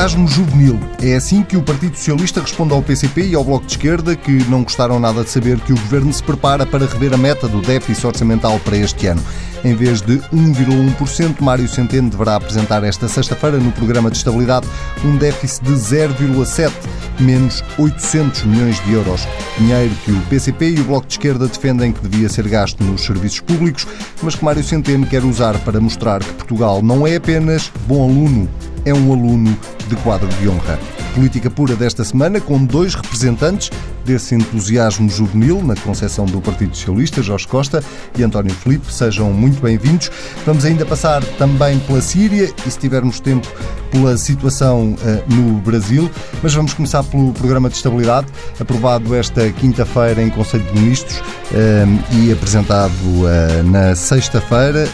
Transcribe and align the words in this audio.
entusiasmo 0.00 0.26
juvenil. 0.26 0.80
É 1.02 1.14
assim 1.14 1.42
que 1.42 1.58
o 1.58 1.62
Partido 1.62 1.94
Socialista 1.94 2.40
responde 2.40 2.72
ao 2.72 2.82
PCP 2.82 3.26
e 3.26 3.34
ao 3.34 3.44
Bloco 3.44 3.66
de 3.66 3.72
Esquerda, 3.72 4.16
que 4.16 4.32
não 4.48 4.62
gostaram 4.62 4.98
nada 4.98 5.22
de 5.22 5.28
saber 5.28 5.60
que 5.60 5.74
o 5.74 5.76
Governo 5.76 6.10
se 6.10 6.22
prepara 6.22 6.64
para 6.64 6.86
rever 6.86 7.12
a 7.12 7.18
meta 7.18 7.46
do 7.46 7.60
déficit 7.60 8.06
orçamental 8.06 8.58
para 8.60 8.78
este 8.78 9.08
ano. 9.08 9.22
Em 9.62 9.74
vez 9.74 10.00
de 10.00 10.16
1,1%, 10.32 11.42
Mário 11.42 11.68
Centeno 11.68 12.08
deverá 12.08 12.36
apresentar 12.36 12.82
esta 12.82 13.08
sexta-feira 13.08 13.58
no 13.58 13.70
programa 13.72 14.10
de 14.10 14.16
estabilidade 14.16 14.66
um 15.04 15.18
déficit 15.18 15.64
de 15.64 15.72
0,7%, 15.72 16.72
menos 17.20 17.62
800 17.78 18.44
milhões 18.44 18.84
de 18.84 18.92
euros. 18.92 19.26
Dinheiro 19.58 19.94
que 20.04 20.12
o 20.12 20.20
PCP 20.22 20.70
e 20.70 20.80
o 20.80 20.84
Bloco 20.84 21.06
de 21.06 21.14
Esquerda 21.14 21.46
defendem 21.46 21.92
que 21.92 22.06
devia 22.06 22.28
ser 22.28 22.48
gasto 22.48 22.82
nos 22.82 23.02
serviços 23.02 23.40
públicos, 23.40 23.86
mas 24.22 24.34
que 24.34 24.44
Mário 24.44 24.62
Centeno 24.62 25.06
quer 25.06 25.24
usar 25.24 25.58
para 25.60 25.80
mostrar 25.80 26.20
que 26.20 26.32
Portugal 26.32 26.82
não 26.82 27.06
é 27.06 27.16
apenas 27.16 27.70
bom 27.86 28.08
aluno, 28.08 28.48
é 28.84 28.94
um 28.94 29.12
aluno 29.12 29.56
de 29.88 29.96
quadro 29.96 30.28
de 30.28 30.48
honra. 30.48 30.78
Política 31.14 31.50
pura 31.50 31.74
desta 31.74 32.04
semana, 32.04 32.40
com 32.40 32.64
dois 32.64 32.94
representantes 32.94 33.70
desse 34.10 34.34
entusiasmo 34.34 35.08
juvenil 35.08 35.62
na 35.62 35.76
concepção 35.76 36.24
do 36.24 36.40
Partido 36.40 36.76
Socialista, 36.76 37.22
Jorge 37.22 37.46
Costa 37.46 37.82
e 38.18 38.22
António 38.24 38.52
Filipe. 38.52 38.92
Sejam 38.92 39.32
muito 39.32 39.60
bem-vindos. 39.62 40.10
Vamos 40.44 40.64
ainda 40.64 40.84
passar 40.84 41.22
também 41.38 41.78
pela 41.80 42.00
Síria 42.00 42.52
e, 42.66 42.70
se 42.70 42.76
tivermos 42.76 43.20
tempo, 43.20 43.46
pela 43.92 44.16
situação 44.16 44.94
uh, 44.94 45.32
no 45.32 45.60
Brasil. 45.60 46.10
Mas 46.42 46.52
vamos 46.52 46.74
começar 46.74 47.04
pelo 47.04 47.32
programa 47.32 47.68
de 47.68 47.76
estabilidade, 47.76 48.26
aprovado 48.58 49.14
esta 49.14 49.48
quinta-feira 49.52 50.20
em 50.20 50.28
Conselho 50.28 50.64
de 50.64 50.80
Ministros 50.80 51.18
uh, 51.18 52.16
e 52.16 52.32
apresentado 52.32 52.92
uh, 52.92 53.62
na 53.70 53.94
sexta-feira. 53.94 54.88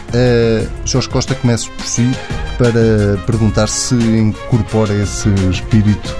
Jorge 0.85 1.09
Costa, 1.09 1.35
começa 1.35 1.71
por 1.71 1.87
si 1.87 2.11
para 2.59 3.17
perguntar 3.25 3.69
se 3.69 3.95
incorpora 3.95 4.93
esse 4.95 5.29
espírito 5.51 6.15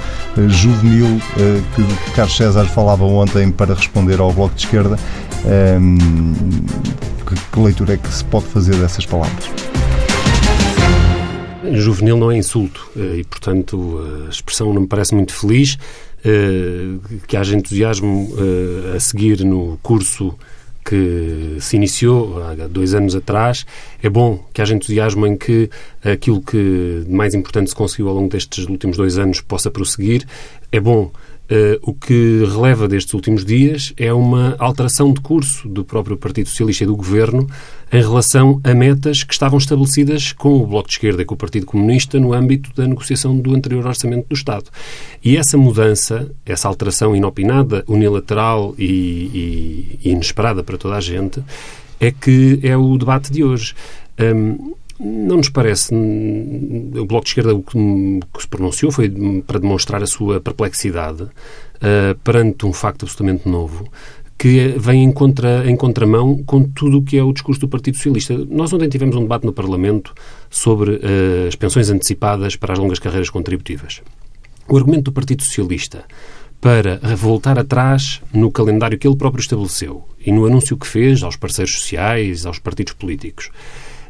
juvenil 0.49 1.21
eh, 1.39 1.63
que 1.75 2.11
Carlos 2.13 2.37
César 2.37 2.67
falava 2.67 3.05
ontem 3.05 3.51
para 3.51 3.75
responder 3.75 4.21
ao 4.21 4.33
Bloco 4.33 4.55
de 4.55 4.65
Esquerda. 4.65 4.99
Ehm, 5.47 5.97
que 7.53 7.61
leitura 7.61 7.95
é 7.95 7.97
que 7.97 8.09
se 8.13 8.25
pode 8.25 8.47
fazer 8.47 8.77
dessas 8.77 9.07
palavras? 9.07 9.51
Juvenil 11.73 12.17
não 12.17 12.31
é 12.31 12.37
insulto 12.37 12.89
eh, 12.97 13.19
e, 13.19 13.25
portanto, 13.25 14.01
a 14.27 14.31
expressão 14.31 14.73
não 14.73 14.83
me 14.83 14.87
parece 14.87 15.15
muito 15.15 15.33
feliz. 15.33 15.79
Que 17.29 17.37
haja 17.37 17.55
entusiasmo 17.55 18.35
a 18.97 18.99
seguir 18.99 19.45
no 19.45 19.79
curso 19.81 20.35
que 20.89 21.57
se 21.61 21.77
iniciou 21.77 22.43
há 22.43 22.67
dois 22.69 22.95
anos 22.95 23.17
atrás. 23.17 23.67
É 24.03 24.09
bom 24.09 24.45
que 24.53 24.63
haja 24.63 24.75
entusiasmo 24.75 25.27
em 25.27 25.37
que 25.37 25.69
aquilo 26.05 26.41
que 26.41 27.03
de 27.05 27.13
mais 27.13 27.35
importante 27.35 27.71
se 27.71 27.77
conseguiu 27.77 28.09
ao 28.09 28.15
longo 28.15 28.29
destes 28.29 28.67
últimos 28.67 28.97
dois 28.97 29.19
anos 29.19 29.41
possa 29.41 29.71
prosseguir. 29.71 30.25
É 30.71 30.81
bom 30.81 31.11
Uh, 31.49 31.79
o 31.81 31.95
que 31.95 32.45
releva 32.45 32.89
destes 32.89 33.15
últimos 33.15 33.45
dias 33.45 33.93
é 33.97 34.13
uma 34.13 34.57
alteração 34.59 35.13
de 35.13 35.21
curso 35.21 35.69
do 35.69 35.85
próprio 35.85 36.17
Partido 36.17 36.49
Socialista 36.49 36.83
e 36.83 36.89
do 36.89 36.97
Governo 36.97 37.47
em 37.93 38.01
relação 38.01 38.61
a 38.65 38.75
metas 38.75 39.23
que 39.23 39.33
estavam 39.33 39.59
estabelecidas 39.59 40.33
com 40.33 40.57
o 40.57 40.67
Bloco 40.67 40.89
de 40.89 40.95
Esquerda 40.95 41.23
e 41.23 41.25
com 41.25 41.35
o 41.35 41.39
Partido 41.39 41.67
Comunista 41.67 42.19
no 42.19 42.33
âmbito 42.33 42.71
da 42.75 42.87
negociação 42.87 43.39
do 43.39 43.55
anterior 43.55 43.87
Orçamento 43.87 44.29
do 44.29 44.35
Estado. 44.35 44.71
E 45.25 45.37
essa 45.37 45.57
mudança, 45.57 46.31
essa 46.45 46.69
alteração 46.69 47.15
inopinada, 47.15 47.85
unilateral 47.87 48.75
e, 48.79 49.99
e 50.03 50.11
inesperada 50.11 50.65
para 50.65 50.77
toda 50.77 50.97
a 50.97 51.01
gente, 51.01 51.43
é 52.01 52.11
que 52.11 52.59
é 52.63 52.77
o 52.77 52.97
debate 52.99 53.33
de 53.33 53.45
hoje. 53.45 53.75
Um, 54.19 54.75
não 54.99 55.37
nos 55.37 55.51
parece. 55.51 55.95
O 55.95 57.05
Bloco 57.07 57.25
de 57.25 57.31
Esquerda 57.31 57.55
o 57.55 57.63
que, 57.63 57.79
se 58.41 58.49
pronunciou 58.49 58.91
foi 58.91 59.13
para 59.47 59.59
demonstrar 59.59 60.03
a 60.03 60.07
sua 60.07 60.41
perplexidade 60.41 61.23
uh, 61.23 62.19
perante 62.25 62.65
um 62.65 62.73
facto 62.73 63.05
absolutamente 63.05 63.49
novo 63.49 63.87
que 64.39 64.75
vem 64.79 65.05
em, 65.05 65.13
contra, 65.13 65.69
em 65.69 65.77
contramão 65.77 66.43
com 66.45 66.63
tudo 66.63 66.99
o 66.99 67.03
que 67.03 67.17
é 67.17 67.23
o 67.23 67.33
discurso 67.33 67.61
do 67.61 67.69
Partido 67.69 67.97
Socialista. 67.97 68.37
Nós 68.51 68.73
ontem 68.73 68.89
tivemos 68.89 69.17
um 69.17 69.23
debate 69.23 69.47
no 69.47 69.53
Parlamento 69.53 70.15
sobre 70.51 70.93
uh, 70.93 71.49
as 71.49 71.55
pensões 71.55 71.89
antecipadas 71.89 72.55
para 72.55 72.75
as 72.75 72.79
longas 72.79 72.99
carreiras 72.99 73.31
contributivas. 73.31 74.03
O 74.69 74.77
argumento 74.77 75.05
do 75.05 75.13
Partido 75.13 75.43
Socialista 75.43 76.05
para 76.61 76.99
voltar 77.17 77.59
atrás 77.59 78.21
no 78.33 78.51
calendário 78.51 78.99
que 78.99 79.07
ele 79.07 79.17
próprio 79.17 79.41
estabeleceu 79.41 80.05
e 80.25 80.33
no 80.33 80.47
anúncio 80.47 80.77
que 80.77 80.87
fez 80.87 81.23
aos 81.23 81.37
parceiros 81.37 81.75
sociais, 81.75 82.45
aos 82.47 82.59
partidos 82.59 82.95
políticos, 82.95 83.51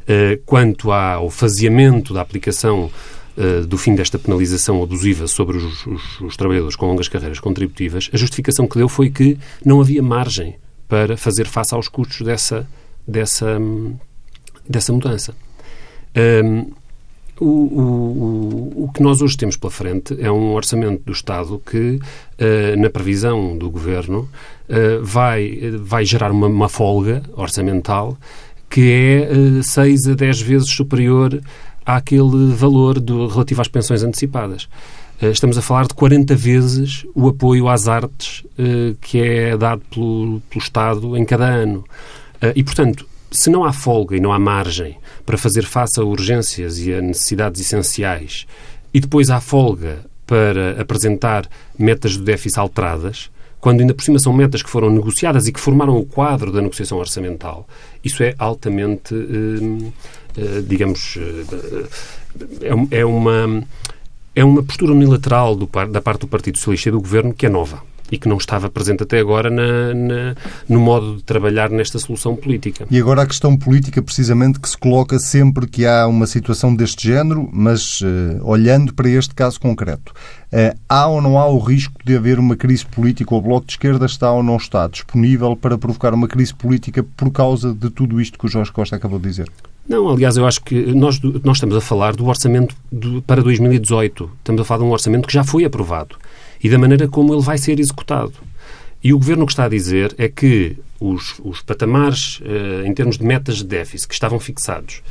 eh, 0.08 0.38
quanto 0.47 0.93
ao 0.93 1.28
faseamento 1.28 2.14
da 2.14 2.20
aplicação 2.20 2.91
eh, 3.37 3.61
do 3.61 3.77
fim 3.77 3.95
desta 3.95 4.19
penalização 4.19 4.83
abusiva 4.83 5.27
sobre 5.27 5.59
os, 5.59 5.87
os, 5.87 6.21
os, 6.23 6.37
trabalhadores 6.37 6.75
com 6.75 6.87
longas 6.87 7.07
carreiras 7.07 7.39
contributivas, 7.39 8.09
a 8.13 8.17
justificação 8.17 8.67
que 8.67 8.79
deu 8.79 8.89
foi 8.89 9.11
que 9.11 9.37
não 9.63 9.81
havia 9.81 10.03
margem 10.03 10.57
para 10.89 11.19
fazer 11.19 11.47
face 11.47 11.75
aos 11.75 11.87
custos 11.87 12.23
dessa, 12.23 12.67
dessa, 13.07 13.59
dessa 14.67 14.93
mudança. 14.93 15.35
Um, 16.17 16.73
o, 17.39 17.45
o, 17.45 18.85
o, 18.85 18.93
que 18.95 19.03
nós 19.03 19.21
hoje 19.21 19.37
temos 19.37 19.59
pela 19.59 19.71
frente 19.71 20.17
é 20.19 20.33
um 20.33 20.55
orçamento 20.55 21.03
do 21.05 21.13
Estado 21.13 21.61
que, 21.71 21.97
uh, 21.99 22.81
na 22.81 22.89
previsão 22.89 23.59
do 23.59 23.69
Governo, 23.71 24.31
uh, 24.71 25.05
vai, 25.05 25.61
vai 25.79 26.07
gerar 26.07 26.33
uma, 26.33 26.47
uma 26.47 26.71
folga 26.71 27.23
orçamental 27.37 28.17
que 28.71 28.91
é 28.91 29.59
uh, 29.59 29.63
6 29.63 30.09
a 30.09 30.15
10 30.15 30.41
vezes 30.41 30.71
superior 30.71 31.39
àquele 31.87 32.53
valor 32.53 33.01
do, 33.01 33.29
relativo 33.29 33.63
às 33.63 33.69
pensões 33.69 34.03
antecipadas. 34.03 34.65
Uh, 35.23 35.27
estamos 35.29 35.57
a 35.57 35.63
falar 35.63 35.87
de 35.87 35.95
40 35.95 36.35
vezes 36.35 37.07
o 37.15 37.29
apoio 37.29 37.69
às 37.69 37.89
artes 37.89 38.41
uh, 38.59 38.95
que 39.01 39.19
é 39.21 39.57
dado 39.57 39.83
pelo, 39.91 40.43
pelo 40.51 40.63
Estado 40.63 41.17
em 41.17 41.25
cada 41.25 41.47
ano. 41.47 41.85
Uh, 42.43 42.53
e, 42.55 42.63
portanto, 42.63 43.07
se 43.31 43.49
não 43.49 43.65
há 43.65 43.73
folga 43.73 44.17
e 44.17 44.21
não 44.21 44.33
há 44.33 44.39
margem 44.39 44.97
para 45.25 45.39
fazer 45.39 45.65
face 45.65 46.01
a 46.01 46.05
urgências 46.05 46.79
e 46.79 46.93
a 46.93 47.01
necessidades 47.01 47.61
essenciais, 47.61 48.47
e 48.93 49.01
depois 49.01 49.31
há 49.31 49.41
folga 49.41 50.05
para 50.27 50.81
apresentar 50.81 51.49
metas 51.79 52.17
do 52.17 52.25
déficit 52.25 52.59
alteradas, 52.59 53.31
quando 53.61 53.81
ainda 53.81 53.95
por 53.95 54.05
cima 54.05 54.19
são 54.19 54.33
metas 54.33 54.63
que 54.63 54.71
foram 54.71 54.91
negociadas 54.91 55.49
e 55.49 55.53
que 55.53 55.61
formaram 55.61 55.97
o 55.97 56.05
quadro 56.05 56.53
da 56.53 56.61
negociação 56.61 56.99
orçamental, 56.99 57.67
isso 58.05 58.23
é 58.23 58.35
altamente, 58.39 59.15
eh, 59.15 59.19
eh, 59.19 59.93
digamos, 60.67 61.17
eh, 61.19 61.87
é, 62.63 62.99
é, 62.99 63.05
uma, 63.05 63.65
é 64.35 64.45
uma 64.45 64.63
postura 64.63 64.93
unilateral 64.93 65.57
do, 65.57 65.69
da 65.91 66.01
parte 66.01 66.21
do 66.21 66.29
Partido 66.29 66.59
Socialista 66.59 66.89
e 66.89 66.93
do 66.93 67.01
Governo 67.01 67.35
que 67.35 67.47
é 67.47 67.49
nova 67.49 67.83
e 68.11 68.19
que 68.19 68.29
não 68.29 68.37
estava 68.37 68.71
presente 68.71 69.03
até 69.03 69.19
agora 69.19 69.51
na, 69.51 69.95
na, 69.95 70.35
no 70.69 70.81
modo 70.81 71.17
de 71.17 71.23
trabalhar 71.23 71.71
nesta 71.71 71.99
solução 71.99 72.37
política. 72.37 72.87
E 72.91 72.99
agora 72.99 73.23
a 73.23 73.27
questão 73.27 73.57
política, 73.57 74.01
precisamente, 74.01 74.61
que 74.61 74.69
se 74.69 74.79
coloca 74.79 75.19
sempre 75.19 75.67
que 75.67 75.85
há 75.87 76.07
uma 76.07 76.27
situação 76.27 76.75
deste 76.75 77.09
género, 77.09 77.49
mas 77.53 78.01
uh, 78.01 78.07
olhando 78.43 78.95
para 78.95 79.09
este 79.09 79.35
caso 79.35 79.61
concreto. 79.61 80.13
Uh, 80.53 80.77
há 80.89 81.09
ou 81.09 81.21
não 81.21 81.39
há 81.39 81.47
o 81.47 81.59
risco 81.59 81.95
de 82.05 82.17
haver 82.17 82.39
uma 82.39 82.57
crise 82.57 82.87
política? 82.87 83.35
O 83.35 83.41
Bloco 83.41 83.67
de 83.67 83.73
Esquerda 83.73 84.07
está 84.07 84.31
ou 84.31 84.43
não 84.43 84.57
está 84.57 84.87
disponível 84.87 85.57
para 85.57 85.77
provocar 85.77 86.15
uma 86.15 86.29
crise 86.29 86.55
política 86.55 87.03
por 87.17 87.31
causa 87.31 87.75
de 87.75 87.91
tudo 87.91 88.21
isto 88.21 88.39
que 88.39 88.47
o 88.47 88.49
Jorge 88.49 88.73
Costa 88.73 88.97
acabou 88.97 89.19
de 89.19 89.29
dizer? 89.29 89.51
Não, 89.89 90.09
aliás, 90.09 90.37
eu 90.37 90.47
acho 90.47 90.63
que 90.63 90.75
nós, 90.95 91.21
nós 91.21 91.59
estamos 91.59 91.77
a 91.77 91.81
falar 91.81 92.17
do 92.17 92.27
orçamento 92.27 92.75
do, 92.91 93.23
para 93.23 93.43
2018. 93.43 94.31
Estamos 94.39 94.63
a 94.63 94.65
falar 94.65 94.81
de 94.81 94.85
um 94.85 94.91
orçamento 94.91 95.29
que 95.29 95.35
já 95.35 95.45
foi 95.45 95.65
aprovado 95.65 96.17
e 96.63 96.69
da 96.69 96.79
maneira 96.79 97.07
como 97.07 97.33
ele 97.33 97.43
vai 97.43 97.57
ser 97.57 97.79
executado. 97.79 98.33
E 99.03 99.12
o 99.12 99.19
Governo 99.19 99.44
o 99.44 99.47
que 99.47 99.53
está 99.53 99.65
a 99.65 99.69
dizer 99.69 100.12
é 100.19 100.29
que 100.29 100.77
os, 100.99 101.41
os 101.44 101.62
patamares, 101.62 102.41
eh, 102.44 102.87
em 102.87 102.93
termos 102.93 103.19
de 103.19 103.25
metas 103.25 103.59
de 103.59 103.65
déficit, 103.65 104.09
que 104.09 104.15
estavam 104.15 104.41
fixados 104.41 105.03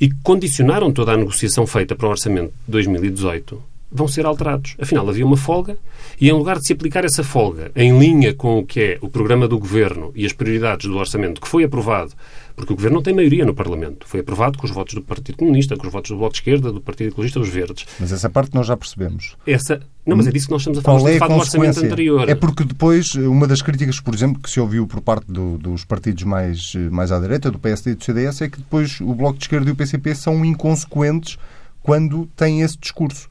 e 0.00 0.08
que 0.08 0.16
condicionaram 0.22 0.90
toda 0.90 1.12
a 1.12 1.16
negociação 1.16 1.66
feita 1.66 1.94
para 1.94 2.06
o 2.06 2.10
Orçamento 2.10 2.52
de 2.66 2.72
2018, 2.72 3.62
vão 3.90 4.08
ser 4.08 4.24
alterados. 4.24 4.74
Afinal, 4.80 5.06
havia 5.08 5.26
uma 5.26 5.36
folga 5.36 5.76
e, 6.18 6.28
em 6.28 6.32
lugar 6.32 6.58
de 6.58 6.66
se 6.66 6.72
aplicar 6.72 7.04
essa 7.04 7.22
folga 7.22 7.70
em 7.76 7.98
linha 7.98 8.32
com 8.32 8.58
o 8.58 8.66
que 8.66 8.80
é 8.80 8.98
o 9.02 9.10
programa 9.10 9.46
do 9.46 9.58
Governo 9.58 10.10
e 10.14 10.24
as 10.24 10.32
prioridades 10.32 10.88
do 10.88 10.96
Orçamento 10.96 11.40
que 11.40 11.48
foi 11.48 11.64
aprovado 11.64 12.12
porque 12.54 12.72
o 12.72 12.76
Governo 12.76 12.96
não 12.96 13.02
tem 13.02 13.14
maioria 13.14 13.44
no 13.44 13.54
Parlamento. 13.54 14.06
Foi 14.06 14.20
aprovado 14.20 14.58
com 14.58 14.66
os 14.66 14.70
votos 14.72 14.94
do 14.94 15.02
Partido 15.02 15.38
Comunista, 15.38 15.76
com 15.76 15.86
os 15.86 15.92
votos 15.92 16.10
do 16.10 16.16
Bloco 16.16 16.32
de 16.32 16.40
Esquerda, 16.40 16.72
do 16.72 16.80
Partido 16.80 17.08
Ecologista, 17.08 17.40
dos 17.40 17.48
Verdes. 17.48 17.86
Mas 17.98 18.12
essa 18.12 18.28
parte 18.28 18.54
nós 18.54 18.66
já 18.66 18.76
percebemos. 18.76 19.36
Essa... 19.46 19.80
Não, 20.04 20.16
mas 20.16 20.26
é 20.26 20.32
disso 20.32 20.46
que 20.46 20.52
nós 20.52 20.62
estamos 20.62 20.80
a 20.80 20.82
falar. 20.82 20.98
Qual 20.98 21.08
é 21.08 21.66
a 21.66 21.70
anterior. 21.70 22.28
É 22.28 22.34
porque 22.34 22.64
depois, 22.64 23.14
uma 23.14 23.46
das 23.46 23.62
críticas, 23.62 24.00
por 24.00 24.12
exemplo, 24.12 24.42
que 24.42 24.50
se 24.50 24.58
ouviu 24.58 24.84
por 24.86 25.00
parte 25.00 25.30
do, 25.30 25.56
dos 25.58 25.84
partidos 25.84 26.24
mais, 26.24 26.74
mais 26.90 27.12
à 27.12 27.20
direita, 27.20 27.50
do 27.50 27.58
PSD 27.58 27.92
e 27.92 27.94
do 27.94 28.04
CDS, 28.04 28.42
é 28.42 28.48
que 28.48 28.58
depois 28.58 29.00
o 29.00 29.14
Bloco 29.14 29.38
de 29.38 29.44
Esquerda 29.44 29.68
e 29.68 29.72
o 29.72 29.76
PCP 29.76 30.14
são 30.16 30.44
inconsequentes 30.44 31.38
quando 31.82 32.26
têm 32.36 32.62
esse 32.62 32.76
discurso. 32.78 33.28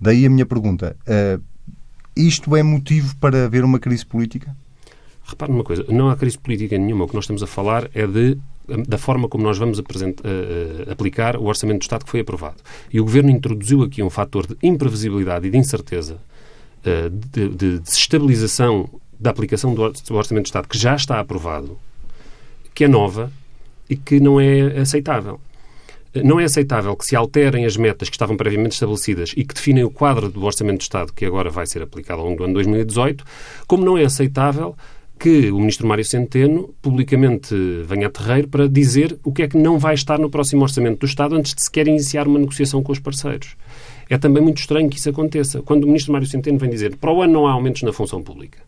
Daí 0.00 0.26
a 0.26 0.30
minha 0.30 0.44
pergunta. 0.44 0.96
Uh, 1.06 1.40
isto 2.16 2.54
é 2.56 2.62
motivo 2.62 3.16
para 3.16 3.44
haver 3.44 3.64
uma 3.64 3.78
crise 3.78 4.04
política? 4.04 4.54
Repare 5.32 5.52
numa 5.52 5.64
coisa, 5.64 5.84
não 5.88 6.10
há 6.10 6.16
crise 6.16 6.38
política 6.38 6.76
nenhuma. 6.78 7.04
O 7.04 7.08
que 7.08 7.14
nós 7.14 7.24
estamos 7.24 7.42
a 7.42 7.46
falar 7.46 7.90
é 7.94 8.06
de 8.06 8.38
da 8.88 8.96
forma 8.96 9.28
como 9.28 9.42
nós 9.42 9.58
vamos 9.58 9.78
uh, 9.78 9.82
aplicar 10.90 11.36
o 11.36 11.44
Orçamento 11.44 11.80
do 11.80 11.82
Estado 11.82 12.04
que 12.04 12.10
foi 12.10 12.20
aprovado. 12.20 12.56
E 12.92 13.00
o 13.00 13.04
Governo 13.04 13.30
introduziu 13.30 13.82
aqui 13.82 14.02
um 14.02 14.10
fator 14.10 14.46
de 14.46 14.56
imprevisibilidade 14.62 15.46
e 15.46 15.50
de 15.50 15.58
incerteza, 15.58 16.14
uh, 16.14 17.10
de, 17.10 17.48
de 17.48 17.78
desestabilização 17.80 18.88
da 19.18 19.30
aplicação 19.30 19.74
do 19.74 19.82
Orçamento 19.82 20.44
do 20.44 20.46
Estado 20.46 20.68
que 20.68 20.78
já 20.78 20.94
está 20.94 21.18
aprovado, 21.20 21.78
que 22.74 22.84
é 22.84 22.88
nova 22.88 23.32
e 23.88 23.96
que 23.96 24.20
não 24.20 24.40
é 24.40 24.78
aceitável. 24.78 25.40
Não 26.24 26.38
é 26.38 26.44
aceitável 26.44 26.94
que 26.94 27.06
se 27.06 27.16
alterem 27.16 27.64
as 27.64 27.76
metas 27.76 28.10
que 28.10 28.14
estavam 28.14 28.36
previamente 28.36 28.72
estabelecidas 28.72 29.32
e 29.34 29.44
que 29.44 29.54
definem 29.54 29.82
o 29.82 29.90
quadro 29.90 30.28
do 30.28 30.44
Orçamento 30.44 30.78
de 30.78 30.84
Estado 30.84 31.12
que 31.12 31.24
agora 31.24 31.48
vai 31.48 31.66
ser 31.66 31.82
aplicado 31.82 32.20
ao 32.20 32.26
longo 32.26 32.38
do 32.38 32.44
ano 32.44 32.54
2018, 32.54 33.24
como 33.66 33.84
não 33.84 33.96
é 33.96 34.04
aceitável 34.04 34.76
que 35.22 35.52
o 35.52 35.60
Ministro 35.60 35.86
Mário 35.86 36.04
Centeno 36.04 36.74
publicamente 36.82 37.54
venha 37.84 38.08
a 38.08 38.10
terreiro 38.10 38.48
para 38.48 38.68
dizer 38.68 39.16
o 39.22 39.32
que 39.32 39.44
é 39.44 39.48
que 39.48 39.56
não 39.56 39.78
vai 39.78 39.94
estar 39.94 40.18
no 40.18 40.28
próximo 40.28 40.62
Orçamento 40.62 40.98
do 40.98 41.06
Estado 41.06 41.36
antes 41.36 41.54
de 41.54 41.62
sequer 41.62 41.86
iniciar 41.86 42.26
uma 42.26 42.40
negociação 42.40 42.82
com 42.82 42.90
os 42.90 42.98
parceiros. 42.98 43.54
É 44.10 44.18
também 44.18 44.42
muito 44.42 44.58
estranho 44.58 44.90
que 44.90 44.98
isso 44.98 45.08
aconteça. 45.08 45.62
Quando 45.62 45.84
o 45.84 45.86
Ministro 45.86 46.12
Mário 46.12 46.26
Centeno 46.26 46.58
vem 46.58 46.68
dizer 46.68 46.96
para 46.96 47.12
o 47.12 47.22
ano 47.22 47.34
não 47.34 47.46
há 47.46 47.52
aumentos 47.52 47.82
na 47.82 47.92
função 47.92 48.20
pública. 48.20 48.58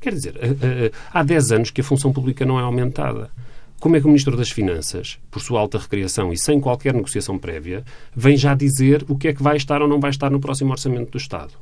Quer 0.00 0.14
dizer, 0.14 0.34
eh, 0.40 0.56
eh, 0.62 0.92
há 1.12 1.22
10 1.22 1.52
anos 1.52 1.70
que 1.70 1.82
a 1.82 1.84
função 1.84 2.10
pública 2.10 2.46
não 2.46 2.58
é 2.58 2.62
aumentada. 2.62 3.30
Como 3.78 3.94
é 3.94 4.00
que 4.00 4.06
o 4.06 4.08
Ministro 4.08 4.34
das 4.34 4.50
Finanças, 4.50 5.18
por 5.30 5.42
sua 5.42 5.60
alta 5.60 5.76
recriação 5.76 6.32
e 6.32 6.38
sem 6.38 6.58
qualquer 6.58 6.94
negociação 6.94 7.36
prévia, 7.36 7.84
vem 8.16 8.34
já 8.34 8.54
dizer 8.54 9.04
o 9.10 9.18
que 9.18 9.28
é 9.28 9.34
que 9.34 9.42
vai 9.42 9.58
estar 9.58 9.82
ou 9.82 9.88
não 9.88 10.00
vai 10.00 10.10
estar 10.10 10.30
no 10.30 10.40
próximo 10.40 10.70
Orçamento 10.70 11.10
do 11.10 11.18
Estado? 11.18 11.52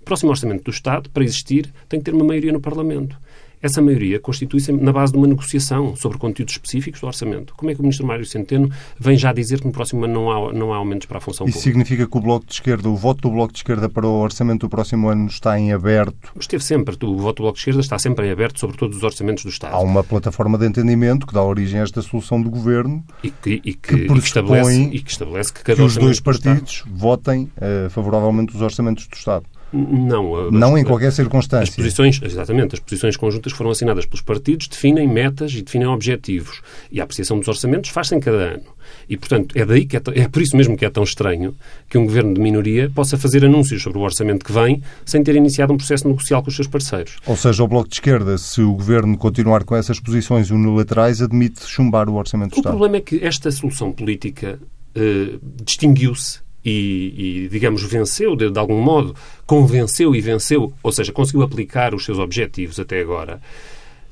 O 0.00 0.04
próximo 0.04 0.30
Orçamento 0.30 0.62
do 0.62 0.70
Estado, 0.70 1.10
para 1.10 1.24
existir, 1.24 1.74
tem 1.88 1.98
que 1.98 2.04
ter 2.04 2.14
uma 2.14 2.24
maioria 2.24 2.52
no 2.52 2.60
Parlamento. 2.60 3.18
Essa 3.64 3.80
maioria 3.80 4.20
constitui-se 4.20 4.70
na 4.72 4.92
base 4.92 5.12
de 5.12 5.16
uma 5.16 5.26
negociação 5.26 5.96
sobre 5.96 6.18
conteúdos 6.18 6.52
específicos 6.52 7.00
do 7.00 7.06
orçamento. 7.06 7.54
Como 7.56 7.70
é 7.70 7.74
que 7.74 7.80
o 7.80 7.82
Ministro 7.82 8.06
Mário 8.06 8.26
Centeno 8.26 8.70
vem 9.00 9.16
já 9.16 9.32
dizer 9.32 9.60
que 9.60 9.66
no 9.66 9.72
próximo 9.72 10.04
ano 10.04 10.12
não 10.12 10.30
há, 10.30 10.52
não 10.52 10.74
há 10.74 10.76
aumentos 10.76 11.06
para 11.06 11.16
a 11.16 11.20
função 11.22 11.46
Isso 11.46 11.54
pública? 11.54 11.58
Isso 11.58 11.64
significa 11.64 12.06
que 12.06 12.18
o 12.18 12.20
Bloco 12.20 12.44
de 12.44 12.52
Esquerda, 12.52 12.90
o 12.90 12.94
voto 12.94 13.22
do 13.22 13.30
Bloco 13.30 13.54
de 13.54 13.60
Esquerda 13.60 13.88
para 13.88 14.06
o 14.06 14.20
orçamento 14.20 14.66
do 14.66 14.68
próximo 14.68 15.08
ano 15.08 15.28
está 15.28 15.58
em 15.58 15.72
aberto? 15.72 16.30
Esteve 16.38 16.62
sempre. 16.62 16.94
O 17.02 17.16
voto 17.16 17.36
do 17.36 17.42
Bloco 17.44 17.54
de 17.54 17.60
Esquerda 17.60 17.80
está 17.80 17.98
sempre 17.98 18.26
em 18.26 18.32
aberto 18.32 18.60
sobre 18.60 18.76
todos 18.76 18.98
os 18.98 19.02
orçamentos 19.02 19.42
do 19.42 19.48
Estado. 19.48 19.74
Há 19.74 19.80
uma 19.80 20.04
plataforma 20.04 20.58
de 20.58 20.66
entendimento 20.66 21.26
que 21.26 21.32
dá 21.32 21.42
origem 21.42 21.80
a 21.80 21.84
esta 21.84 22.02
solução 22.02 22.42
do 22.42 22.50
Governo 22.50 23.02
e 23.22 23.30
que, 23.30 23.62
e 23.64 23.72
que, 23.72 23.76
que, 23.76 23.94
e 23.94 24.08
que 24.08 24.18
estabelece, 24.18 24.82
e 24.92 25.00
que 25.00 25.10
estabelece 25.10 25.50
que 25.50 25.62
cada 25.64 25.76
que 25.76 25.82
os 25.82 25.96
dois 25.96 26.20
partidos 26.20 26.84
votem 26.86 27.50
uh, 27.56 27.88
favoravelmente 27.88 28.54
os 28.54 28.60
orçamentos 28.60 29.06
do 29.06 29.16
Estado. 29.16 29.46
Não. 29.74 30.50
Não 30.52 30.78
em 30.78 30.84
qualquer 30.84 31.10
circunstância. 31.10 31.64
As 31.64 31.76
posições, 31.76 32.20
exatamente, 32.22 32.74
as 32.74 32.80
posições 32.80 33.16
conjuntas 33.16 33.52
foram 33.52 33.70
assinadas 33.70 34.06
pelos 34.06 34.20
partidos, 34.20 34.68
definem 34.68 35.08
metas 35.08 35.52
e 35.52 35.62
definem 35.62 35.88
objetivos. 35.88 36.62
E 36.92 37.00
a 37.00 37.04
apreciação 37.04 37.38
dos 37.38 37.48
orçamentos 37.48 37.90
faz-se 37.90 38.14
em 38.14 38.20
cada 38.20 38.36
ano. 38.36 38.74
E, 39.08 39.16
portanto, 39.16 39.56
é 39.58 39.64
daí 39.64 39.84
que 39.84 39.96
é, 39.96 40.02
é 40.14 40.28
por 40.28 40.40
isso 40.40 40.56
mesmo 40.56 40.76
que 40.76 40.84
é 40.84 40.90
tão 40.90 41.02
estranho 41.02 41.54
que 41.88 41.98
um 41.98 42.04
governo 42.04 42.34
de 42.34 42.40
minoria 42.40 42.90
possa 42.94 43.18
fazer 43.18 43.44
anúncios 43.44 43.82
sobre 43.82 43.98
o 43.98 44.02
orçamento 44.02 44.44
que 44.44 44.52
vem 44.52 44.80
sem 45.04 45.22
ter 45.22 45.34
iniciado 45.34 45.72
um 45.72 45.76
processo 45.76 46.06
negocial 46.06 46.42
com 46.42 46.50
os 46.50 46.56
seus 46.56 46.68
parceiros. 46.68 47.16
Ou 47.26 47.36
seja, 47.36 47.64
o 47.64 47.68
Bloco 47.68 47.88
de 47.88 47.96
Esquerda, 47.96 48.38
se 48.38 48.60
o 48.60 48.74
governo 48.74 49.16
continuar 49.18 49.64
com 49.64 49.74
essas 49.74 49.98
posições 49.98 50.50
unilaterais, 50.50 51.20
admite 51.20 51.66
chumbar 51.66 52.08
o 52.08 52.14
orçamento 52.14 52.50
do 52.50 52.56
o 52.56 52.58
Estado. 52.58 52.74
O 52.74 52.78
problema 52.78 52.98
é 52.98 53.00
que 53.00 53.24
esta 53.24 53.50
solução 53.50 53.90
política 53.90 54.60
eh, 54.94 55.38
distinguiu-se 55.64 56.43
e, 56.64 57.44
e, 57.44 57.48
digamos, 57.48 57.82
venceu 57.82 58.34
de, 58.34 58.50
de, 58.50 58.58
algum 58.58 58.80
modo, 58.80 59.14
convenceu 59.46 60.14
e 60.14 60.20
venceu, 60.20 60.72
ou 60.82 60.90
seja, 60.90 61.12
conseguiu 61.12 61.42
aplicar 61.42 61.94
os 61.94 62.04
seus 62.04 62.18
objetivos 62.18 62.80
até 62.80 63.00
agora, 63.00 63.40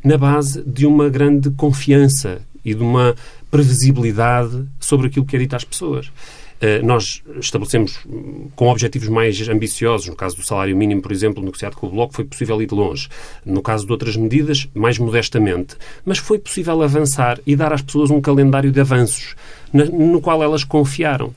na 0.04 0.18
base 0.18 0.62
de 0.66 0.84
uma 0.84 1.08
grande 1.08 1.50
confiança 1.52 2.42
e 2.64 2.74
de 2.74 2.82
uma 2.82 3.14
previsibilidade 3.50 4.64
sobre 4.78 5.06
aquilo 5.06 5.24
que 5.24 5.36
é 5.36 5.38
dito 5.38 5.56
às 5.56 5.64
pessoas. 5.64 6.10
Uh, 6.62 6.84
nós 6.86 7.24
estabelecemos 7.40 7.98
com 8.54 8.68
objetivos 8.68 9.08
mais 9.08 9.48
ambiciosos, 9.48 10.06
no 10.06 10.14
caso 10.14 10.36
do 10.36 10.46
salário 10.46 10.76
mínimo, 10.76 11.02
por 11.02 11.10
exemplo, 11.10 11.42
negociado 11.42 11.74
com 11.74 11.88
o 11.88 11.90
Bloco, 11.90 12.14
foi 12.14 12.24
possível 12.24 12.62
ir 12.62 12.66
de 12.66 12.74
longe. 12.74 13.08
No 13.44 13.60
caso 13.60 13.84
de 13.84 13.90
outras 13.90 14.16
medidas, 14.16 14.68
mais 14.72 14.96
modestamente. 14.96 15.74
Mas 16.04 16.18
foi 16.18 16.38
possível 16.38 16.80
avançar 16.80 17.40
e 17.44 17.56
dar 17.56 17.72
às 17.72 17.82
pessoas 17.82 18.10
um 18.10 18.20
calendário 18.20 18.70
de 18.70 18.78
avanços 18.78 19.34
no 19.72 20.20
qual 20.20 20.40
elas 20.40 20.62
confiaram. 20.62 21.34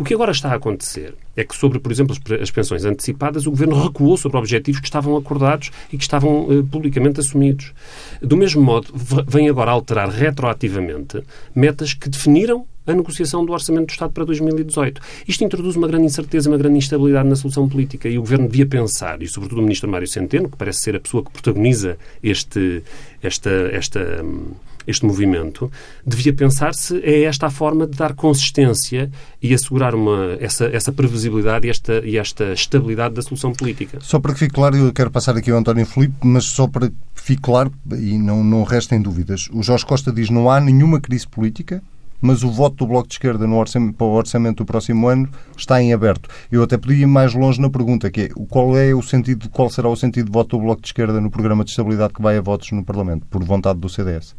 O 0.00 0.02
que 0.02 0.14
agora 0.14 0.32
está 0.32 0.50
a 0.50 0.54
acontecer 0.54 1.12
é 1.36 1.44
que, 1.44 1.54
sobre, 1.54 1.78
por 1.78 1.92
exemplo, 1.92 2.16
as 2.40 2.50
pensões 2.50 2.86
antecipadas, 2.86 3.46
o 3.46 3.50
Governo 3.50 3.82
recuou 3.82 4.16
sobre 4.16 4.38
objetivos 4.38 4.80
que 4.80 4.86
estavam 4.86 5.14
acordados 5.14 5.70
e 5.92 5.98
que 5.98 6.02
estavam 6.02 6.48
uh, 6.48 6.64
publicamente 6.64 7.20
assumidos. 7.20 7.74
Do 8.22 8.34
mesmo 8.34 8.62
modo, 8.62 8.88
vem 9.28 9.50
agora 9.50 9.72
alterar 9.72 10.08
retroativamente 10.08 11.22
metas 11.54 11.92
que 11.92 12.08
definiram 12.08 12.64
a 12.86 12.94
negociação 12.94 13.44
do 13.44 13.52
Orçamento 13.52 13.88
do 13.88 13.90
Estado 13.90 14.10
para 14.14 14.24
2018. 14.24 15.02
Isto 15.28 15.44
introduz 15.44 15.76
uma 15.76 15.86
grande 15.86 16.06
incerteza, 16.06 16.48
uma 16.48 16.56
grande 16.56 16.78
instabilidade 16.78 17.28
na 17.28 17.36
solução 17.36 17.68
política 17.68 18.08
e 18.08 18.16
o 18.16 18.22
Governo 18.22 18.48
devia 18.48 18.64
pensar, 18.64 19.20
e 19.20 19.28
sobretudo 19.28 19.58
o 19.58 19.62
Ministro 19.62 19.90
Mário 19.90 20.08
Centeno, 20.08 20.48
que 20.48 20.56
parece 20.56 20.78
ser 20.78 20.96
a 20.96 21.00
pessoa 21.00 21.22
que 21.22 21.30
protagoniza 21.30 21.98
este, 22.22 22.82
esta, 23.22 23.50
esta, 23.70 24.00
hum, 24.24 24.52
este 24.90 25.06
movimento, 25.06 25.70
devia 26.04 26.32
pensar 26.32 26.74
se 26.74 26.98
é 27.02 27.22
esta 27.22 27.46
a 27.46 27.50
forma 27.50 27.86
de 27.86 27.96
dar 27.96 28.14
consistência 28.14 29.10
e 29.42 29.54
assegurar 29.54 29.94
uma, 29.94 30.36
essa, 30.40 30.66
essa 30.66 30.92
previsibilidade 30.92 31.66
e 31.66 31.70
esta, 31.70 32.00
e 32.04 32.18
esta 32.18 32.52
estabilidade 32.52 33.14
da 33.14 33.22
solução 33.22 33.52
política. 33.52 33.98
Só 34.00 34.18
para 34.18 34.32
que 34.32 34.40
fique 34.40 34.54
claro, 34.54 34.76
eu 34.76 34.92
quero 34.92 35.10
passar 35.10 35.36
aqui 35.36 35.50
ao 35.50 35.58
António 35.58 35.86
Filipe, 35.86 36.14
mas 36.22 36.44
só 36.44 36.66
para 36.66 36.88
que 36.88 36.94
fique 37.14 37.42
claro, 37.42 37.72
e 37.92 38.18
não, 38.18 38.44
não 38.44 38.62
restem 38.62 39.00
dúvidas, 39.00 39.48
o 39.52 39.62
Jorge 39.62 39.86
Costa 39.86 40.12
diz 40.12 40.30
não 40.30 40.50
há 40.50 40.60
nenhuma 40.60 41.00
crise 41.00 41.26
política, 41.26 41.82
mas 42.20 42.42
o 42.42 42.50
voto 42.50 42.76
do 42.76 42.86
Bloco 42.86 43.08
de 43.08 43.14
Esquerda 43.14 43.46
no 43.46 43.56
orçamento, 43.56 43.94
para 43.94 44.06
o 44.06 44.12
orçamento 44.12 44.58
do 44.58 44.66
próximo 44.66 45.08
ano 45.08 45.28
está 45.56 45.80
em 45.82 45.92
aberto. 45.92 46.28
Eu 46.50 46.62
até 46.62 46.76
podia 46.76 47.02
ir 47.02 47.06
mais 47.06 47.34
longe 47.34 47.60
na 47.60 47.70
pergunta, 47.70 48.10
que 48.10 48.22
é 48.22 48.28
qual 48.48 48.76
é 48.76 48.94
o 48.94 49.02
sentido, 49.02 49.48
qual 49.48 49.70
será 49.70 49.88
o 49.88 49.96
sentido 49.96 50.26
de 50.26 50.32
voto 50.32 50.56
do 50.56 50.62
Bloco 50.62 50.82
de 50.82 50.88
Esquerda 50.88 51.20
no 51.20 51.30
programa 51.30 51.64
de 51.64 51.70
estabilidade 51.70 52.12
que 52.12 52.22
vai 52.22 52.36
a 52.36 52.42
votos 52.42 52.70
no 52.72 52.84
Parlamento, 52.84 53.26
por 53.26 53.42
vontade 53.42 53.78
do 53.78 53.88
CDS? 53.88 54.34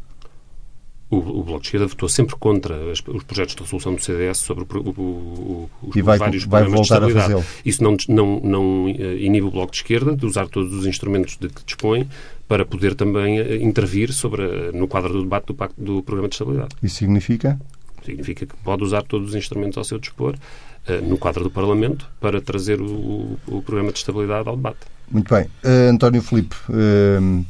O, 1.12 1.18
o, 1.18 1.42
Bloco 1.42 1.60
de 1.60 1.66
Esquerda 1.66 1.86
votou 1.86 2.08
sempre 2.08 2.34
contra 2.36 2.90
as, 2.90 3.00
os 3.06 3.22
projetos 3.22 3.54
de 3.54 3.62
resolução 3.62 3.94
do 3.94 4.02
CDS 4.02 4.38
sobre 4.38 4.64
o, 4.64 4.80
o, 4.80 5.70
os 5.82 5.94
e 5.94 6.00
vai, 6.00 6.16
vários 6.16 6.44
vai 6.44 6.64
voltar 6.64 7.00
de 7.00 7.08
estabilidade. 7.10 7.34
A. 7.34 7.44
Isso 7.66 7.84
não, 7.84 7.96
não, 8.08 8.40
não 8.40 8.88
eh, 8.88 9.16
inibe 9.18 9.46
o 9.46 9.50
Bloco 9.50 9.72
de 9.72 9.76
Esquerda 9.76 10.16
de 10.16 10.24
usar 10.24 10.48
todos 10.48 10.72
os 10.72 10.86
instrumentos 10.86 11.36
de 11.36 11.50
que 11.50 11.62
dispõe 11.66 12.08
para 12.48 12.64
poder 12.64 12.94
também 12.94 13.38
eh, 13.38 13.56
intervir 13.56 14.10
sobre, 14.10 14.72
no 14.72 14.88
quadro 14.88 15.12
do 15.12 15.22
debate 15.22 15.48
do, 15.48 15.54
pacto, 15.54 15.78
do 15.78 16.02
Programa 16.02 16.28
de 16.28 16.34
Estabilidade. 16.34 16.74
Isso 16.82 16.96
significa? 16.96 17.60
Significa 18.04 18.46
que 18.46 18.56
pode 18.64 18.82
usar 18.82 19.02
todos 19.02 19.30
os 19.30 19.34
instrumentos 19.34 19.78
ao 19.78 19.84
seu 19.84 19.98
dispor 19.98 20.34
uh, 20.34 21.06
no 21.06 21.16
quadro 21.16 21.44
do 21.44 21.50
Parlamento 21.50 22.08
para 22.20 22.40
trazer 22.40 22.80
o, 22.80 23.38
o, 23.46 23.62
Programa 23.62 23.92
de 23.92 23.98
Estabilidade 23.98 24.48
ao 24.48 24.56
debate. 24.56 24.80
Muito 25.10 25.32
bem. 25.32 25.44
Uh, 25.64 25.90
António 25.90 26.22
Filipe, 26.22 26.56
uh, 26.68 27.44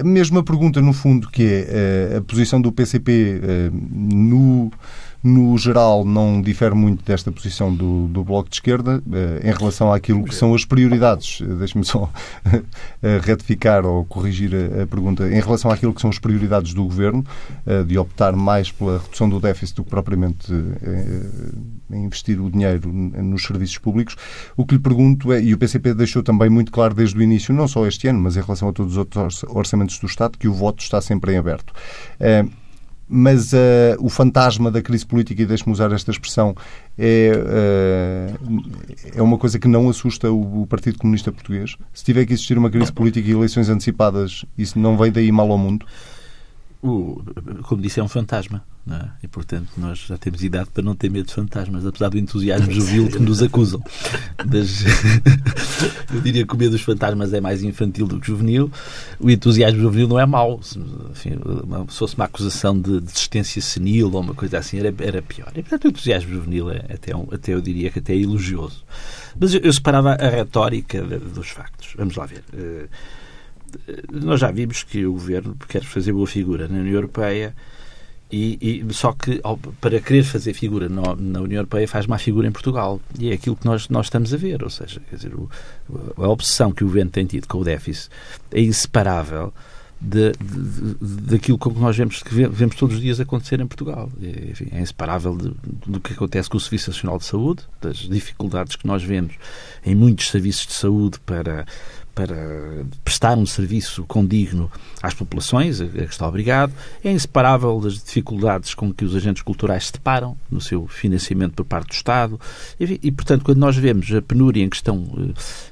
a 0.00 0.04
mesma 0.04 0.42
pergunta, 0.42 0.80
no 0.80 0.92
fundo, 0.92 1.28
que 1.28 1.42
é 1.42 2.14
uh, 2.14 2.18
a 2.18 2.20
posição 2.22 2.60
do 2.60 2.72
PCP 2.72 3.40
uh, 3.40 3.70
no, 3.72 4.70
no 5.22 5.56
geral 5.58 6.04
não 6.04 6.40
difere 6.40 6.74
muito 6.74 7.04
desta 7.04 7.32
posição 7.32 7.74
do, 7.74 8.06
do 8.08 8.24
Bloco 8.24 8.48
de 8.48 8.56
Esquerda 8.56 9.02
uh, 9.06 9.46
em 9.46 9.52
relação 9.52 9.92
àquilo 9.92 10.24
que 10.24 10.34
são 10.34 10.54
as 10.54 10.64
prioridades. 10.64 11.40
Deixe-me 11.58 11.84
só 11.84 12.10
retificar 13.22 13.84
ou 13.84 14.04
corrigir 14.04 14.52
a, 14.54 14.82
a, 14.82 14.86
pergunta. 14.86 15.28
Em 15.28 15.40
relação 15.40 15.70
àquilo 15.70 15.92
que 15.92 16.00
são 16.00 16.10
as 16.10 16.18
prioridades 16.18 16.74
do 16.74 16.84
Governo, 16.84 17.24
de 17.86 17.98
optar 17.98 18.34
mais 18.34 18.70
pela 18.70 18.98
redução 18.98 19.28
do 19.28 19.40
déficit 19.40 19.76
do 19.76 19.84
que 19.84 19.90
propriamente 19.90 20.52
investir 21.90 22.40
o 22.40 22.50
dinheiro 22.50 22.92
nos 22.92 23.44
serviços 23.44 23.78
públicos, 23.78 24.16
o 24.56 24.64
que 24.64 24.74
lhe 24.74 24.80
pergunto 24.80 25.32
é, 25.32 25.42
e 25.42 25.54
o 25.54 25.58
PCP 25.58 25.94
deixou 25.94 26.22
também 26.22 26.48
muito 26.48 26.72
claro 26.72 26.94
desde 26.94 27.18
o 27.18 27.22
início, 27.22 27.54
não 27.54 27.68
só 27.68 27.86
este 27.86 28.08
ano, 28.08 28.20
mas 28.20 28.36
em 28.36 28.40
relação 28.40 28.68
a 28.68 28.72
todos 28.72 28.92
os 28.92 28.98
outros 28.98 29.42
orçamentos 29.44 29.98
do 29.98 30.06
Estado, 30.06 30.38
que 30.38 30.48
o 30.48 30.52
voto 30.52 30.82
está 30.82 31.00
sempre 31.00 31.32
em 31.32 31.38
aberto. 31.38 31.72
Mas 33.08 33.52
uh, 33.52 33.56
o 34.00 34.08
fantasma 34.08 34.70
da 34.70 34.82
crise 34.82 35.06
política, 35.06 35.40
e 35.40 35.46
deixe-me 35.46 35.72
usar 35.72 35.92
esta 35.92 36.10
expressão, 36.10 36.56
é, 36.98 38.34
uh, 38.34 38.62
é 39.14 39.22
uma 39.22 39.38
coisa 39.38 39.58
que 39.60 39.68
não 39.68 39.88
assusta 39.88 40.30
o, 40.30 40.62
o, 40.62 40.66
Partido 40.66 40.98
Comunista 40.98 41.30
Português. 41.30 41.76
Se 41.92 42.04
tiver 42.04 42.26
que 42.26 42.32
existir 42.32 42.58
uma 42.58 42.68
crise 42.68 42.92
política 42.92 43.28
e 43.28 43.32
eleições 43.32 43.68
antecipadas, 43.68 44.44
isso 44.58 44.78
não 44.78 44.96
vem 44.96 45.12
daí 45.12 45.30
mal 45.30 45.50
ao 45.52 45.58
mundo? 45.58 45.86
O, 46.82 47.22
como 47.62 47.80
disse, 47.80 48.00
é 48.00 48.02
um 48.02 48.08
fantasma. 48.08 48.62
É? 48.88 49.08
E, 49.24 49.28
portanto, 49.28 49.68
nós 49.76 49.98
já 49.98 50.16
temos 50.16 50.44
idade 50.44 50.70
para 50.70 50.82
não 50.82 50.94
ter 50.94 51.10
medo 51.10 51.26
de 51.26 51.34
fantasmas, 51.34 51.84
apesar 51.84 52.08
do 52.08 52.18
entusiasmo 52.18 52.70
juvenil 52.70 53.10
que 53.10 53.18
nos 53.18 53.42
acusam. 53.42 53.82
Mas 54.48 54.84
eu 56.14 56.20
diria 56.20 56.46
que 56.46 56.54
o 56.54 56.56
medo 56.56 56.70
dos 56.70 56.82
fantasmas 56.82 57.32
é 57.32 57.40
mais 57.40 57.64
infantil 57.64 58.06
do 58.06 58.20
que 58.20 58.28
juvenil. 58.28 58.70
O 59.18 59.28
entusiasmo 59.28 59.80
juvenil 59.80 60.06
não 60.06 60.20
é 60.20 60.24
mau. 60.24 60.60
Enfim, 61.10 61.32
se 61.88 61.98
fosse 61.98 62.14
uma 62.14 62.26
acusação 62.26 62.80
de 62.80 63.00
desistência 63.00 63.60
senil 63.60 64.12
ou 64.12 64.20
uma 64.20 64.34
coisa 64.34 64.58
assim, 64.58 64.78
era, 64.78 64.94
era 65.00 65.20
pior. 65.20 65.50
E, 65.56 65.62
portanto, 65.62 65.86
o 65.86 65.88
entusiasmo 65.88 66.30
juvenil 66.30 66.70
é 66.70 66.84
até, 66.94 67.12
até 67.32 67.54
eu 67.54 67.60
diria 67.60 67.90
que 67.90 67.98
até 67.98 68.12
é 68.12 68.18
elogioso. 68.18 68.84
Mas 69.38 69.52
eu, 69.52 69.62
eu 69.62 69.72
separava 69.72 70.12
a 70.12 70.28
retórica 70.28 71.02
dos 71.02 71.48
factos. 71.48 71.92
Vamos 71.96 72.14
lá 72.14 72.24
ver. 72.24 72.44
Uh, 72.54 72.88
nós 74.12 74.38
já 74.38 74.52
vimos 74.52 74.84
que 74.84 75.04
o 75.04 75.12
governo 75.12 75.56
quer 75.68 75.82
fazer 75.82 76.12
boa 76.12 76.26
figura 76.26 76.68
na 76.68 76.78
União 76.78 76.94
Europeia 76.94 77.52
E, 78.30 78.84
e, 78.88 78.94
só 78.94 79.12
que 79.12 79.40
ao, 79.44 79.56
para 79.56 80.00
querer 80.00 80.24
fazer 80.24 80.52
figura 80.52 80.88
no, 80.88 81.14
na 81.14 81.40
União 81.40 81.58
Europeia 81.58 81.86
faz 81.86 82.06
má 82.06 82.18
figura 82.18 82.48
em 82.48 82.52
Portugal. 82.52 83.00
E 83.18 83.30
é 83.30 83.34
aquilo 83.34 83.56
que 83.56 83.64
nós, 83.64 83.88
nós 83.88 84.06
estamos 84.06 84.34
a 84.34 84.36
ver. 84.36 84.64
Ou 84.64 84.70
seja, 84.70 85.00
quer 85.08 85.16
dizer, 85.16 85.34
o, 85.34 85.48
a 86.16 86.28
obsessão 86.28 86.72
que 86.72 86.82
o 86.82 86.86
governo 86.86 87.10
tem 87.10 87.24
tido 87.24 87.46
com 87.46 87.58
o 87.58 87.64
déficit 87.64 88.10
é 88.50 88.60
inseparável 88.60 89.52
de, 90.00 90.32
de, 90.32 90.94
de, 90.94 91.22
daquilo 91.22 91.58
que 91.58 91.68
nós 91.78 91.96
vemos, 91.96 92.22
que 92.22 92.34
vemos 92.48 92.76
todos 92.76 92.96
os 92.96 93.02
dias 93.02 93.20
acontecer 93.20 93.60
em 93.60 93.66
Portugal. 93.66 94.10
É, 94.20 94.50
enfim, 94.50 94.68
é 94.72 94.80
inseparável 94.80 95.36
do 95.36 96.00
que 96.00 96.12
acontece 96.12 96.50
com 96.50 96.56
o 96.56 96.60
Serviço 96.60 96.90
Nacional 96.90 97.18
de 97.18 97.24
Saúde, 97.24 97.62
das 97.80 97.96
dificuldades 97.96 98.76
que 98.76 98.86
nós 98.86 99.02
vemos 99.02 99.34
em 99.84 99.94
muitos 99.94 100.28
serviços 100.28 100.66
de 100.66 100.72
saúde 100.74 101.18
para, 101.20 101.64
para 102.16 102.34
prestar 103.04 103.36
um 103.36 103.44
serviço 103.44 104.02
condigno 104.04 104.72
às 105.02 105.12
populações, 105.12 105.82
a 105.82 105.86
que 105.86 106.00
está 106.04 106.26
obrigado, 106.26 106.72
é 107.04 107.12
inseparável 107.12 107.78
das 107.78 108.02
dificuldades 108.02 108.72
com 108.72 108.90
que 108.90 109.04
os 109.04 109.14
agentes 109.14 109.42
culturais 109.42 109.88
se 109.88 109.92
deparam 109.92 110.34
no 110.50 110.58
seu 110.58 110.86
financiamento 110.88 111.52
por 111.52 111.66
parte 111.66 111.88
do 111.88 111.92
Estado. 111.92 112.40
E, 112.80 112.98
e 113.02 113.12
portanto, 113.12 113.44
quando 113.44 113.58
nós 113.58 113.76
vemos 113.76 114.10
a 114.14 114.22
penúria 114.22 114.64
em 114.64 114.70
que, 114.70 114.76
estão, 114.76 115.06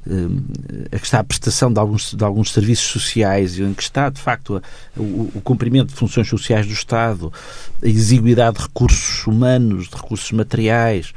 eh, 0.06 0.10
eh, 0.92 0.98
que 0.98 1.06
está 1.06 1.20
a 1.20 1.24
prestação 1.24 1.72
de 1.72 1.80
alguns, 1.80 2.12
de 2.12 2.22
alguns 2.22 2.52
serviços 2.52 2.88
sociais 2.88 3.56
e 3.56 3.62
em 3.62 3.72
que 3.72 3.82
está, 3.82 4.10
de 4.10 4.20
facto, 4.20 4.56
a, 4.56 5.00
o, 5.00 5.30
o 5.36 5.40
cumprimento 5.40 5.88
de 5.88 5.94
funções 5.94 6.28
sociais 6.28 6.66
do 6.66 6.74
Estado, 6.74 7.32
a 7.82 7.86
exiguidade 7.86 8.58
de 8.58 8.64
recursos 8.64 9.26
humanos, 9.26 9.88
de 9.88 9.96
recursos 9.96 10.30
materiais, 10.30 11.14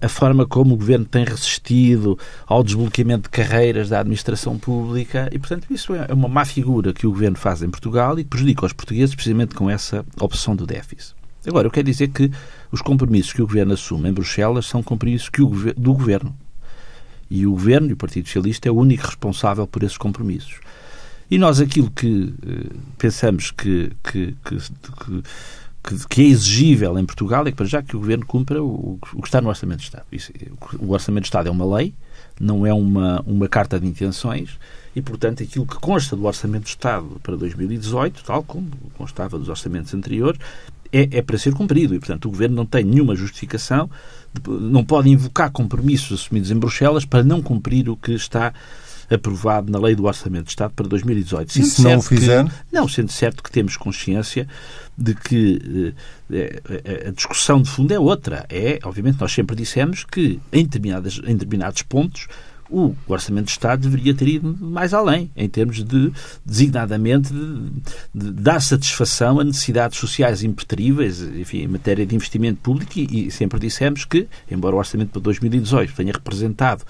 a 0.00 0.08
forma 0.08 0.46
como 0.46 0.74
o 0.74 0.76
governo 0.76 1.04
tem 1.04 1.24
resistido 1.24 2.18
ao 2.46 2.62
desbloqueamento 2.62 3.24
de 3.24 3.30
carreiras 3.30 3.88
da 3.88 4.00
administração 4.00 4.58
pública 4.58 5.28
e, 5.32 5.38
portanto, 5.38 5.66
isso 5.70 5.94
é 5.94 6.12
uma 6.12 6.28
má 6.28 6.44
figura 6.44 6.92
que 6.92 7.06
o 7.06 7.10
governo 7.10 7.36
faz 7.36 7.62
em 7.62 7.70
Portugal 7.70 8.18
e 8.18 8.24
que 8.24 8.30
prejudica 8.30 8.66
os 8.66 8.72
portugueses 8.72 9.14
precisamente 9.14 9.54
com 9.54 9.70
essa 9.70 10.04
opção 10.20 10.54
do 10.54 10.66
déficit. 10.66 11.14
Agora, 11.46 11.66
eu 11.66 11.70
quero 11.70 11.86
dizer 11.86 12.08
que 12.08 12.30
os 12.72 12.82
compromissos 12.82 13.32
que 13.32 13.40
o 13.40 13.46
governo 13.46 13.72
assume 13.72 14.08
em 14.08 14.12
Bruxelas 14.12 14.66
são 14.66 14.82
compromissos 14.82 15.28
que 15.28 15.40
o, 15.40 15.48
do 15.74 15.94
governo. 15.94 16.36
E 17.30 17.46
o 17.46 17.52
governo 17.52 17.90
e 17.90 17.92
o 17.92 17.96
Partido 17.96 18.26
Socialista 18.26 18.68
é 18.68 18.72
o 18.72 18.76
único 18.76 19.06
responsável 19.06 19.66
por 19.66 19.82
esses 19.82 19.96
compromissos. 19.96 20.60
E 21.30 21.38
nós 21.38 21.60
aquilo 21.60 21.90
que 21.90 22.32
eh, 22.46 22.76
pensamos 22.98 23.50
que, 23.50 23.90
que, 24.02 24.36
que, 24.44 24.56
que 24.56 25.22
que, 25.86 26.08
que, 26.08 26.22
é 26.22 26.24
exigível 26.24 26.98
em 26.98 27.06
Portugal 27.06 27.46
é 27.46 27.50
que, 27.50 27.56
para 27.56 27.66
já, 27.66 27.80
que 27.82 27.96
o 27.96 28.00
Governo 28.00 28.26
cumpra 28.26 28.62
o, 28.62 28.98
o 29.14 29.22
que 29.22 29.28
está 29.28 29.40
no 29.40 29.48
Orçamento 29.48 29.78
de 29.78 29.84
Estado. 29.84 30.04
Isso, 30.10 30.32
o 30.80 30.92
Orçamento 30.92 31.22
de 31.22 31.28
Estado 31.28 31.48
é 31.48 31.52
uma 31.52 31.76
lei, 31.76 31.94
não 32.40 32.66
é 32.66 32.74
uma, 32.74 33.22
uma 33.26 33.48
carta 33.48 33.78
de 33.78 33.86
intenções 33.86 34.58
e, 34.94 35.00
portanto, 35.00 35.42
aquilo 35.42 35.64
que 35.64 35.76
consta 35.76 36.16
do 36.16 36.24
Orçamento 36.24 36.64
de 36.64 36.70
Estado 36.70 37.20
para 37.22 37.36
2018, 37.36 38.24
tal 38.24 38.42
como 38.42 38.68
constava 38.98 39.38
dos 39.38 39.48
orçamentos 39.48 39.94
anteriores, 39.94 40.40
é, 40.92 41.18
é 41.18 41.22
para 41.22 41.38
ser 41.38 41.54
cumprido 41.54 41.94
e, 41.94 41.98
portanto, 41.98 42.26
o 42.26 42.30
Governo 42.30 42.56
não 42.56 42.66
tem 42.66 42.84
nenhuma 42.84 43.14
justificação, 43.14 43.88
não 44.46 44.84
pode 44.84 45.08
invocar 45.08 45.50
compromissos 45.50 46.20
assumidos 46.20 46.50
em 46.50 46.56
Bruxelas 46.56 47.04
para 47.04 47.22
não 47.22 47.40
cumprir 47.40 47.88
o 47.88 47.96
que 47.96 48.12
está 48.12 48.52
aprovado 49.10 49.70
na 49.70 49.78
Lei 49.78 49.94
do 49.94 50.04
Orçamento 50.04 50.44
de 50.44 50.50
Estado 50.50 50.72
para 50.74 50.86
2018. 50.86 51.58
E 51.58 51.62
se 51.64 51.82
não 51.82 51.98
o 51.98 52.02
fizer? 52.02 52.44
Que, 52.44 52.52
não, 52.72 52.88
sendo 52.88 53.10
certo 53.10 53.42
que 53.42 53.50
temos 53.50 53.76
consciência 53.76 54.46
de 54.96 55.14
que 55.14 55.94
eh, 56.30 56.62
eh, 56.84 57.08
a 57.08 57.10
discussão 57.10 57.60
de 57.60 57.68
fundo 57.68 57.92
é 57.92 57.98
outra. 57.98 58.46
É, 58.48 58.78
obviamente, 58.82 59.20
nós 59.20 59.32
sempre 59.32 59.54
dissemos 59.54 60.04
que 60.04 60.40
em, 60.52 60.64
determinadas, 60.64 61.20
em 61.24 61.36
determinados 61.36 61.82
pontos 61.82 62.26
o 62.68 62.94
Orçamento 63.06 63.46
de 63.46 63.52
Estado 63.52 63.82
deveria 63.82 64.14
ter 64.14 64.28
ido 64.28 64.56
mais 64.60 64.92
além, 64.92 65.30
em 65.36 65.48
termos 65.48 65.82
de, 65.84 66.12
designadamente, 66.44 67.32
de, 67.32 67.70
de 68.14 68.32
dar 68.32 68.60
satisfação 68.60 69.38
a 69.40 69.44
necessidades 69.44 69.98
sociais 69.98 70.42
impertríveis, 70.42 71.22
enfim, 71.22 71.58
em 71.58 71.68
matéria 71.68 72.04
de 72.04 72.14
investimento 72.14 72.60
público, 72.60 72.98
e, 72.98 73.28
e 73.28 73.30
sempre 73.30 73.60
dissemos 73.60 74.04
que, 74.04 74.26
embora 74.50 74.74
o 74.74 74.78
Orçamento 74.78 75.10
para 75.10 75.22
2018 75.22 75.94
tenha 75.94 76.12
representado 76.12 76.84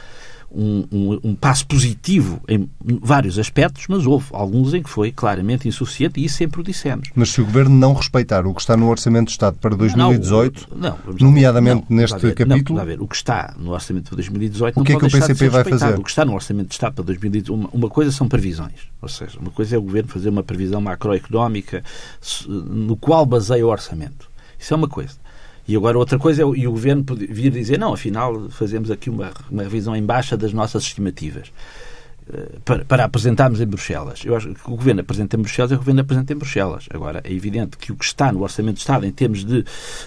um, 0.51 0.87
um, 0.91 1.21
um, 1.25 1.35
passo 1.35 1.67
positivo 1.67 2.41
em 2.49 2.69
vários 2.81 3.39
aspectos, 3.39 3.85
mas 3.89 4.07
houve 4.07 4.27
alguns 4.33 4.75
em 4.75 4.83
que 4.83 4.89
foi 4.89 5.13
claramente 5.13 5.69
insuficiente 5.69 6.21
e 6.21 6.25
isso 6.25 6.37
sempre 6.37 6.61
o 6.61 6.65
dissemos. 6.65 7.11
Mas 7.15 7.31
se 7.31 7.41
o 7.41 7.45
Governo 7.45 7.77
não 7.77 7.93
respeitar 7.93 8.47
o 8.47 8.55
que 8.55 8.61
está 8.61 8.77
no 8.77 8.89
Orçamento 8.89 9.27
de 9.27 9.33
Estado 9.33 9.59
para 9.59 9.75
2018, 9.75 10.69
não, 10.75 10.91
não, 10.91 11.15
nomeadamente 11.21 11.85
não, 11.89 11.97
neste 11.97 12.33
capítulo... 12.33 12.79
Não, 12.79 12.87
ver, 12.87 13.01
o 13.01 13.07
que 13.07 13.17
está 13.17 13.55
no 13.59 13.73
Orçamento 13.73 14.09
para 14.09 14.17
2018 14.17 14.81
o 14.81 14.85
que 14.85 14.93
não 14.93 14.99
é 14.99 15.01
que 15.01 15.07
o 15.07 15.11
PCP 15.11 15.49
vai 15.49 15.65
fazer? 15.65 15.99
O 15.99 16.03
que 16.03 16.11
está 16.11 16.25
no 16.25 16.35
Orçamento 16.35 16.69
de 16.69 16.75
Estado 16.75 16.95
para 16.95 17.05
2018, 17.05 17.55
uma, 17.55 17.69
uma 17.73 17.89
coisa 17.91 18.11
são 18.11 18.29
previsões, 18.29 18.89
ou 19.01 19.09
seja, 19.09 19.39
uma 19.39 19.51
coisa 19.51 19.77
é 19.77 19.79
o 19.79 19.83
Governo 19.83 20.09
fazer 20.09 20.29
uma 20.29 20.43
previsão 20.43 20.81
macroeconómica 20.81 21.83
no 22.49 22.97
qual 22.97 23.27
baseia 23.27 23.67
o 23.67 23.71
orçamento. 23.71 24.29
Isso 24.59 24.73
é 24.73 24.77
uma 24.77 24.89
coisa. 24.89 25.15
E 25.69 25.75
agora 25.75 25.99
outra 25.99 26.19
coisa 26.19 26.43
é 26.43 26.45
e 26.45 26.67
o 26.67 26.71
governo 26.71 27.05
vir 27.29 27.51
dizer, 27.51 27.79
não, 27.79 27.93
afinal 27.93 28.49
fazemos 28.51 28.91
aqui 28.91 29.11
uma, 29.11 29.33
uma 29.51 29.63
revisão 29.65 29.97
em 29.97 30.03
baixa 30.03 30.37
das 30.37 30.53
nossas 30.53 30.85
estimativas 30.85 31.53
para, 32.65 32.85
para, 32.85 33.05
apresentarmos 33.05 33.61
em 33.61 33.67
Bruxelas. 33.67 34.25
Eu 34.25 34.35
acho 34.37 34.53
que 34.53 34.61
o 34.67 34.77
Governo 34.77 35.01
apresenta 35.01 35.37
em 35.37 35.41
Bruxelas 35.41 35.71
é 35.71 35.75
o 35.77 35.79
Governo 35.79 36.01
apresenta 36.01 36.33
em 36.33 36.37
Bruxelas. 36.37 36.87
Agora, 36.93 37.21
é 37.23 37.33
evidente 37.33 37.77
que 37.77 37.93
o 37.93 37.97
que 37.97 38.05
está 38.05 38.33
no 38.33 38.43
Orçamento 38.43 38.75
de 38.75 38.81
Estado 38.81 39.07
em 39.07 39.13
termos 39.13 39.45
de, 39.45 39.65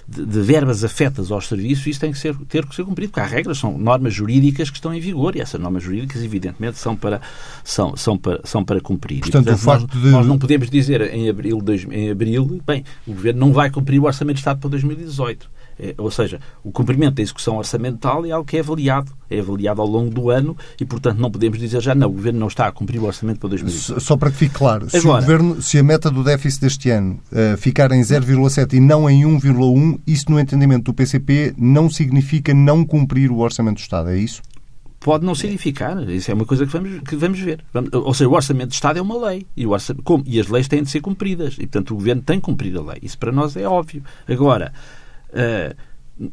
de, 0.08 0.26
de 0.26 0.42
verbas 0.42 0.84
afetas 0.84 1.32
aos 1.32 1.48
serviços, 1.48 1.88
isso 1.88 2.00
tem 2.00 2.12
que 2.12 2.18
ser, 2.18 2.36
ter 2.50 2.66
que 2.66 2.76
ser 2.76 2.84
cumprido, 2.84 3.12
porque 3.12 3.22
há 3.22 3.26
regras, 3.26 3.58
são 3.58 3.78
normas 3.78 4.14
jurídicas 4.14 4.70
que 4.70 4.76
estão 4.76 4.94
em 4.94 5.00
vigor 5.00 5.36
e 5.38 5.40
essas 5.40 5.60
normas 5.62 5.82
jurídicas, 5.82 6.22
evidentemente, 6.22 6.78
são 6.78 6.96
para, 6.96 7.22
são, 7.64 7.96
são 7.96 8.18
para, 8.18 8.42
são 8.44 8.66
para 8.66 8.82
cumprir. 8.82 9.22
Portanto, 9.22 9.44
e, 9.44 9.52
portanto 9.52 9.62
o 9.62 9.64
facto 9.64 9.94
nós, 9.96 10.04
de... 10.04 10.10
nós 10.12 10.26
não 10.26 10.38
podemos 10.38 10.70
dizer 10.70 11.02
em 11.14 11.30
abril, 11.30 11.62
dois, 11.62 11.88
em 11.90 12.12
abril, 12.12 12.62
bem, 12.68 12.84
o 13.08 13.14
Governo 13.14 13.40
não 13.40 13.54
vai 13.54 13.70
cumprir 13.70 14.00
o 14.00 14.04
Orçamento 14.04 14.36
de 14.36 14.42
Estado 14.42 14.60
para 14.60 14.70
2018 14.72 15.50
é, 15.50 15.59
ou 15.98 16.12
seja, 16.12 16.40
o 16.64 16.72
cumprimento 16.72 17.16
da 17.16 17.22
execução 17.22 17.58
orçamental 17.58 18.26
é 18.26 18.32
algo 18.32 18.46
que 18.48 18.58
é 18.58 18.60
avaliado, 18.60 19.12
é 19.30 19.40
avaliado 19.40 19.82
ao 19.82 19.88
longo 19.88 20.10
do 20.10 20.30
ano 20.30 20.58
e, 20.80 20.86
portanto, 20.86 21.20
não 21.20 21.32
podemos 21.32 21.60
dizer 21.60 21.82
já 21.82 21.96
não, 21.96 22.08
o 22.08 22.12
Governo 22.12 22.40
não 22.40 22.48
está 22.48 22.68
a 22.68 22.72
cumprir 22.72 23.00
o 23.00 23.06
orçamento 23.06 23.40
para 23.40 23.50
2020. 23.50 24.02
Só 24.02 24.18
para 24.18 24.32
que 24.32 24.38
fique 24.38 24.56
claro, 24.56 24.90
se, 24.90 24.98
o 25.00 25.04
Governo, 25.04 25.62
se 25.62 25.78
a 25.78 25.84
meta 25.84 26.12
do 26.12 26.24
déficit 26.24 26.62
deste 26.62 26.90
ano 26.90 27.20
uh, 27.32 27.58
ficar 27.58 27.92
em 27.92 28.02
0,7 28.02 28.74
e 28.74 28.80
não 28.80 29.10
em 29.10 29.24
1,1, 29.24 30.00
isso 30.06 30.26
no 30.30 30.40
entendimento 30.40 30.86
do 30.86 30.94
PCP 30.94 31.54
não 31.58 31.90
significa 31.90 32.54
não 32.54 32.84
cumprir 32.84 33.32
o 33.32 33.40
orçamento 33.40 33.76
do 33.76 33.82
Estado, 33.82 34.10
é 34.10 34.18
isso? 34.18 34.42
pode 35.00 35.26
não 35.26 35.34
significar. 35.34 36.08
Isso 36.10 36.30
é 36.30 36.34
uma 36.34 36.46
coisa 36.46 36.66
que 36.66 36.72
vamos, 36.72 37.02
que 37.02 37.16
vamos 37.16 37.40
ver. 37.40 37.64
Ou 37.94 38.14
seja, 38.14 38.30
o 38.30 38.34
Orçamento 38.34 38.70
de 38.70 38.76
Estado 38.76 39.00
é 39.00 39.02
uma 39.02 39.28
lei 39.28 39.46
e, 39.56 39.66
o 39.66 39.72
orçamento, 39.72 40.04
como, 40.04 40.24
e 40.28 40.40
as 40.40 40.48
leis 40.48 40.68
têm 40.68 40.84
de 40.84 40.90
ser 40.90 41.02
cumpridas. 41.02 41.54
E, 41.54 41.62
portanto, 41.62 41.92
o 41.92 41.96
Governo 41.96 42.22
tem 42.22 42.40
que 42.40 42.46
cumprir 42.46 42.76
a 42.78 42.82
lei. 42.82 43.00
Isso 43.02 43.18
para 43.18 43.32
nós 43.32 43.56
é 43.56 43.68
óbvio. 43.68 44.04
Agora, 44.28 44.74
Uh, 45.30 45.76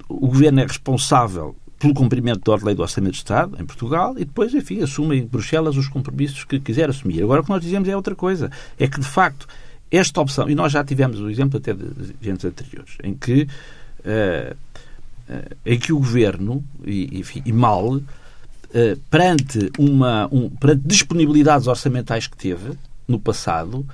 o 0.09 0.29
Governo 0.29 0.61
é 0.61 0.67
responsável 0.67 1.55
pelo 1.79 1.95
cumprimento 1.95 2.41
da 2.51 2.65
lei 2.65 2.75
do 2.75 2.83
Orçamento 2.83 3.13
de 3.13 3.19
Estado 3.19 3.57
em 3.61 3.65
Portugal 3.65 4.15
e 4.17 4.25
depois, 4.25 4.55
enfim, 4.55 4.83
assume 4.83 5.19
em 5.19 5.27
Bruxelas 5.27 5.77
os 5.77 5.89
compromissos 5.89 6.45
que 6.45 6.59
quiser 6.59 6.89
assumir. 6.89 7.23
Agora, 7.23 7.41
o 7.41 7.45
que 7.45 7.51
nós 7.51 7.63
dizemos 7.63 7.89
é 7.89 7.95
outra 7.95 8.15
coisa. 8.15 8.51
É 8.79 8.89
que, 8.89 8.99
de 8.99 9.07
facto, 9.07 9.47
esta 9.91 10.21
opção, 10.21 10.49
e 10.49 10.55
nós 10.55 10.73
já 10.73 10.83
tivemos 10.83 11.21
o 11.21 11.31
exemplo 11.31 11.59
até 11.59 11.73
de, 11.73 12.29
anos 12.29 12.45
anteriores, 12.45 12.97
em 13.03 13.15
que, 13.15 13.43
uh, 14.01 14.57
uh, 15.29 15.57
em 15.65 15.79
que 15.79 15.93
o 15.93 15.99
Governo, 15.99 16.65
e, 16.85 17.21
enfim, 17.21 17.43
e 17.45 17.53
mal, 17.53 17.97
uh, 17.97 18.03
perante, 19.11 19.71
uma, 19.79 20.29
um, 20.33 20.49
perante 20.51 20.83
disponibilidades 20.87 21.67
orçamentais 21.67 22.27
que 22.27 22.37
teve 22.37 22.73
no 23.07 23.21
passado, 23.21 23.87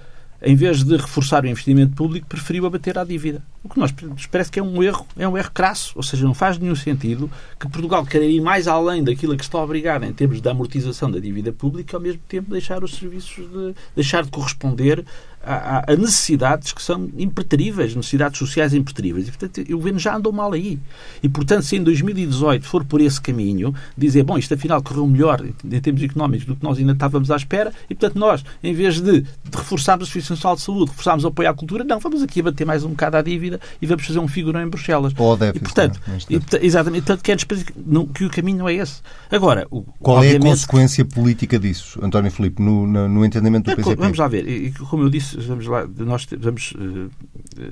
em 0.42 0.56
vez 0.56 0.82
de 0.82 0.96
reforçar 0.96 1.44
o 1.44 1.46
investimento 1.46 1.94
público, 1.94 2.26
preferiu 2.26 2.66
abater 2.66 2.98
à 2.98 3.04
dívida. 3.04 3.42
O 3.62 3.68
que 3.68 3.78
nós 3.78 3.94
parece 4.30 4.50
que 4.50 4.58
é 4.58 4.62
um 4.62 4.82
erro, 4.82 5.06
é 5.16 5.26
um 5.28 5.38
erro 5.38 5.50
crasso, 5.52 5.92
ou 5.94 6.02
seja, 6.02 6.24
não 6.24 6.34
faz 6.34 6.58
nenhum 6.58 6.74
sentido 6.74 7.30
que 7.58 7.68
Portugal 7.68 8.04
queira 8.04 8.26
ir 8.26 8.40
mais 8.40 8.66
além 8.66 9.04
daquilo 9.04 9.34
a 9.34 9.36
que 9.36 9.44
está 9.44 9.58
obrigado 9.58 10.04
em 10.04 10.12
termos 10.12 10.40
de 10.40 10.48
amortização 10.48 11.10
da 11.10 11.20
dívida 11.20 11.52
pública 11.52 11.94
e 11.94 11.96
ao 11.96 12.02
mesmo 12.02 12.20
tempo 12.28 12.50
deixar 12.50 12.82
os 12.82 12.94
serviços 12.94 13.48
de 13.48 13.74
deixar 13.94 14.24
de 14.24 14.30
corresponder 14.30 15.04
a, 15.44 15.92
a, 15.92 15.96
necessidades 15.96 16.72
que 16.72 16.82
são 16.82 17.10
impertríveis, 17.16 17.94
necessidades 17.94 18.38
sociais 18.38 18.72
impertríveis. 18.72 19.28
E, 19.28 19.30
portanto, 19.32 19.72
o 19.72 19.76
governo 19.76 19.98
já 19.98 20.16
andou 20.16 20.32
mal 20.32 20.52
aí. 20.52 20.78
E, 21.22 21.28
portanto, 21.28 21.62
se 21.62 21.76
em 21.76 21.82
2018 21.82 22.66
for 22.66 22.84
por 22.84 23.00
esse 23.00 23.20
caminho, 23.20 23.74
dizer, 23.96 24.22
bom, 24.22 24.38
isto 24.38 24.54
afinal 24.54 24.82
correu 24.82 25.06
melhor 25.06 25.44
em 25.44 25.80
termos 25.80 26.02
económicos 26.02 26.46
do 26.46 26.56
que 26.56 26.62
nós 26.62 26.78
ainda 26.78 26.92
estávamos 26.92 27.30
à 27.30 27.36
espera, 27.36 27.72
e, 27.90 27.94
portanto, 27.94 28.18
nós, 28.18 28.44
em 28.62 28.72
vez 28.72 29.00
de, 29.00 29.24
reforçarmos 29.52 30.08
o 30.08 30.10
Serviço 30.10 30.32
Nacional 30.32 30.56
de 30.56 30.62
Saúde, 30.62 30.90
reforçarmos 30.90 31.24
o 31.24 31.28
apoio 31.28 31.50
à 31.50 31.54
cultura, 31.54 31.84
não, 31.84 31.98
vamos 31.98 32.22
aqui 32.22 32.40
abater 32.40 32.66
mais 32.66 32.84
um 32.84 32.90
bocado 32.90 33.16
à 33.16 33.22
dívida 33.22 33.60
e 33.80 33.86
vamos 33.86 34.06
fazer 34.06 34.18
um 34.18 34.28
figurão 34.28 34.62
em 34.62 34.68
Bruxelas. 34.68 35.12
Ou 35.16 35.36
déficit, 35.36 35.56
e, 35.58 35.60
portanto, 35.64 36.00
e, 36.30 36.66
exatamente, 36.66 37.04
portanto, 37.04 37.22
quer 37.22 37.36
dizer 37.36 37.66
que 38.14 38.24
o 38.24 38.30
caminho 38.30 38.58
não 38.58 38.68
é 38.68 38.74
esse. 38.74 39.00
Agora, 39.30 39.66
o, 39.70 39.82
qual 39.98 40.22
é 40.22 40.36
a 40.36 40.40
consequência 40.40 41.04
política 41.04 41.58
disso, 41.58 41.98
António 42.02 42.30
Filipe, 42.30 42.62
no, 42.62 42.86
no, 42.86 43.08
no 43.08 43.24
entendimento 43.24 43.70
do 43.70 43.76
PCP? 43.76 43.96
Vamos 43.96 44.18
lá 44.18 44.28
ver, 44.28 44.72
como 44.88 45.04
eu 45.04 45.10
disse, 45.10 45.31
vamos 45.34 45.66
lá, 45.66 45.86
nós 45.98 46.26
vamos 46.38 46.72
uh, 46.72 47.10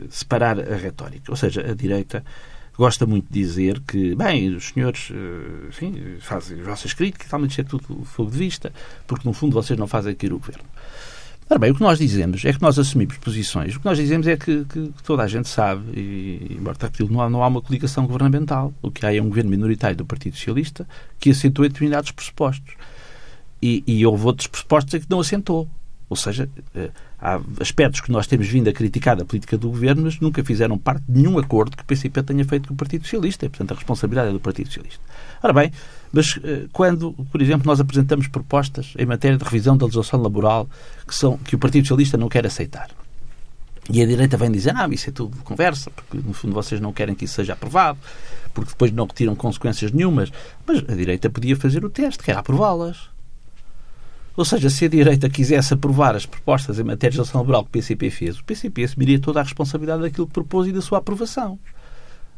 separar 0.08 0.58
a 0.58 0.76
retórica. 0.76 1.30
Ou 1.30 1.36
seja, 1.36 1.70
a 1.70 1.74
direita 1.74 2.24
gosta 2.76 3.04
muito 3.06 3.26
de 3.30 3.40
dizer 3.40 3.80
que, 3.80 4.14
bem, 4.14 4.54
os 4.54 4.68
senhores 4.68 5.10
uh, 5.10 5.68
enfim, 5.68 5.94
fazem 6.20 6.60
as 6.60 6.66
vossas 6.66 6.94
críticas, 6.94 7.28
talvez 7.28 7.58
é 7.58 7.62
tudo 7.62 8.04
fogo 8.04 8.30
de 8.30 8.38
vista, 8.38 8.72
porque 9.06 9.28
no 9.28 9.34
fundo 9.34 9.52
vocês 9.52 9.78
não 9.78 9.86
fazem 9.86 10.14
cair 10.14 10.32
o 10.32 10.38
governo. 10.38 10.64
Ora 11.50 11.58
bem, 11.58 11.72
o 11.72 11.74
que 11.74 11.80
nós 11.80 11.98
dizemos 11.98 12.44
é 12.44 12.52
que 12.52 12.62
nós 12.62 12.78
assumimos 12.78 13.16
posições. 13.18 13.74
O 13.74 13.80
que 13.80 13.84
nós 13.84 13.98
dizemos 13.98 14.24
é 14.28 14.36
que, 14.36 14.64
que 14.66 14.92
toda 15.02 15.24
a 15.24 15.26
gente 15.26 15.48
sabe, 15.48 15.82
e, 15.98 16.56
embora 16.56 16.76
não 17.10 17.20
há, 17.20 17.28
não 17.28 17.42
há 17.42 17.48
uma 17.48 17.60
coligação 17.60 18.06
governamental. 18.06 18.72
O 18.80 18.88
que 18.88 19.04
há 19.04 19.12
é 19.12 19.20
um 19.20 19.28
governo 19.28 19.50
minoritário 19.50 19.96
do 19.96 20.06
Partido 20.06 20.36
Socialista 20.36 20.86
que 21.18 21.30
aceitou 21.30 21.66
determinados 21.66 22.12
pressupostos. 22.12 22.74
E, 23.60 23.82
e 23.84 24.06
houve 24.06 24.26
outros 24.26 24.46
pressupostos 24.46 25.00
que 25.00 25.10
não 25.10 25.18
assentou. 25.18 25.68
Ou 26.10 26.16
seja, 26.16 26.50
eh, 26.74 26.90
há 27.20 27.40
aspectos 27.60 28.00
que 28.00 28.10
nós 28.10 28.26
temos 28.26 28.48
vindo 28.48 28.68
a 28.68 28.72
criticar 28.72 29.16
da 29.16 29.24
política 29.24 29.56
do 29.56 29.70
governo, 29.70 30.02
mas 30.02 30.18
nunca 30.18 30.44
fizeram 30.44 30.76
parte 30.76 31.04
de 31.08 31.20
nenhum 31.22 31.38
acordo 31.38 31.76
que 31.76 31.84
o 31.84 31.86
PCP 31.86 32.22
tenha 32.24 32.44
feito 32.44 32.68
com 32.68 32.74
o 32.74 32.76
Partido 32.76 33.04
Socialista. 33.04 33.46
E, 33.46 33.48
portanto, 33.48 33.70
a 33.70 33.74
responsabilidade 33.76 34.30
é 34.30 34.32
do 34.32 34.40
Partido 34.40 34.66
Socialista. 34.66 35.00
Ora 35.42 35.52
bem, 35.52 35.72
mas 36.12 36.38
eh, 36.42 36.66
quando, 36.72 37.12
por 37.30 37.40
exemplo, 37.40 37.66
nós 37.66 37.78
apresentamos 37.80 38.26
propostas 38.26 38.92
em 38.98 39.06
matéria 39.06 39.38
de 39.38 39.44
revisão 39.44 39.76
da 39.76 39.86
legislação 39.86 40.20
laboral 40.20 40.68
que, 41.06 41.14
são, 41.14 41.38
que 41.38 41.54
o 41.54 41.58
Partido 41.58 41.84
Socialista 41.84 42.18
não 42.18 42.28
quer 42.28 42.44
aceitar, 42.44 42.90
e 43.92 44.02
a 44.02 44.06
direita 44.06 44.36
vem 44.36 44.52
dizer, 44.52 44.72
ah, 44.76 44.88
isso 44.90 45.10
é 45.10 45.12
tudo 45.12 45.36
conversa, 45.42 45.90
porque 45.90 46.18
no 46.18 46.32
fundo 46.32 46.54
vocês 46.54 46.80
não 46.80 46.92
querem 46.92 47.14
que 47.14 47.24
isso 47.24 47.34
seja 47.34 47.54
aprovado, 47.54 47.98
porque 48.54 48.70
depois 48.70 48.92
não 48.92 49.04
retiram 49.04 49.34
consequências 49.34 49.90
nenhumas. 49.90 50.30
Mas 50.66 50.78
a 50.88 50.94
direita 50.94 51.28
podia 51.28 51.56
fazer 51.56 51.84
o 51.84 51.90
teste, 51.90 52.22
que 52.22 52.30
era 52.30 52.40
aprová-las. 52.40 53.10
Ou 54.36 54.44
seja, 54.44 54.70
se 54.70 54.84
a 54.84 54.88
direita 54.88 55.28
quisesse 55.28 55.74
aprovar 55.74 56.14
as 56.14 56.26
propostas 56.26 56.78
em 56.78 56.84
matéria 56.84 57.10
de 57.10 57.18
legislação 57.18 57.40
laboral 57.40 57.62
que 57.64 57.68
o 57.68 57.72
PCP 57.72 58.10
fez, 58.10 58.38
o 58.38 58.44
PCP 58.44 58.84
assumiria 58.84 59.20
toda 59.20 59.40
a 59.40 59.42
responsabilidade 59.42 60.02
daquilo 60.02 60.26
que 60.26 60.32
propôs 60.32 60.68
e 60.68 60.72
da 60.72 60.80
sua 60.80 60.98
aprovação. 60.98 61.58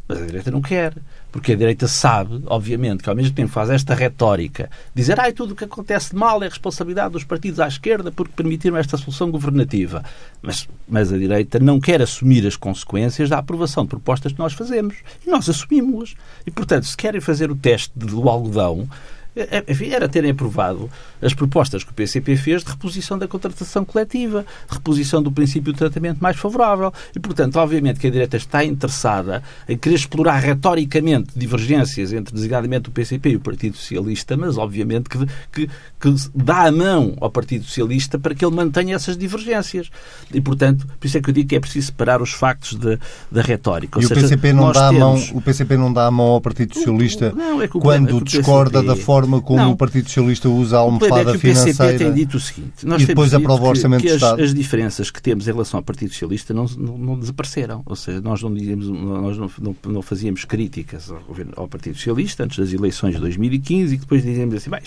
Mas 0.09 0.21
a 0.21 0.27
direita 0.27 0.51
não 0.51 0.61
quer. 0.61 0.95
Porque 1.31 1.53
a 1.53 1.57
direita 1.57 1.89
sabe, 1.89 2.43
obviamente, 2.47 3.03
que 3.03 3.09
ao 3.09 3.17
mesmo 3.17 3.35
tempo 3.35 3.51
faz 3.51 3.71
esta 3.71 3.95
retórica, 3.95 4.71
dizer 4.95 5.19
ah, 5.19 5.33
tudo 5.33 5.53
o 5.53 5.57
que 5.57 5.65
acontece 5.65 6.11
de 6.11 6.17
mal 6.17 6.43
é 6.43 6.49
responsabilidade 6.49 7.13
dos 7.13 7.25
partidos 7.25 7.59
à 7.59 7.67
esquerda 7.67 8.13
porque 8.13 8.33
permitiram 8.35 8.77
esta 8.77 8.99
solução 8.99 9.31
governativa. 9.31 10.05
Mas, 10.43 10.69
mas 10.87 11.11
a 11.11 11.17
direita 11.17 11.59
não 11.59 11.81
quer 11.81 12.03
assumir 12.03 12.47
as 12.47 12.57
consequências 12.57 13.31
da 13.31 13.39
aprovação 13.39 13.85
de 13.85 13.91
propostas 13.91 14.33
que 14.33 14.39
nós 14.39 14.53
fazemos. 14.53 14.97
E 15.27 15.31
nós 15.31 15.49
assumimos-las. 15.49 16.15
E, 16.47 16.51
portanto, 16.51 16.85
se 16.85 16.97
querem 16.97 17.21
fazer 17.21 17.51
o 17.51 17.57
teste 17.57 17.93
do 17.97 18.29
algodão, 18.29 18.87
é, 19.35 19.65
é, 19.67 19.89
era 19.91 20.09
terem 20.09 20.31
aprovado 20.31 20.91
as 21.21 21.33
propostas 21.33 21.85
que 21.85 21.91
o 21.91 21.95
PCP 21.95 22.37
fez 22.37 22.63
de 22.63 22.71
reposição 22.71 23.19
da 23.19 23.29
contratação 23.29 23.85
coletiva, 23.85 24.45
reposição 24.69 25.23
do 25.23 25.31
princípio 25.31 25.73
de 25.73 25.79
tratamento 25.79 26.19
mais 26.21 26.37
favorável. 26.37 26.93
E, 27.15 27.21
portanto, 27.21 27.57
obviamente 27.57 28.01
que 28.01 28.07
a 28.07 28.11
direita 28.11 28.37
está 28.37 28.65
interessada 28.65 29.43
em 29.69 29.77
querer 29.77 29.95
explorar 29.95 30.39
retoricamente 30.39 31.31
divergências 31.37 32.13
entre, 32.13 32.35
designadamente, 32.35 32.89
o 32.89 32.93
PCP 32.93 33.31
e 33.31 33.37
o 33.37 33.41
Partido 33.41 33.77
Socialista, 33.77 34.37
mas, 34.37 34.59
obviamente, 34.59 35.09
que, 35.09 35.19
que, 35.53 35.67
que 36.01 36.15
dá 36.35 36.67
a 36.67 36.73
mão 36.73 37.17
ao 37.21 37.31
Partido 37.31 37.65
Socialista 37.65 38.19
para 38.19 38.35
que 38.35 38.45
ele 38.45 38.55
mantenha 38.55 38.97
essas 38.97 39.17
divergências. 39.17 39.91
E, 40.33 40.41
portanto, 40.41 40.87
por 40.99 41.07
isso 41.07 41.17
é 41.17 41.21
que 41.21 41.31
eu 41.31 41.35
digo 41.35 41.49
que 41.49 41.57
é 41.57 41.61
preciso 41.61 41.87
separar 41.87 42.21
os 42.21 42.33
factos 42.33 42.77
de, 42.77 42.99
da 43.31 43.43
retórica. 43.43 43.99
Ou 43.99 44.05
e 44.05 44.07
seja, 44.09 44.21
o, 44.21 44.23
PCP 44.25 44.53
não 44.53 44.73
dá 44.73 44.89
temos... 44.91 45.03
a 45.03 45.05
mão, 45.05 45.39
o 45.39 45.41
PCP 45.41 45.77
não 45.77 45.93
dá 45.93 46.07
a 46.07 46.11
mão 46.11 46.27
ao 46.27 46.41
Partido 46.41 46.75
Socialista 46.75 47.33
não, 47.33 47.63
é 47.63 47.69
quando 47.69 48.19
é 48.19 48.21
discorda 48.21 48.81
PCP... 48.81 48.87
da 48.87 48.97
forma 48.97 49.22
forma 49.23 49.41
como 49.41 49.59
não. 49.59 49.73
o 49.73 49.77
Partido 49.77 50.07
Socialista 50.07 50.49
usa 50.49 50.77
a 50.77 50.81
almofada 50.81 51.39
financeira. 51.39 51.73
O 51.73 51.77
PCP 51.77 51.99
tem 51.99 52.13
dito 52.13 52.37
o 52.37 52.41
seguinte: 52.41 52.85
nós 52.85 53.03
e 53.03 53.07
depois 53.07 53.33
aprova 53.33 53.65
o 53.65 53.69
Orçamento 53.69 54.01
que, 54.01 54.07
que 54.09 54.13
de 54.13 54.17
Estado. 54.17 54.41
As, 54.41 54.49
as, 54.49 54.55
diferenças 54.55 55.11
que 55.11 55.23
temos 55.23 55.47
em 55.47 55.53
relação 55.53 55.79
ao 55.79 55.85
Partido 55.85 56.11
Socialista 56.11 56.53
não, 56.53 56.67
não, 56.77 56.99
não 56.99 57.19
desapareceram. 57.19 57.83
Ou 57.87 57.97
seja, 57.97 58.21
nós 58.21 58.43
não, 58.43 58.53
dizíamos, 58.53 58.89
nós 58.89 59.39
não, 59.39 59.77
não, 59.87 60.03
fazíamos 60.03 60.45
críticas 60.45 61.11
ao, 61.11 61.23
ao, 61.57 61.69
Partido 61.69 61.97
Socialista 61.97 62.45
antes 62.45 62.59
das 62.59 62.73
eleições 62.73 63.15
de 63.15 63.21
2015 63.21 63.95
e 63.95 63.99
depois 63.99 64.23
dizíamos 64.23 64.55
assim: 64.55 64.71
bem, 64.71 64.83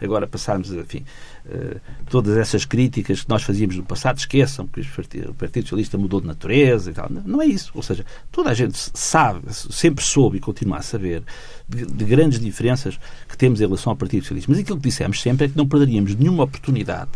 agora 0.00 0.26
passarmos 0.26 0.70
enfim, 0.72 1.04
uh, 1.46 1.80
todas 2.08 2.36
essas 2.36 2.64
críticas 2.64 3.22
que 3.22 3.28
nós 3.28 3.42
fazíamos 3.42 3.76
no 3.76 3.84
passado, 3.84 4.18
esqueçam 4.18 4.66
que 4.66 4.80
o 4.80 5.34
Partido 5.34 5.64
Socialista 5.64 5.98
mudou 5.98 6.20
de 6.20 6.26
natureza 6.26 6.90
e 6.90 6.94
tal. 6.94 7.08
Não 7.24 7.40
é 7.40 7.46
isso. 7.46 7.72
Ou 7.74 7.82
seja, 7.82 8.04
toda 8.30 8.50
a 8.50 8.54
gente 8.54 8.78
sabe, 8.94 9.42
sempre 9.52 10.04
soube 10.04 10.38
e 10.38 10.40
continua 10.40 10.78
a 10.78 10.82
saber 10.82 11.22
de, 11.68 11.86
de 11.86 12.04
grandes 12.04 12.38
diferenças 12.38 12.98
que 13.28 13.36
temos 13.36 13.60
em 13.60 13.64
relação 13.64 13.90
ao 13.90 13.96
Partido 13.96 14.22
Socialista. 14.22 14.50
Mas 14.50 14.60
aquilo 14.60 14.78
que 14.78 14.88
dissemos 14.88 15.20
sempre 15.20 15.46
é 15.46 15.48
que 15.48 15.56
não 15.56 15.66
perderíamos 15.66 16.14
nenhuma 16.14 16.44
oportunidade 16.44 17.10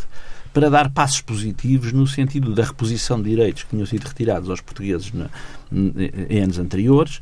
para 0.53 0.69
dar 0.69 0.91
passos 0.91 1.21
positivos 1.21 1.93
no 1.93 2.07
sentido 2.07 2.55
da 2.55 2.65
reposição 2.65 3.23
de 3.23 3.31
direitos 3.31 3.63
que 3.63 3.71
tinham 3.71 3.87
sido 3.87 4.05
retirados 4.05 4.51
aos 4.51 4.61
portugueses 4.61 5.13
na, 5.13 5.29
em 6.29 6.43
anos 6.43 6.59
anteriores 6.59 7.21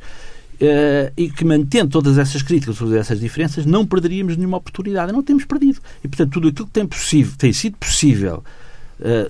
Uh, 0.61 1.07
e 1.15 1.29
que 1.29 1.45
mantendo 1.45 1.89
todas 1.89 2.17
essas 2.17 2.41
críticas, 2.41 2.77
todas 2.77 2.93
essas 2.93 3.21
diferenças, 3.21 3.65
não 3.65 3.85
perderíamos 3.85 4.35
nenhuma 4.35 4.57
oportunidade. 4.57 5.09
Não 5.13 5.23
temos 5.23 5.45
perdido. 5.45 5.79
E, 6.03 6.07
portanto, 6.09 6.33
tudo 6.33 6.49
aquilo 6.49 6.67
que 6.67 6.73
tem, 6.73 6.85
possível, 6.85 7.33
tem 7.37 7.53
sido 7.53 7.77
possível 7.77 8.43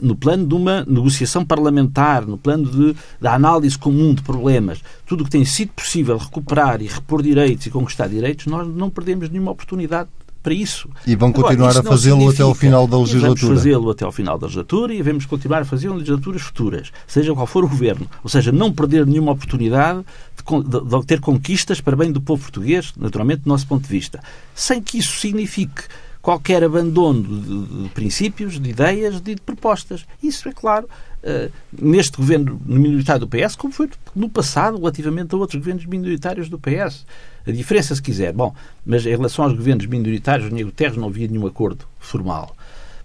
no 0.01 0.15
plano 0.15 0.47
de 0.47 0.55
uma 0.55 0.83
negociação 0.85 1.45
parlamentar, 1.45 2.25
no 2.25 2.37
plano 2.37 2.69
de, 2.69 2.95
da 3.21 3.33
análise 3.33 3.77
comum 3.77 4.13
de 4.13 4.21
problemas, 4.21 4.81
tudo 5.05 5.21
o 5.21 5.23
que 5.25 5.31
tem 5.31 5.45
sido 5.45 5.71
possível 5.73 6.17
recuperar 6.17 6.81
e 6.81 6.87
repor 6.87 7.21
direitos 7.21 7.65
e 7.67 7.69
conquistar 7.69 8.07
direitos, 8.07 8.47
nós 8.47 8.67
não 8.67 8.89
perdemos 8.89 9.29
nenhuma 9.29 9.51
oportunidade 9.51 10.09
para 10.41 10.53
isso. 10.53 10.89
E 11.05 11.15
vão 11.15 11.31
continuar 11.31 11.69
Agora, 11.69 11.79
a 11.79 11.83
fazê-lo 11.83 12.29
até 12.29 12.41
ao 12.41 12.55
final 12.55 12.87
da 12.87 12.97
legislatura. 12.97 13.35
Vamos 13.35 13.57
fazê-lo 13.57 13.89
até 13.89 14.05
ao 14.05 14.11
final 14.11 14.37
da 14.37 14.47
legislatura 14.47 14.93
e 14.93 15.01
vamos 15.01 15.25
continuar 15.25 15.61
a 15.61 15.65
fazer 15.65 15.89
legislaturas 15.89 16.41
futuras, 16.41 16.91
seja 17.07 17.33
qual 17.33 17.45
for 17.45 17.63
o 17.63 17.69
governo. 17.69 18.07
Ou 18.23 18.29
seja, 18.29 18.51
não 18.51 18.71
perder 18.71 19.05
nenhuma 19.05 19.33
oportunidade 19.33 19.99
de, 19.99 20.63
de, 20.63 20.85
de 20.85 21.05
ter 21.05 21.19
conquistas 21.19 21.81
para 21.81 21.95
bem 21.95 22.11
do 22.11 22.21
povo 22.21 22.41
português, 22.41 22.93
naturalmente, 22.97 23.41
do 23.41 23.49
nosso 23.49 23.67
ponto 23.67 23.83
de 23.83 23.89
vista. 23.89 24.21
Sem 24.55 24.81
que 24.81 24.97
isso 24.97 25.17
signifique 25.19 25.83
qualquer 26.21 26.63
abandono 26.63 27.23
de, 27.23 27.83
de 27.83 27.89
princípios, 27.89 28.59
de 28.59 28.69
ideias, 28.69 29.21
de, 29.21 29.35
de, 29.35 29.41
propostas. 29.41 30.05
Isso 30.21 30.49
é 30.49 30.51
claro. 30.51 30.87
Uh, 31.21 31.51
neste 31.71 32.17
governo 32.17 32.59
minoritário 32.65 33.25
do 33.25 33.27
PS, 33.27 33.55
como 33.55 33.73
foi 33.73 33.89
no 34.15 34.29
passado 34.29 34.77
relativamente 34.77 35.35
a 35.35 35.37
outros 35.37 35.59
governos 35.59 35.85
minoritários 35.85 36.47
do 36.49 36.57
PS. 36.57 37.05
A 37.45 37.51
diferença, 37.51 37.93
se 37.93 38.01
quiser, 38.01 38.31
bom, 38.31 38.53
mas 38.85 39.05
em 39.05 39.09
relação 39.09 39.43
aos 39.43 39.53
governos 39.53 39.85
minoritários, 39.85 40.51
Negro 40.51 40.71
Terres 40.71 40.95
não 40.95 41.07
havia 41.07 41.27
nenhum 41.27 41.45
acordo 41.47 41.85
formal. 41.99 42.55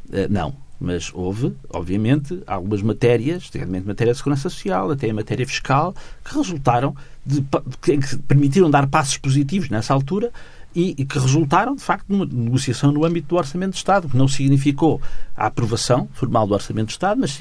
Uh, 0.09 0.31
não. 0.31 0.65
Mas 0.79 1.11
houve, 1.15 1.55
obviamente, 1.71 2.43
algumas 2.47 2.83
matérias, 2.83 3.45
especialmente 3.45 3.87
matéria 3.87 4.13
de 4.13 4.19
segurança 4.19 4.51
social, 4.51 4.91
até 4.91 5.11
matéria 5.13 5.47
fiscal, 5.47 5.95
que 6.23 6.37
resultaram 6.37 6.95
de, 7.25 7.43
que 7.81 8.17
permitiram 8.29 8.69
dar 8.69 8.87
passos 8.89 9.17
positivos 9.17 9.71
nessa 9.71 9.95
altura 9.95 10.31
e, 10.75 10.95
e, 10.99 11.05
que 11.05 11.19
resultaram, 11.19 11.77
de 11.77 11.83
facto, 11.83 12.07
numa 12.09 12.27
negociação 12.27 12.91
no 12.91 13.05
âmbito 13.05 13.29
do 13.29 13.37
Orçamento 13.37 13.73
de 13.73 13.77
Estado, 13.77 14.09
que 14.09 14.17
não 14.17 14.27
significou 14.27 15.01
a 15.37 15.47
aprovação 15.47 16.09
formal 16.13 16.47
do 16.47 16.55
Orçamento 16.55 16.87
de 16.87 16.93
Estado, 16.93 17.21
mas, 17.21 17.41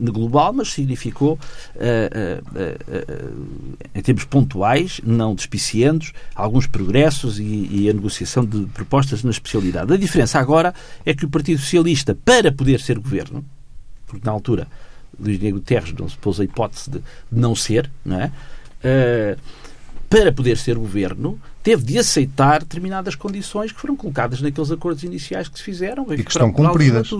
global, 0.00 0.52
mas 0.52 0.72
significou, 0.72 1.32
uh, 1.32 1.78
uh, 1.78 2.62
uh, 2.62 3.88
em 3.94 4.00
termos 4.00 4.24
pontuais, 4.24 5.00
não 5.04 5.34
despicientos, 5.34 6.12
alguns 6.34 6.66
progressos 6.66 7.38
e, 7.40 7.68
e, 7.70 7.90
a 7.90 7.92
negociação 7.92 8.44
de 8.44 8.66
propostas 8.66 9.24
na 9.24 9.30
especialidade. 9.30 9.92
A 9.92 9.96
diferença 9.96 10.38
agora 10.38 10.72
é 11.04 11.12
que 11.14 11.24
o 11.24 11.28
Partido 11.28 11.60
Socialista, 11.60 12.14
para 12.14 12.52
poder 12.52 12.80
ser 12.80 12.98
governo, 12.98 13.44
porque 14.06 14.24
na 14.24 14.32
altura 14.32 14.68
Luís 15.18 15.38
Diego 15.40 15.58
Terres 15.60 15.92
não 15.92 16.08
se 16.08 16.16
pôs 16.16 16.38
a 16.38 16.44
hipótese 16.44 16.90
de, 16.90 17.02
não 17.30 17.54
ser, 17.54 17.90
não 18.04 18.20
é? 18.20 18.32
Para 20.08 20.32
poder 20.32 20.56
ser 20.56 20.76
governo, 20.76 21.38
teve 21.62 21.84
de 21.84 21.98
aceitar 21.98 22.60
determinadas 22.60 23.14
condições 23.14 23.72
que 23.72 23.80
foram 23.80 23.94
colocadas 23.94 24.40
naqueles 24.40 24.70
acordos 24.70 25.04
iniciais 25.04 25.48
que 25.48 25.58
se 25.58 25.64
fizeram 25.64 26.06
e 26.10 26.22
que 26.22 26.30
estão 26.30 26.50
cumpridas. 26.50 27.10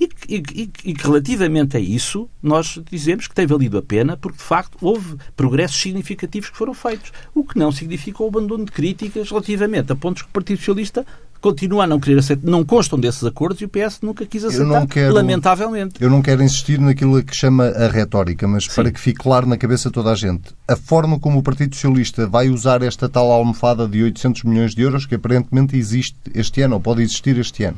E, 0.00 0.08
e, 0.26 0.36
e, 0.36 0.70
e, 0.84 0.94
que 0.94 1.06
relativamente 1.06 1.76
a 1.76 1.80
isso 1.80 2.28
nós 2.42 2.80
dizemos 2.90 3.28
que 3.28 3.34
tem 3.34 3.46
valido 3.46 3.76
a 3.76 3.82
pena 3.82 4.16
porque 4.16 4.38
de 4.38 4.44
facto 4.44 4.78
houve 4.80 5.16
progressos 5.36 5.78
significativos 5.78 6.48
que 6.48 6.56
foram 6.56 6.72
feitos, 6.72 7.12
o 7.34 7.44
que 7.44 7.58
não 7.58 7.70
significou 7.70 8.26
o 8.26 8.30
abandono 8.30 8.64
de 8.64 8.72
críticas 8.72 9.28
relativamente 9.28 9.92
a 9.92 9.96
pontos 9.96 10.22
que 10.22 10.28
o 10.28 10.32
Partido 10.32 10.58
Socialista 10.58 11.04
continua 11.40 11.84
a 11.84 11.86
não 11.86 11.98
querer 11.98 12.18
aceitar, 12.18 12.48
não 12.48 12.64
constam 12.64 12.98
desses 12.98 13.24
acordos 13.24 13.60
e 13.62 13.64
o 13.64 13.68
PS 13.68 14.00
nunca 14.02 14.26
quis 14.26 14.44
aceitar, 14.44 14.86
quero, 14.86 15.14
lamentavelmente. 15.14 15.94
Eu 16.00 16.10
não 16.10 16.20
quero 16.20 16.42
insistir 16.42 16.78
naquilo 16.78 17.22
que 17.22 17.34
chama 17.34 17.64
a 17.68 17.88
retórica, 17.88 18.46
mas 18.46 18.64
Sim. 18.64 18.74
para 18.74 18.90
que 18.90 19.00
fique 19.00 19.18
claro 19.18 19.46
na 19.46 19.56
cabeça 19.56 19.88
de 19.88 19.94
toda 19.94 20.12
a 20.12 20.14
gente, 20.14 20.54
a 20.70 20.76
forma 20.76 21.18
como 21.18 21.40
o 21.40 21.42
Partido 21.42 21.74
Socialista 21.74 22.28
vai 22.28 22.48
usar 22.48 22.80
esta 22.80 23.08
tal 23.08 23.32
almofada 23.32 23.88
de 23.88 24.04
800 24.04 24.44
milhões 24.44 24.72
de 24.72 24.82
euros, 24.82 25.04
que 25.04 25.16
aparentemente 25.16 25.76
existe 25.76 26.14
este 26.32 26.62
ano, 26.62 26.76
ou 26.76 26.80
pode 26.80 27.02
existir 27.02 27.36
este 27.38 27.64
ano, 27.64 27.76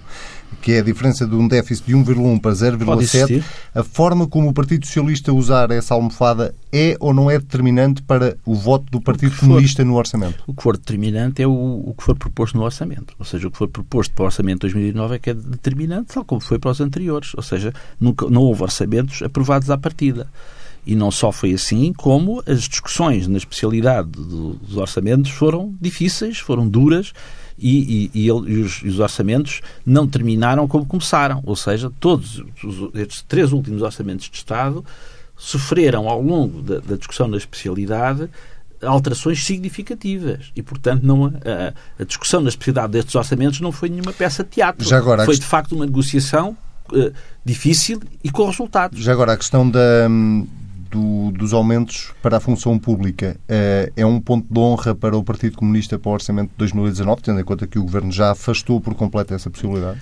que 0.61 0.73
é 0.73 0.81
a 0.81 0.83
diferença 0.83 1.27
de 1.27 1.35
um 1.35 1.49
déficit 1.49 1.87
de 1.87 1.95
1,1 1.95 2.39
para 2.39 2.53
0,7, 2.53 3.43
a 3.75 3.83
forma 3.83 4.27
como 4.29 4.51
o 4.51 4.53
Partido 4.53 4.85
Socialista 4.85 5.33
usar 5.33 5.71
essa 5.71 5.95
almofada 5.95 6.55
é 6.71 6.95
ou 7.01 7.15
não 7.15 7.31
é 7.31 7.39
determinante 7.39 8.03
para 8.03 8.37
o 8.45 8.55
voto 8.55 8.85
do 8.91 9.01
Partido 9.01 9.35
Comunista 9.39 9.83
no 9.83 9.95
orçamento? 9.95 10.45
O 10.47 10.53
que 10.53 10.63
for 10.63 10.77
determinante 10.77 11.41
é 11.41 11.47
o, 11.47 11.51
o, 11.51 11.95
que 11.97 12.05
for 12.05 12.15
proposto 12.15 12.59
no 12.59 12.63
orçamento. 12.63 13.15
Ou 13.19 13.25
seja, 13.25 13.49
o 13.49 13.51
que 13.51 13.57
for 13.57 13.69
proposto 13.69 14.13
para 14.13 14.25
o 14.25 14.27
orçamento 14.27 14.67
de 14.67 14.75
2009 14.75 15.15
é 15.15 15.19
que 15.19 15.31
é 15.31 15.35
determinante, 15.35 16.13
tal 16.13 16.27
como 16.27 16.43
foi 16.43 16.59
para 16.59 16.71
os 16.71 16.81
anteriores. 16.83 17.33
Ou 17.35 17.43
seja, 17.43 17.73
nunca, 17.99 18.29
não 18.29 18.43
houve 18.43 18.63
orçamentos 18.63 19.23
aprovados 19.23 19.71
à 19.71 19.79
partida. 19.79 20.29
E 20.85 20.97
não 20.97 21.11
só 21.11 21.31
foi 21.31 21.53
assim, 21.53 21.93
como 21.93 22.43
as 22.47 22.63
discussões 22.63 23.29
na 23.29 23.39
especialidade 23.39 24.09
dos 24.11 24.77
orçamentos 24.77 25.31
foram 25.31 25.75
difíceis, 25.81 26.39
foram 26.39 26.69
duras 26.69 27.13
e, 27.57 28.11
e, 28.15 28.23
e, 28.23 28.29
ele, 28.29 28.53
e, 28.53 28.59
os, 28.61 28.83
os, 28.83 28.99
orçamentos 28.99 29.61
não 29.87 30.09
terminaram 30.09 30.67
como 30.67 30.85
começaram. 30.85 31.41
Ou 31.47 31.55
seja, 31.55 31.91
todos 32.01 32.43
os, 32.65 32.91
estes 32.95 33.23
três 33.23 33.53
últimos 33.53 33.83
orçamentos 33.83 34.29
de 34.29 34.37
Estado 34.37 34.85
sofreram 35.37 36.09
ao 36.09 36.21
longo 36.21 36.63
da, 36.63 36.81
da 36.81 36.97
discussão 36.97 37.29
na 37.29 37.37
especialidade 37.37 38.29
alterações 38.85 39.45
significativas 39.45 40.51
e, 40.57 40.63
portanto, 40.63 41.05
não, 41.05 41.27
a, 41.27 41.73
a, 42.01 42.05
discussão 42.05 42.41
na 42.41 42.49
especialidade 42.49 42.93
destes 42.93 43.15
orçamentos 43.15 43.61
não 43.61 43.71
foi 43.71 43.89
nenhuma 43.89 44.13
peça 44.13 44.43
de 44.43 44.51
teatro. 44.51 44.85
Já 44.85 44.99
agora, 44.99 45.25
foi, 45.25 45.37
de 45.37 45.47
facto, 45.47 45.77
uma 45.77 45.87
negociação 45.87 46.57
uh, 46.93 47.13
difícil 47.45 48.01
e 48.25 48.31
com 48.31 48.47
resultados. 48.47 48.99
Já 49.01 49.13
agora, 49.13 49.33
a 49.33 49.37
questão 49.37 49.69
da, 49.69 50.09
do, 50.93 51.33
dos 51.33 51.53
aumentos 51.53 52.13
para 52.23 52.37
a 52.37 52.41
função 52.41 52.79
pública 52.79 53.37
uh, 53.45 53.93
é 53.97 54.05
um 54.05 54.21
ponto 54.21 54.47
de 54.49 54.61
honra 54.61 54.95
para 54.95 55.17
o 55.17 55.25
Partido 55.25 55.57
Comunista 55.57 55.99
para 55.99 56.11
o 56.11 56.13
orçamento 56.13 56.51
de 56.51 56.57
2019, 56.59 57.23
tendo 57.23 57.41
em 57.41 57.45
conta 57.45 57.67
que 57.67 57.79
o 57.79 57.83
Governo 57.83 58.13
já 58.13 58.33
afastou 58.33 58.81
por 58.81 58.95
completo 58.95 59.35
essa 59.35 59.51
possibilidade? 59.51 60.01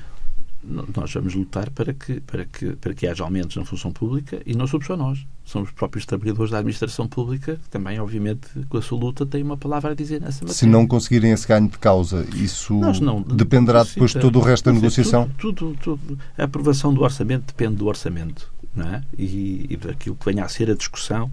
nós 0.62 1.12
vamos 1.14 1.34
lutar 1.34 1.70
para 1.70 1.94
que, 1.94 2.20
para, 2.20 2.44
que, 2.44 2.72
para 2.76 2.92
que 2.92 3.06
haja 3.06 3.24
aumentos 3.24 3.56
na 3.56 3.64
função 3.64 3.90
pública 3.90 4.42
e 4.44 4.54
não 4.54 4.66
somos 4.66 4.86
só 4.86 4.96
nós. 4.96 5.26
São 5.44 5.62
os 5.62 5.70
próprios 5.70 6.04
trabalhadores 6.04 6.50
da 6.50 6.58
administração 6.58 7.08
pública 7.08 7.56
que 7.56 7.68
também, 7.70 7.98
obviamente, 7.98 8.46
com 8.68 8.76
a 8.76 8.82
sua 8.82 8.98
luta, 8.98 9.24
têm 9.24 9.42
uma 9.42 9.56
palavra 9.56 9.92
a 9.92 9.94
dizer 9.94 10.20
nessa 10.20 10.44
matéria. 10.44 10.54
Se 10.54 10.66
não 10.66 10.86
conseguirem 10.86 11.32
esse 11.32 11.48
ganho 11.48 11.68
de 11.68 11.78
causa, 11.78 12.26
isso 12.34 12.74
não, 13.00 13.22
dependerá 13.22 13.82
depois 13.82 14.12
de 14.12 14.20
todo 14.20 14.38
o 14.38 14.42
resto 14.42 14.66
da 14.66 14.72
negociação? 14.72 15.28
Tudo, 15.38 15.74
tudo, 15.74 15.98
tudo, 15.98 16.18
A 16.36 16.44
aprovação 16.44 16.92
do 16.92 17.02
orçamento 17.02 17.46
depende 17.46 17.76
do 17.76 17.86
orçamento 17.86 18.52
é? 18.78 19.02
e, 19.18 19.66
e 19.70 19.76
daquilo 19.76 20.16
que 20.16 20.24
venha 20.24 20.44
a 20.44 20.48
ser 20.48 20.70
a 20.70 20.74
discussão 20.74 21.30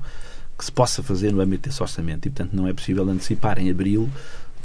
que 0.58 0.66
se 0.66 0.72
possa 0.72 1.04
fazer 1.04 1.32
no 1.32 1.40
âmbito 1.42 1.70
desse 1.70 1.82
orçamento. 1.82 2.28
E, 2.28 2.32
portanto, 2.32 2.54
não 2.54 2.68
é 2.68 2.74
possível 2.74 3.08
antecipar 3.08 3.60
em 3.60 3.70
abril 3.70 4.10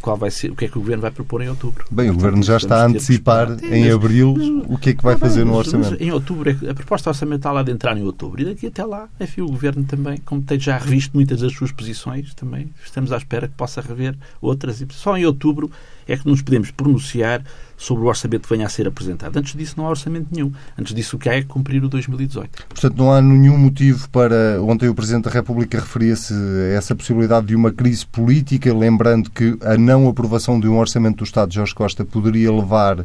qual 0.03 0.17
vai 0.17 0.31
ser, 0.31 0.51
o 0.51 0.57
que 0.57 0.65
é 0.65 0.69
que 0.69 0.77
o 0.77 0.81
Governo 0.81 1.01
vai 1.01 1.13
propor 1.13 1.41
em 1.43 1.49
outubro. 1.49 1.87
Bem, 1.91 2.11
o 2.11 2.15
Governo 2.15 2.43
já 2.43 2.57
está 2.57 2.83
a 2.83 2.87
antecipar 2.87 3.57
em 3.63 3.91
abril 3.91 4.35
mas, 4.37 4.49
o 4.69 4.77
que 4.77 4.91
é 4.91 4.95
que 4.95 5.03
vai 5.03 5.17
fazer 5.17 5.45
no 5.45 5.55
orçamento. 5.55 6.03
em 6.03 6.11
outubro, 6.11 6.51
é 6.51 6.71
a 6.71 6.75
proposta 6.75 7.09
orçamental 7.09 7.57
há 7.57 7.63
de 7.63 7.71
entrar 7.71 7.97
em 7.97 8.03
outubro 8.03 8.43
e 8.43 8.45
daqui 8.45 8.67
até 8.67 8.85
lá, 8.85 9.09
enfim, 9.21 9.43
o 9.43 9.47
Governo 9.47 9.85
também, 9.85 10.19
como 10.19 10.43
tem 10.43 10.59
já 10.59 10.77
revisto 10.77 11.13
muitas 11.15 11.41
das 11.41 11.53
suas 11.53 11.71
posições, 11.71 12.35
também 12.35 12.69
estamos 12.85 13.13
à 13.13 13.17
espera 13.17 13.47
que 13.47 13.55
possa 13.55 13.81
rever 13.81 14.17
outras. 14.41 14.81
E 14.81 14.87
só 14.91 15.17
em 15.17 15.25
outubro 15.25 15.71
é 16.07 16.17
que 16.17 16.27
nos 16.27 16.43
podemos 16.43 16.73
pronunciar 16.73 17.45
sobre 17.83 18.05
o 18.05 18.07
orçamento 18.07 18.43
que 18.43 18.55
venha 18.55 18.67
a 18.67 18.69
ser 18.69 18.87
apresentado. 18.87 19.37
Antes 19.37 19.55
disso 19.55 19.75
não 19.77 19.87
há 19.87 19.91
orçamento 19.91 20.29
nenhum. 20.31 20.53
Antes 20.79 20.95
disso 20.95 21.17
o 21.17 21.19
que 21.19 21.29
há 21.29 21.35
é 21.35 21.43
cumprir 21.43 21.83
o 21.83 21.89
2018. 21.89 22.67
Portanto, 22.69 22.97
não 22.97 23.13
há 23.13 23.21
nenhum 23.21 23.59
motivo 23.59 24.09
para... 24.11 24.63
Ontem 24.63 24.89
o 24.89 24.95
Presidente 24.95 25.25
da 25.25 25.31
República 25.31 25.81
referia-se 25.81 26.33
a 26.33 26.77
essa 26.77 26.95
possibilidade 26.95 27.47
de 27.47 27.57
uma 27.57 27.73
crise 27.73 28.07
política, 28.07 28.73
lembrando 28.73 29.31
que 29.31 29.57
a 29.63 29.77
não 29.77 30.09
aprovação 30.09 30.61
de 30.61 30.69
um 30.69 30.79
orçamento 30.79 31.19
do 31.19 31.25
Estado 31.25 31.49
de 31.49 31.57
Jorge 31.57 31.75
Costa 31.75 32.05
poderia 32.05 32.53
levar 32.53 33.01
uh, 33.01 33.05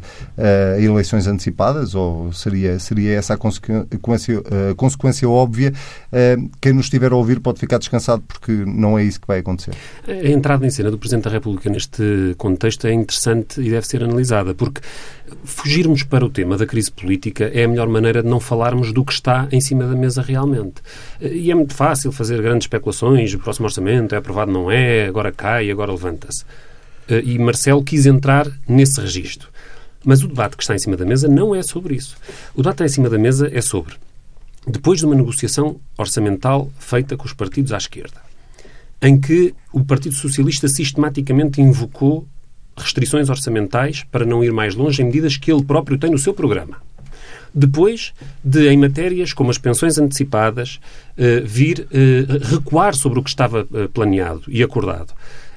a 0.76 0.80
eleições 0.80 1.26
antecipadas, 1.26 1.94
ou 1.94 2.32
seria, 2.32 2.78
seria 2.78 3.14
essa 3.14 3.34
a 3.34 3.36
consequência, 3.36 4.42
a 4.70 4.74
consequência 4.74 5.28
óbvia. 5.28 5.72
Uh, 6.12 6.48
quem 6.60 6.72
nos 6.72 6.86
estiver 6.86 7.10
a 7.10 7.16
ouvir 7.16 7.40
pode 7.40 7.58
ficar 7.58 7.78
descansado 7.78 8.22
porque 8.28 8.52
não 8.52 8.96
é 8.96 9.02
isso 9.02 9.20
que 9.20 9.26
vai 9.26 9.40
acontecer. 9.40 9.72
A 10.06 10.28
entrada 10.28 10.64
em 10.64 10.70
cena 10.70 10.90
do 10.90 10.98
Presidente 10.98 11.24
da 11.24 11.30
República 11.30 11.68
neste 11.68 12.34
contexto 12.38 12.86
é 12.86 12.92
interessante 12.92 13.60
e 13.60 13.70
deve 13.70 13.86
ser 13.86 14.04
analisada, 14.04 14.54
porque 14.54 14.67
fugirmos 15.44 16.02
para 16.02 16.24
o 16.24 16.30
tema 16.30 16.56
da 16.56 16.66
crise 16.66 16.90
política 16.90 17.50
é 17.52 17.64
a 17.64 17.68
melhor 17.68 17.88
maneira 17.88 18.22
de 18.22 18.28
não 18.28 18.40
falarmos 18.40 18.92
do 18.92 19.04
que 19.04 19.12
está 19.12 19.48
em 19.52 19.60
cima 19.60 19.86
da 19.86 19.94
mesa 19.94 20.22
realmente. 20.22 20.82
E 21.20 21.50
é 21.50 21.54
muito 21.54 21.74
fácil 21.74 22.12
fazer 22.12 22.40
grandes 22.42 22.64
especulações, 22.64 23.32
o 23.34 23.38
próximo 23.38 23.66
orçamento 23.66 24.14
é 24.14 24.18
aprovado, 24.18 24.50
não 24.50 24.70
é, 24.70 25.06
agora 25.06 25.32
cai, 25.32 25.70
agora 25.70 25.92
levanta-se. 25.92 26.44
E 27.24 27.38
Marcelo 27.38 27.82
quis 27.82 28.06
entrar 28.06 28.46
nesse 28.68 29.00
registro. 29.00 29.48
Mas 30.04 30.22
o 30.22 30.28
debate 30.28 30.56
que 30.56 30.62
está 30.62 30.74
em 30.74 30.78
cima 30.78 30.96
da 30.96 31.04
mesa 31.04 31.26
não 31.28 31.54
é 31.54 31.62
sobre 31.62 31.94
isso. 31.94 32.16
O 32.54 32.62
debate 32.62 32.76
que 32.76 32.82
está 32.82 32.86
em 32.86 32.94
cima 32.94 33.10
da 33.10 33.18
mesa 33.18 33.50
é 33.52 33.60
sobre, 33.60 33.94
depois 34.66 35.00
de 35.00 35.06
uma 35.06 35.14
negociação 35.14 35.80
orçamental 35.96 36.70
feita 36.78 37.16
com 37.16 37.26
os 37.26 37.32
partidos 37.32 37.72
à 37.72 37.76
esquerda, 37.76 38.20
em 39.02 39.20
que 39.20 39.54
o 39.72 39.84
Partido 39.84 40.14
Socialista 40.14 40.68
sistematicamente 40.68 41.60
invocou 41.60 42.26
restrições 42.78 43.28
orçamentais 43.28 44.04
para 44.10 44.24
não 44.24 44.42
ir 44.42 44.52
mais 44.52 44.74
longe 44.74 45.02
em 45.02 45.06
medidas 45.06 45.36
que 45.36 45.52
ele 45.52 45.64
próprio 45.64 45.98
tem 45.98 46.10
no 46.10 46.18
seu 46.18 46.32
programa. 46.32 46.76
Depois 47.54 48.12
de, 48.44 48.68
em 48.68 48.76
matérias 48.76 49.32
como 49.32 49.50
as 49.50 49.58
pensões 49.58 49.98
antecipadas, 49.98 50.78
eh, 51.16 51.40
vir 51.40 51.86
eh, 51.90 52.24
recuar 52.42 52.94
sobre 52.94 53.18
o 53.18 53.22
que 53.22 53.30
estava 53.30 53.66
eh, 53.74 53.88
planeado 53.92 54.42
e 54.48 54.62
acordado, 54.62 55.12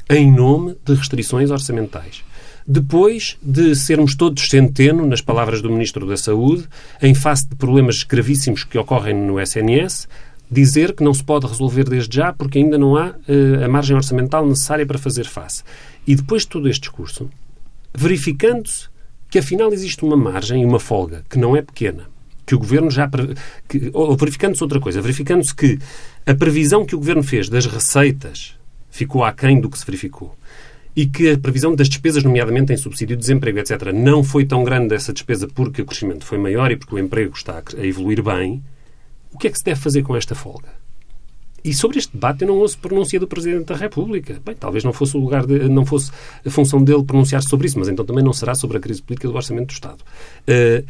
em 0.10 0.32
nome 0.32 0.76
de 0.86 0.94
restrições 0.94 1.52
orçamentais. 1.52 2.24
Depois 2.66 3.38
de 3.42 3.76
sermos 3.76 4.16
todos 4.16 4.48
centeno, 4.48 5.06
nas 5.06 5.22
palavras 5.22 5.62
do 5.62 5.70
Ministro 5.70 6.06
da 6.06 6.16
Saúde, 6.16 6.68
em 7.02 7.14
face 7.14 7.48
de 7.48 7.56
problemas 7.56 8.04
gravíssimos 8.04 8.64
que 8.64 8.78
ocorrem 8.78 9.16
no 9.16 9.40
SNS, 9.40 10.08
dizer 10.52 10.94
que 10.94 11.04
não 11.04 11.14
se 11.14 11.24
pode 11.24 11.48
resolver 11.48 11.86
desde 11.88 12.18
já 12.18 12.34
porque 12.34 12.60
ainda 12.60 12.78
não 12.78 12.98
há 12.98 13.10
uh, 13.10 13.64
a 13.64 13.68
margem 13.70 13.96
orçamental 13.96 14.46
necessária 14.46 14.86
para 14.86 14.98
fazer 14.98 15.26
face. 15.26 15.64
E 16.06 16.14
depois 16.14 16.42
de 16.42 16.50
todo 16.50 16.68
este 16.68 16.82
discurso, 16.82 17.30
verificando-se 17.96 18.90
que 19.30 19.40
afinal 19.40 19.72
existe 19.72 20.04
uma 20.04 20.18
margem 20.18 20.62
e 20.62 20.66
uma 20.66 20.80
folga 20.80 21.24
que 21.30 21.40
não 21.40 21.56
é 21.56 21.62
pequena, 21.62 22.10
que 22.46 22.54
o 22.54 22.60
Governo 22.60 22.92
já. 22.92 23.10
Que, 23.68 23.90
ou 23.94 24.16
verificando-se 24.18 24.62
outra 24.62 24.80
coisa, 24.80 25.02
verificando-se 25.02 25.56
que 25.56 25.80
a 26.26 26.34
previsão 26.34 26.86
que 26.86 26.96
o 26.96 26.98
Governo 26.98 27.24
fez 27.24 27.48
das 27.48 27.66
receitas 27.66 28.56
ficou 28.90 29.24
aquém 29.24 29.62
do 29.62 29.70
que 29.70 29.80
se 29.80 29.86
verificou 29.86 30.36
e 30.94 31.06
que 31.06 31.32
a 31.32 31.38
previsão 31.38 31.74
das 31.74 31.88
despesas, 31.88 32.24
nomeadamente 32.24 32.74
em 32.74 32.78
subsídio 32.78 33.16
de 33.16 33.22
desemprego, 33.22 33.60
etc., 33.60 33.94
não 33.94 34.24
foi 34.24 34.46
tão 34.46 34.64
grande 34.64 34.94
essa 34.94 35.14
despesa 35.14 35.48
porque 35.48 35.82
o 35.82 35.86
crescimento 35.86 36.26
foi 36.26 36.38
maior 36.38 36.70
e 36.72 36.76
porque 36.76 36.96
o 36.96 37.00
emprego 37.00 37.34
está 37.34 37.64
a 37.78 37.86
evoluir 37.86 38.22
bem, 38.22 38.62
o 39.34 39.38
que 39.38 39.48
é 39.48 39.52
que 39.52 39.58
se 39.58 39.64
deve 39.64 39.80
fazer 39.80 40.04
com 40.04 40.16
esta 40.16 40.36
folga? 40.36 40.70
E 41.64 41.74
sobre 41.74 42.00
este 42.00 42.12
debate 42.14 42.42
eu 42.42 42.48
não 42.48 42.58
ouço 42.58 42.78
pronúncia 42.80 43.20
do 43.20 43.28
Presidente 43.28 43.66
da 43.66 43.76
República. 43.76 44.42
Bem, 44.44 44.56
talvez 44.56 44.84
não 44.84 44.92
fosse 44.92 45.16
o 45.16 45.20
lugar 45.20 45.46
de, 45.46 45.70
não 45.70 45.86
fosse 45.86 46.12
a 46.46 46.50
função 46.50 46.84
dele 46.84 47.04
pronunciar-se 47.04 47.48
sobre 47.48 47.68
isso, 47.68 47.78
mas 47.78 47.88
então 47.88 48.04
também 48.04 48.24
não 48.24 48.34
será 48.34 48.56
sobre 48.56 48.78
a 48.78 48.80
crise 48.80 49.02
política 49.02 49.28
do 49.28 49.36
Orçamento 49.36 49.68
do 49.68 49.74
Estado. 49.74 50.00
Uh, 50.48 50.86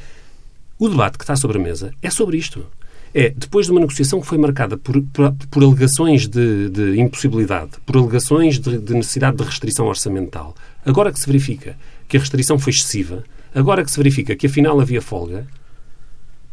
o 0.80 0.89
debate 0.89 1.17
que 1.17 1.23
está 1.23 1.36
sobre 1.36 1.58
a 1.58 1.62
mesa 1.62 1.93
é 2.01 2.10
sobre 2.10 2.38
isto. 2.38 2.65
É, 3.13 3.30
depois 3.30 3.65
de 3.65 3.73
uma 3.73 3.82
negociação 3.82 4.21
que 4.21 4.27
foi 4.27 4.38
marcada 4.38 4.77
por, 4.77 5.01
por, 5.01 5.34
por 5.51 5.63
alegações 5.63 6.30
de, 6.30 6.69
de, 6.69 6.99
impossibilidade, 6.99 7.71
por 7.86 7.97
alegações 7.97 8.58
de, 8.58 8.77
de 8.77 8.93
necessidade 8.93 9.36
de 9.36 9.43
restrição 9.43 9.88
orçamental, 9.88 10.56
agora 10.86 11.12
que 11.12 11.19
se 11.19 11.25
verifica 11.25 11.75
que 12.08 12.15
a 12.15 12.19
restrição 12.21 12.58
foi 12.58 12.71
excessiva, 12.71 13.23
agora 13.54 13.84
que 13.84 13.91
se 13.91 13.97
verifica 13.97 14.34
que 14.34 14.47
afinal 14.47 14.80
havia 14.80 15.01
folga, 15.01 15.45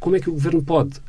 como 0.01 0.17
é 0.17 0.21
que 0.21 0.29
o 0.29 0.33
Governo 0.33 0.61
pode 0.61 1.01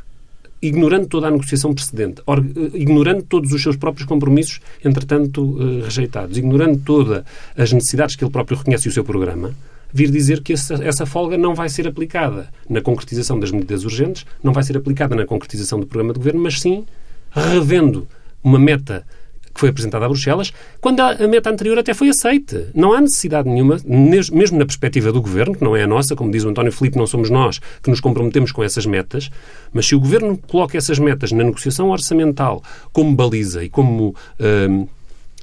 ignorando 0.62 1.08
toda 1.08 1.28
a 1.28 1.32
negociação 1.32 1.74
precedente, 1.74 2.22
eh, 2.22 2.78
ignorando 2.78 3.24
todos 3.24 3.52
os 3.54 3.62
seus 3.62 3.78
próprios 3.78 4.08
compromissos, 4.08 4.60
entretanto 4.84 5.58
eh, 5.60 5.84
rejeitados, 5.86 6.38
ignorando 6.38 6.80
todas 6.80 7.24
as 7.58 7.72
necessidades 7.72 8.16
que 8.16 8.24
ele 8.24 8.32
próprio 8.32 8.58
reconhece 8.58 8.88
e 8.88 8.90
o 8.90 8.94
seu 8.94 9.04
programa, 9.04 9.54
vir 9.92 10.12
dizer 10.12 10.42
que 10.42 10.54
essa, 10.54 10.76
essa 10.84 11.06
folga 11.06 11.38
não 11.38 11.56
vai 11.56 11.70
ser 11.70 11.88
aplicada 11.88 12.50
na 12.70 12.82
concretização 12.82 13.40
das 13.40 13.52
medidas 13.52 13.84
urgentes, 13.84 14.26
não 14.44 14.54
vai 14.54 14.64
ser 14.64 14.78
aplicada 14.78 15.16
na 15.16 15.26
concretização 15.26 15.80
do 15.80 15.88
programa 15.88 16.14
de 16.14 16.20
governo, 16.20 16.42
mas 16.42 16.60
sim 16.60 16.86
revendo 17.32 18.08
uma 18.44 18.60
meta 18.60 19.06
que 19.60 19.62
foi 19.62 19.70
apresentada 19.70 20.06
a 20.06 20.08
Bruxelas, 20.08 20.54
quando 20.80 21.02
a, 21.02 21.28
meta 21.28 21.50
anterior 21.50 21.78
até 21.78 21.94
foi 21.94 22.08
aceite. 22.08 22.68
Não 22.74 22.94
há 22.94 23.02
necessidade 23.02 23.50
nenhuma, 23.50 23.78
mesmo 23.86 24.58
na 24.58 24.66
perspectiva 24.66 25.12
do 25.12 25.22
Governo, 25.22 25.56
que 25.56 25.64
não 25.64 25.76
é 25.76 25.84
a 25.84 25.88
nossa, 25.88 26.16
como 26.16 26.32
diz 26.32 26.46
o 26.46 26.50
António 26.50 26.72
Filipe, 26.72 26.98
não 26.98 27.06
somos 27.06 27.30
nós 27.30 27.60
que 27.84 27.90
nos 27.90 28.00
comprometemos 28.00 28.54
com 28.54 28.64
essas 28.64 28.86
metas, 28.86 29.30
mas 29.74 29.86
se 29.86 29.96
o 29.96 30.00
Governo 30.00 30.38
coloca 30.38 30.78
essas 30.78 30.98
metas 30.98 31.34
na 31.34 31.44
negociação 31.44 31.90
orçamental 31.90 32.64
como 32.94 33.14
baliza 33.14 33.64
e 33.64 33.70
como... 33.70 34.16
Hum, 34.40 34.88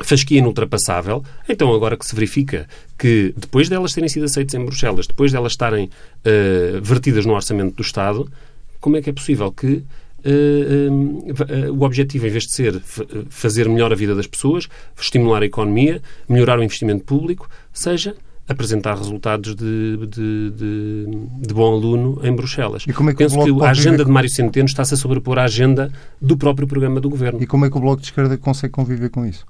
fasquia 0.03 0.41
inultrapassável, 0.41 1.25
então 1.49 1.73
agora 1.73 1.97
que 1.97 2.05
se 2.05 2.15
verifica 2.15 2.69
que 2.99 3.33
depois 3.35 3.71
delas 3.71 3.95
terem 3.95 4.11
sido 4.11 4.27
aceitas 4.27 4.55
em 4.55 4.63
Bruxelas, 4.63 5.07
depois 5.07 5.33
delas 5.33 5.53
estarem 5.53 5.87
uh, 5.87 6.83
vertidas 6.83 7.25
no 7.25 7.33
orçamento 7.33 7.77
do 7.77 7.81
Estado, 7.81 8.31
como 8.79 8.99
é 8.99 9.01
que 9.01 9.09
é 9.09 9.13
possível 9.15 9.51
que 9.51 9.83
Uh, 10.27 11.71
uh, 11.71 11.73
o 11.73 11.85
objetivo, 11.85 12.27
em 12.27 12.31
vez 12.31 12.45
de 12.45 12.53
ser 12.53 12.83
fazer 13.29 13.69
melhor 13.69 13.93
a 13.93 13.95
vida 13.95 14.15
das 14.15 14.27
pessoas, 14.27 14.69
estimular 15.01 15.43
a 15.43 15.47
economia, 15.47 16.03
melhorar 16.29 16.59
o 16.59 16.65
investimento 16.65 17.05
público, 17.05 17.49
seja 17.73 18.17
apresentar 18.49 18.97
resultados 18.97 19.55
de, 19.55 19.97
de, 20.07 20.51
de, 20.51 21.07
de 21.41 21.55
bom 21.55 21.75
aluno 21.75 22.21
em 22.23 22.35
Bruxelas. 22.35 22.85
E 22.87 22.93
como 22.93 23.11
é 23.11 23.13
que 23.13 23.19
Penso 23.19 23.43
que 23.43 23.65
a 23.65 23.71
agenda 23.71 24.05
de 24.05 24.11
Mário 24.11 24.31
Centeno 24.31 24.67
está-se 24.67 24.95
a 24.95 24.97
sobrepor 24.97 25.39
à 25.39 25.45
agenda 25.45 25.93
do 26.21 26.37
próprio 26.37 26.67
programa 26.67 27.01
do 27.01 27.11
Governo. 27.11 27.43
E 27.43 27.47
como 27.47 27.65
é 27.65 27.71
que 27.71 27.77
o 27.77 27.81
Bloco 27.81 28.01
de 28.01 28.07
Esquerda 28.07 28.37
consegue 28.39 28.73
conviver 28.73 29.11
com 29.11 29.27
isso? 29.27 29.45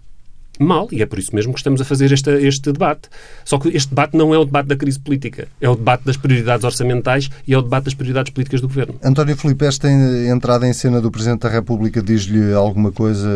Mal, 0.62 0.88
e 0.92 1.02
é 1.02 1.06
por 1.06 1.18
isso 1.18 1.34
mesmo 1.34 1.52
que 1.52 1.60
estamos 1.60 1.80
a 1.80 1.84
fazer 1.84 2.12
este, 2.12 2.30
este 2.30 2.72
debate. 2.72 3.08
Só 3.44 3.58
que 3.58 3.68
este 3.68 3.90
debate 3.90 4.16
não 4.16 4.34
é 4.34 4.38
o 4.38 4.44
debate 4.44 4.66
da 4.66 4.76
crise 4.76 4.98
política, 4.98 5.48
é 5.60 5.68
o 5.68 5.74
debate 5.74 6.04
das 6.04 6.16
prioridades 6.16 6.64
orçamentais 6.64 7.30
e 7.46 7.54
é 7.54 7.58
o 7.58 7.62
debate 7.62 7.84
das 7.84 7.94
prioridades 7.94 8.32
políticas 8.32 8.60
do 8.60 8.68
Governo. 8.68 8.94
António 9.02 9.36
Filipe, 9.36 9.64
esta 9.64 9.88
entrada 9.90 10.66
em 10.66 10.72
cena 10.72 11.00
do 11.00 11.10
Presidente 11.10 11.40
da 11.40 11.48
República 11.48 12.02
diz-lhe 12.02 12.52
alguma 12.52 12.92
coisa 12.92 13.28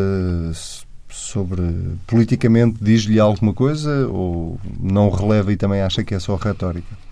sobre 1.09 1.63
politicamente 2.07 2.79
diz-lhe 2.81 3.19
alguma 3.19 3.53
coisa 3.53 4.07
ou 4.09 4.59
não 4.81 5.11
releva 5.11 5.53
e 5.53 5.57
também 5.57 5.81
acha 5.81 6.05
que 6.05 6.15
é 6.15 6.19
só 6.19 6.37
retórica? 6.37 7.10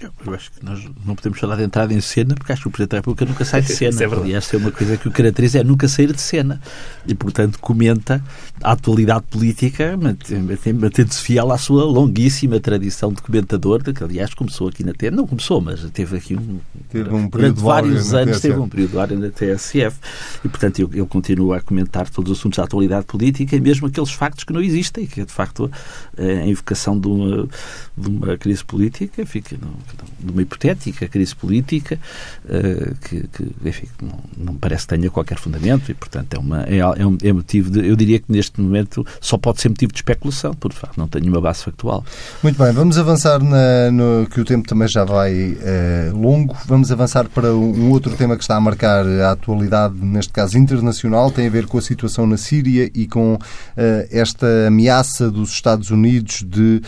Eu 0.00 0.34
acho 0.34 0.52
que 0.52 0.64
nós 0.64 0.84
não 1.04 1.16
podemos 1.16 1.40
falar 1.40 1.56
de 1.56 1.64
entrada 1.64 1.92
em 1.92 2.00
cena 2.00 2.34
porque 2.34 2.52
acho 2.52 2.62
que 2.62 2.68
o 2.68 2.70
Presidente 2.70 2.90
da 2.92 2.96
República 2.98 3.24
nunca 3.24 3.44
sai 3.44 3.62
de 3.62 3.72
cena. 3.74 4.00
é 4.00 4.06
Aliás, 4.06 4.52
é 4.54 4.56
uma 4.56 4.70
coisa 4.70 4.96
que 4.96 5.08
o 5.08 5.10
caracteriza 5.10 5.58
é 5.58 5.64
nunca 5.64 5.88
sair 5.88 6.12
de 6.12 6.20
cena. 6.20 6.60
E, 7.06 7.14
portanto, 7.14 7.58
comenta 7.58 8.22
a 8.62 8.72
atualidade 8.72 9.24
política, 9.28 9.96
mantendo-se 9.96 11.20
fiel 11.20 11.50
à 11.50 11.58
sua 11.58 11.84
longuíssima 11.84 12.60
tradição 12.60 13.12
de 13.12 13.20
comentador, 13.22 13.82
que, 13.82 14.04
aliás, 14.04 14.34
começou 14.34 14.68
aqui 14.68 14.84
na 14.84 14.92
TSF. 14.92 15.16
Não 15.16 15.26
começou, 15.26 15.60
mas 15.60 15.82
teve 15.90 16.16
aqui 16.16 16.36
um. 16.36 16.60
Teve 16.88 17.12
um 17.12 17.28
período 17.28 17.56
de 17.56 17.62
vários 17.62 18.14
anos, 18.14 18.40
teve 18.40 18.58
um 18.58 18.68
período 18.68 19.06
de 19.06 19.16
na 19.16 19.30
TSF. 19.30 19.98
E, 20.44 20.48
portanto, 20.48 20.78
ele 20.78 21.06
continua 21.06 21.56
a 21.56 21.60
comentar 21.60 22.08
todos 22.08 22.32
os 22.32 22.38
assuntos 22.38 22.58
da 22.58 22.64
atualidade 22.64 23.06
política 23.06 23.56
e 23.56 23.60
mesmo 23.60 23.88
aqueles 23.88 24.10
factos 24.10 24.44
que 24.44 24.52
não 24.52 24.60
existem, 24.60 25.06
que 25.06 25.22
é, 25.22 25.24
de 25.24 25.32
facto, 25.32 25.70
a 26.16 26.46
invocação 26.46 26.98
de 26.98 27.08
uma, 27.08 27.48
de 27.96 28.08
uma 28.08 28.36
crise 28.36 28.64
política, 28.64 29.26
fica 29.26 29.56
de 30.18 30.32
uma 30.32 30.42
hipotética 30.42 31.06
crise 31.08 31.34
política 31.34 31.98
uh, 32.44 32.94
que, 33.02 33.26
que, 33.28 33.68
enfim, 33.68 33.86
não, 34.02 34.18
não 34.36 34.54
parece 34.54 34.86
que 34.86 34.96
tenha 34.96 35.10
qualquer 35.10 35.38
fundamento 35.38 35.90
e, 35.90 35.94
portanto, 35.94 36.34
é, 36.34 36.38
uma, 36.38 36.62
é, 36.64 36.78
é, 36.78 37.28
é 37.28 37.32
motivo 37.32 37.70
de, 37.70 37.86
eu 37.86 37.96
diria 37.96 38.18
que 38.18 38.30
neste 38.30 38.60
momento 38.60 39.06
só 39.20 39.38
pode 39.38 39.60
ser 39.60 39.68
motivo 39.68 39.92
de 39.92 39.98
especulação, 39.98 40.52
por 40.54 40.72
facto, 40.72 40.96
não 40.98 41.08
tem 41.08 41.22
nenhuma 41.22 41.40
base 41.40 41.64
factual. 41.64 42.04
Muito 42.42 42.62
bem, 42.62 42.72
vamos 42.72 42.98
avançar 42.98 43.42
na, 43.42 43.90
no 43.90 44.26
que 44.26 44.40
o 44.40 44.44
tempo 44.44 44.66
também 44.66 44.88
já 44.88 45.04
vai 45.04 45.52
uh, 45.52 46.16
longo, 46.16 46.56
vamos 46.66 46.90
avançar 46.90 47.28
para 47.28 47.54
um 47.54 47.90
outro 47.90 48.16
tema 48.16 48.36
que 48.36 48.42
está 48.42 48.56
a 48.56 48.60
marcar 48.60 49.06
a 49.06 49.32
atualidade, 49.32 49.94
neste 50.00 50.32
caso 50.32 50.58
internacional, 50.58 51.30
tem 51.30 51.46
a 51.46 51.50
ver 51.50 51.66
com 51.66 51.78
a 51.78 51.82
situação 51.82 52.26
na 52.26 52.36
Síria 52.36 52.90
e 52.94 53.06
com 53.06 53.34
uh, 53.34 53.38
esta 54.10 54.66
ameaça 54.66 55.30
dos 55.30 55.50
Estados 55.50 55.90
Unidos 55.90 56.44
de 56.46 56.80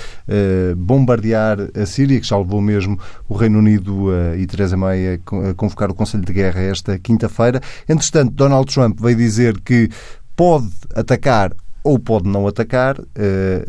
bombardear 0.76 1.58
a 1.74 1.86
Síria, 1.86 2.20
que 2.20 2.26
já 2.26 2.36
levou 2.36 2.60
mesmo 2.60 2.89
mesmo 2.90 2.98
o 3.29 3.35
Reino 3.35 3.59
Unido 3.59 4.09
uh, 4.09 4.37
e 4.37 4.46
Teresa 4.46 4.76
May 4.76 5.14
a 5.14 5.55
convocar 5.55 5.90
o 5.90 5.94
Conselho 5.94 6.24
de 6.24 6.33
Guerra 6.33 6.61
esta 6.61 6.98
quinta-feira. 6.98 7.61
Entretanto, 7.88 8.33
Donald 8.33 8.72
Trump 8.72 9.00
veio 9.00 9.16
dizer 9.16 9.61
que 9.61 9.88
pode 10.35 10.70
atacar 10.94 11.53
ou 11.83 11.98
pode 11.98 12.29
não 12.29 12.46
atacar. 12.46 12.98
Uh, 13.00 13.05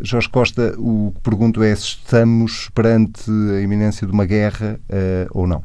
Jorge 0.01 0.29
Costa, 0.29 0.75
o 0.77 1.13
que 1.15 1.21
pergunto 1.21 1.63
é 1.63 1.75
se 1.75 1.83
estamos 1.83 2.69
perante 2.73 3.29
a 3.29 3.61
iminência 3.61 4.05
de 4.05 4.13
uma 4.13 4.25
guerra 4.25 4.79
uh, 4.89 5.27
ou 5.31 5.47
não. 5.47 5.63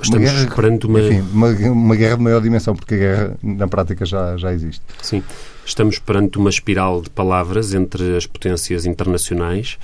Estamos 0.00 0.30
uma 0.30 0.32
guerra, 0.32 0.54
perante 0.54 0.86
uma... 0.86 1.00
Enfim, 1.00 1.20
uma, 1.32 1.48
uma 1.48 1.96
guerra 1.96 2.16
de 2.16 2.22
maior 2.22 2.40
dimensão, 2.40 2.74
porque 2.74 2.94
a 2.94 2.98
guerra 2.98 3.36
na 3.42 3.68
prática 3.68 4.04
já, 4.04 4.36
já 4.36 4.52
existe. 4.52 4.82
Sim, 5.00 5.22
estamos 5.64 5.98
perante 5.98 6.38
uma 6.38 6.50
espiral 6.50 7.02
de 7.02 7.10
palavras 7.10 7.72
entre 7.72 8.16
as 8.16 8.26
potências 8.26 8.84
internacionais 8.84 9.78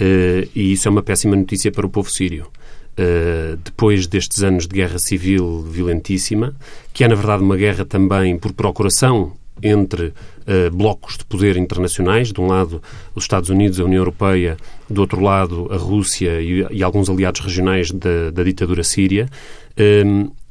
Uh, 0.00 0.48
e 0.54 0.72
isso 0.72 0.88
é 0.88 0.90
uma 0.90 1.02
péssima 1.02 1.36
notícia 1.36 1.70
para 1.70 1.86
o 1.86 1.90
povo 1.90 2.10
sírio. 2.10 2.46
Uh, 2.92 3.56
depois 3.64 4.06
destes 4.06 4.42
anos 4.42 4.66
de 4.66 4.74
guerra 4.74 4.98
civil 4.98 5.62
violentíssima, 5.62 6.54
que 6.92 7.04
é 7.04 7.08
na 7.08 7.14
verdade 7.14 7.42
uma 7.42 7.56
guerra 7.56 7.84
também 7.84 8.36
por 8.36 8.52
procuração 8.52 9.32
entre 9.62 10.06
uh, 10.06 10.70
blocos 10.72 11.16
de 11.18 11.24
poder 11.24 11.56
internacionais, 11.56 12.32
de 12.32 12.40
um 12.40 12.46
lado 12.46 12.82
os 13.14 13.24
Estados 13.24 13.48
Unidos, 13.48 13.78
a 13.80 13.84
União 13.84 14.00
Europeia, 14.00 14.56
do 14.90 15.00
outro 15.00 15.20
lado 15.20 15.68
a 15.70 15.76
Rússia 15.76 16.40
e, 16.40 16.66
e 16.70 16.82
alguns 16.82 17.08
aliados 17.08 17.40
regionais 17.40 17.90
da, 17.90 18.30
da 18.30 18.42
ditadura 18.42 18.82
síria. 18.82 19.28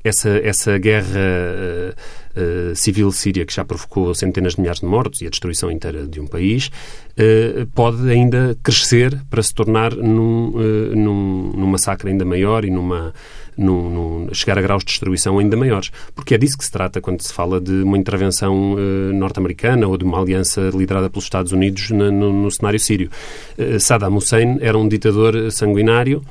essa, 0.03 0.29
essa 0.29 0.77
guerra 0.77 1.93
uh, 2.35 2.75
civil 2.75 3.11
síria 3.11 3.45
que 3.45 3.53
já 3.53 3.63
provocou 3.63 4.13
centenas 4.13 4.55
de 4.55 4.61
milhares 4.61 4.81
de 4.81 4.85
mortos 4.85 5.21
e 5.21 5.27
a 5.27 5.29
destruição 5.29 5.71
inteira 5.71 6.05
de 6.07 6.19
um 6.19 6.27
país, 6.27 6.67
uh, 6.67 7.65
pode 7.73 8.09
ainda 8.09 8.57
crescer 8.63 9.21
para 9.29 9.41
se 9.41 9.53
tornar 9.53 9.95
num, 9.95 10.49
uh, 10.49 10.95
num, 10.95 11.51
num 11.55 11.67
massacre 11.67 12.09
ainda 12.09 12.25
maior 12.25 12.65
e 12.65 12.69
numa, 12.69 13.13
num, 13.57 14.29
chegar 14.33 14.57
a 14.57 14.61
graus 14.61 14.83
de 14.83 14.91
destruição 14.91 15.39
ainda 15.39 15.55
maiores. 15.55 15.91
Porque 16.15 16.35
é 16.35 16.37
disso 16.37 16.57
que 16.57 16.65
se 16.65 16.71
trata 16.71 17.01
quando 17.01 17.21
se 17.21 17.33
fala 17.33 17.59
de 17.59 17.83
uma 17.83 17.97
intervenção 17.97 18.75
norte-americana 19.13 19.87
ou 19.87 19.97
de 19.97 20.03
uma 20.03 20.19
aliança 20.19 20.69
liderada 20.73 21.09
pelos 21.09 21.25
Estados 21.25 21.51
Unidos 21.51 21.89
no, 21.91 22.11
no, 22.11 22.51
cenário 22.51 22.79
sírio. 22.79 23.09
Uh, 23.57 23.79
Saddam 23.79 24.15
Hussein 24.15 24.57
era 24.61 24.77
um 24.77 24.87
ditador 24.87 25.51
sanguinário 25.51 26.21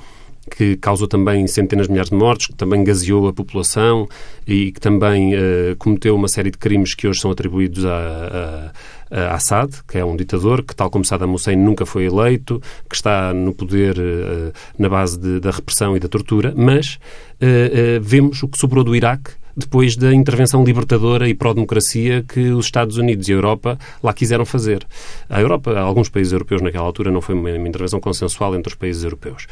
que 0.49 0.77
causou 0.77 1.07
também 1.07 1.47
centenas 1.47 1.87
de 1.87 1.93
milhares 1.93 2.11
de 2.11 2.17
mortes, 2.17 2.47
que 2.49 2.55
também 2.55 2.83
gaseou 2.83 3.29
a 3.29 3.33
população 3.33 4.09
e 4.47 4.73
que 4.73 4.81
também 4.81 5.35
uh, 5.35 5.77
cometeu 5.79 6.15
uma 6.15 6.29
série 6.29 6.51
de 6.51 6.59
crimes 6.59 6.95
que 6.95 7.07
hoje 7.07 7.21
são 7.21 7.31
atribuídos 7.31 7.85
a, 7.85 8.73
a, 9.11 9.21
a, 9.21 9.35
Assad, 9.35 9.71
que 9.87 9.99
é 9.99 10.05
um 10.05 10.17
ditador, 10.17 10.63
que, 10.63 10.75
tal 10.75 10.91
como 10.91 11.05
Saddam 11.05 11.35
Hussein, 11.35 11.57
nunca 11.57 11.85
foi 11.85 12.05
eleito, 12.05 12.61
que 12.89 12.95
está 12.95 13.35
no 13.35 13.53
poder 13.53 13.99
uh, 13.99 14.53
na 14.79 14.89
base 14.89 15.19
de, 15.19 15.41
da 15.41 15.51
repressão 15.51 15.97
e 15.97 16.01
da 16.01 16.09
tortura, 16.09 16.55
mas 16.57 16.99
uh, 17.37 18.01
vemos 18.01 18.43
o 18.43 18.49
que 18.49 18.59
sobrou 18.59 18.83
do 18.83 18.95
Iraque 18.95 19.40
depois 19.57 19.97
da 19.97 20.13
intervenção 20.13 20.65
libertadora 20.65 21.29
e 21.29 21.35
pró-democracia 21.35 22.25
que 22.27 22.51
os 22.51 22.67
Estados 22.67 22.97
Unidos 22.97 23.29
e 23.29 23.33
a 23.33 23.37
Europa 23.37 23.79
lá 24.03 24.13
quiseram 24.13 24.45
fazer. 24.45 24.87
A 25.29 25.41
Europa, 25.41 25.79
alguns 25.79 26.09
países 26.09 26.33
europeus 26.33 26.63
naquela 26.63 26.85
altura, 26.85 27.11
não 27.11 27.21
foi 27.21 27.35
uma, 27.35 27.51
intervenção 27.51 28.01
consensual 28.01 28.55
entre 28.55 28.73
os 28.73 28.75
países 28.75 29.05
europeus. 29.05 29.47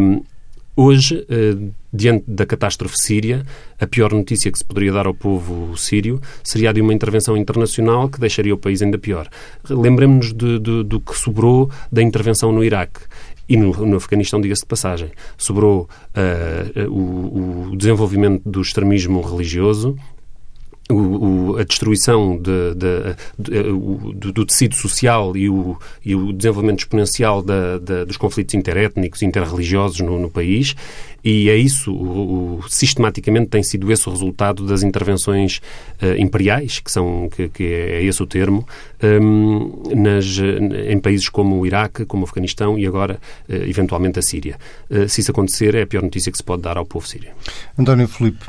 Um, 0.00 0.22
Hoje, 0.80 1.26
uh, 1.28 1.72
diante 1.92 2.22
da 2.30 2.46
catástrofe 2.46 2.96
síria, 2.96 3.44
a 3.80 3.86
pior 3.86 4.12
notícia 4.12 4.52
que 4.52 4.56
se 4.56 4.64
poderia 4.64 4.92
dar 4.92 5.08
ao 5.08 5.12
povo 5.14 5.76
sírio 5.76 6.20
seria 6.44 6.70
a 6.70 6.72
de 6.72 6.80
uma 6.80 6.94
intervenção 6.94 7.36
internacional 7.36 8.08
que 8.08 8.20
deixaria 8.20 8.54
o 8.54 8.56
país 8.56 8.80
ainda 8.80 8.96
pior. 8.96 9.28
Lembremos-nos 9.68 10.32
do 10.32 11.00
que 11.00 11.18
sobrou 11.18 11.68
da 11.90 12.00
intervenção 12.00 12.52
no 12.52 12.62
Iraque. 12.62 13.00
E 13.48 13.56
no, 13.56 13.72
no 13.86 13.96
Afeganistão, 13.96 14.40
diga-se 14.40 14.62
de 14.62 14.66
passagem, 14.66 15.10
sobrou 15.36 15.88
uh, 16.14 16.90
o, 16.90 17.70
o 17.70 17.76
desenvolvimento 17.76 18.48
do 18.48 18.60
extremismo 18.60 19.20
religioso, 19.22 19.96
o, 20.90 20.94
o, 21.52 21.56
a 21.58 21.64
destruição 21.64 22.36
de, 22.36 22.74
de, 22.74 23.16
de, 23.38 23.62
do, 24.14 24.32
do, 24.32 24.46
tecido 24.46 24.74
social 24.74 25.36
e 25.36 25.48
o, 25.48 25.76
e 26.04 26.14
o 26.14 26.32
desenvolvimento 26.32 26.80
exponencial 26.80 27.44
dos 28.06 28.16
conflitos 28.16 28.54
interétnicos 28.54 29.22
interreligiosos 29.22 30.00
no, 30.00 30.18
no, 30.18 30.30
país 30.30 30.74
e 31.22 31.50
é 31.50 31.56
isso, 31.56 31.92
o, 31.92 32.62
sistematicamente 32.68 33.48
tem 33.48 33.62
sido 33.62 33.90
esse 33.92 34.08
o 34.08 34.12
resultado 34.12 34.64
das 34.64 34.82
intervenções 34.82 35.60
uh, 36.00 36.16
imperiais, 36.18 36.80
que, 36.80 36.90
são, 36.90 37.28
que, 37.28 37.48
que, 37.48 37.64
é 37.64 38.02
esse 38.02 38.22
o 38.22 38.26
termo, 38.26 38.66
um, 39.02 39.82
nas, 39.94 40.38
em 40.38 40.98
países 41.00 41.28
como 41.28 41.58
o 41.58 41.66
Iraque, 41.66 42.06
como 42.06 42.22
o 42.22 42.24
Afeganistão 42.24 42.78
e 42.78 42.86
agora, 42.86 43.18
uh, 43.48 43.52
eventualmente, 43.52 44.18
a 44.18 44.22
Síria. 44.22 44.56
Uh, 44.88 45.08
se 45.08 45.20
isso 45.20 45.30
acontecer, 45.30 45.74
é 45.74 45.82
a 45.82 45.86
pior 45.86 46.02
notícia 46.02 46.30
que 46.30 46.38
se 46.38 46.44
pode 46.44 46.62
dar 46.62 46.78
ao 46.78 46.86
povo 46.86 47.06
sírio. 47.06 47.30
António 47.76 48.06
Filipe. 48.06 48.46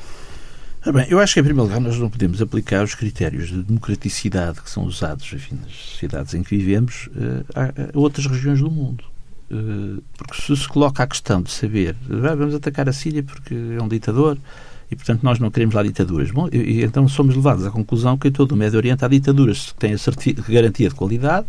Ah, 0.90 0.92
bem, 0.92 1.06
eu 1.08 1.20
acho 1.20 1.36
que, 1.36 1.40
em 1.40 1.44
primeiro 1.44 1.68
lugar, 1.68 1.80
nós 1.80 2.00
não 2.00 2.10
podemos 2.10 2.42
aplicar 2.42 2.84
os 2.84 2.96
critérios 2.96 3.50
de 3.50 3.62
democraticidade 3.62 4.60
que 4.60 4.72
são 4.72 4.86
usados 4.86 5.32
enfim, 5.34 5.60
nas 5.62 5.72
sociedades 5.72 6.34
em 6.34 6.42
que 6.42 6.58
vivemos 6.58 7.08
uh, 7.10 7.46
a, 7.54 7.96
outras 7.96 8.26
regiões 8.26 8.60
do 8.60 8.72
mundo. 8.72 9.04
Uh, 9.52 10.02
porque 10.18 10.42
se 10.42 10.58
se 10.58 10.68
coloca 10.68 11.04
a 11.04 11.06
questão 11.06 11.44
de 11.44 11.52
saber 11.52 11.96
ah, 12.10 12.34
vamos 12.34 12.56
atacar 12.56 12.90
a 12.90 12.94
Síria 12.94 13.22
porque 13.22 13.54
é 13.54 13.82
um 13.82 13.88
ditador 13.88 14.36
e, 14.90 14.96
portanto, 14.96 15.22
nós 15.22 15.38
não 15.38 15.52
queremos 15.52 15.76
lá 15.76 15.84
ditaduras. 15.84 16.32
Bom, 16.32 16.50
e 16.52 16.84
então 16.84 17.08
somos 17.08 17.36
levados 17.36 17.68
à 17.68 17.70
conclusão 17.70 18.18
que 18.18 18.28
em 18.28 18.32
todo 18.32 18.54
o 18.54 18.56
Médio 18.56 18.78
Oriente 18.78 19.06
há 19.06 19.08
ditaduras 19.08 19.72
que 19.72 19.76
têm 19.76 19.94
a 19.94 20.52
garantia 20.52 20.90
de 20.90 20.96
qualidade 20.96 21.46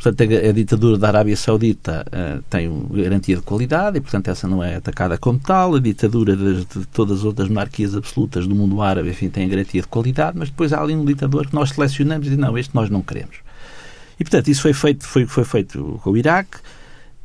Portanto, 0.00 0.32
a, 0.32 0.48
a 0.48 0.52
ditadura 0.52 0.96
da 0.96 1.08
Arábia 1.08 1.36
Saudita 1.36 2.06
uh, 2.06 2.42
tem 2.48 2.70
garantia 2.90 3.36
de 3.36 3.42
qualidade 3.42 3.98
e, 3.98 4.00
portanto, 4.00 4.28
essa 4.28 4.46
não 4.46 4.62
é 4.62 4.76
atacada 4.76 5.18
como 5.18 5.38
tal. 5.40 5.74
A 5.74 5.80
ditadura 5.80 6.36
de, 6.36 6.64
de, 6.64 6.86
todas 6.86 7.18
as 7.18 7.24
outras 7.24 7.48
monarquias 7.48 7.96
absolutas 7.96 8.46
do 8.46 8.54
mundo 8.54 8.80
árabe, 8.80 9.10
enfim, 9.10 9.28
tem 9.28 9.48
garantia 9.48 9.82
de 9.82 9.88
qualidade, 9.88 10.38
mas 10.38 10.50
depois 10.50 10.72
há 10.72 10.80
ali 10.80 10.94
um 10.94 11.04
ditador 11.04 11.48
que 11.48 11.54
nós 11.54 11.70
selecionamos 11.70 12.28
e 12.28 12.36
não, 12.36 12.56
este 12.56 12.74
nós 12.74 12.88
não 12.88 13.02
queremos. 13.02 13.36
E, 14.20 14.24
portanto, 14.24 14.48
isso 14.48 14.62
foi 14.62 14.72
feito, 14.72 15.04
foi, 15.04 15.26
foi 15.26 15.44
feito 15.44 16.00
com 16.02 16.10
o 16.10 16.16
Iraque 16.16 16.58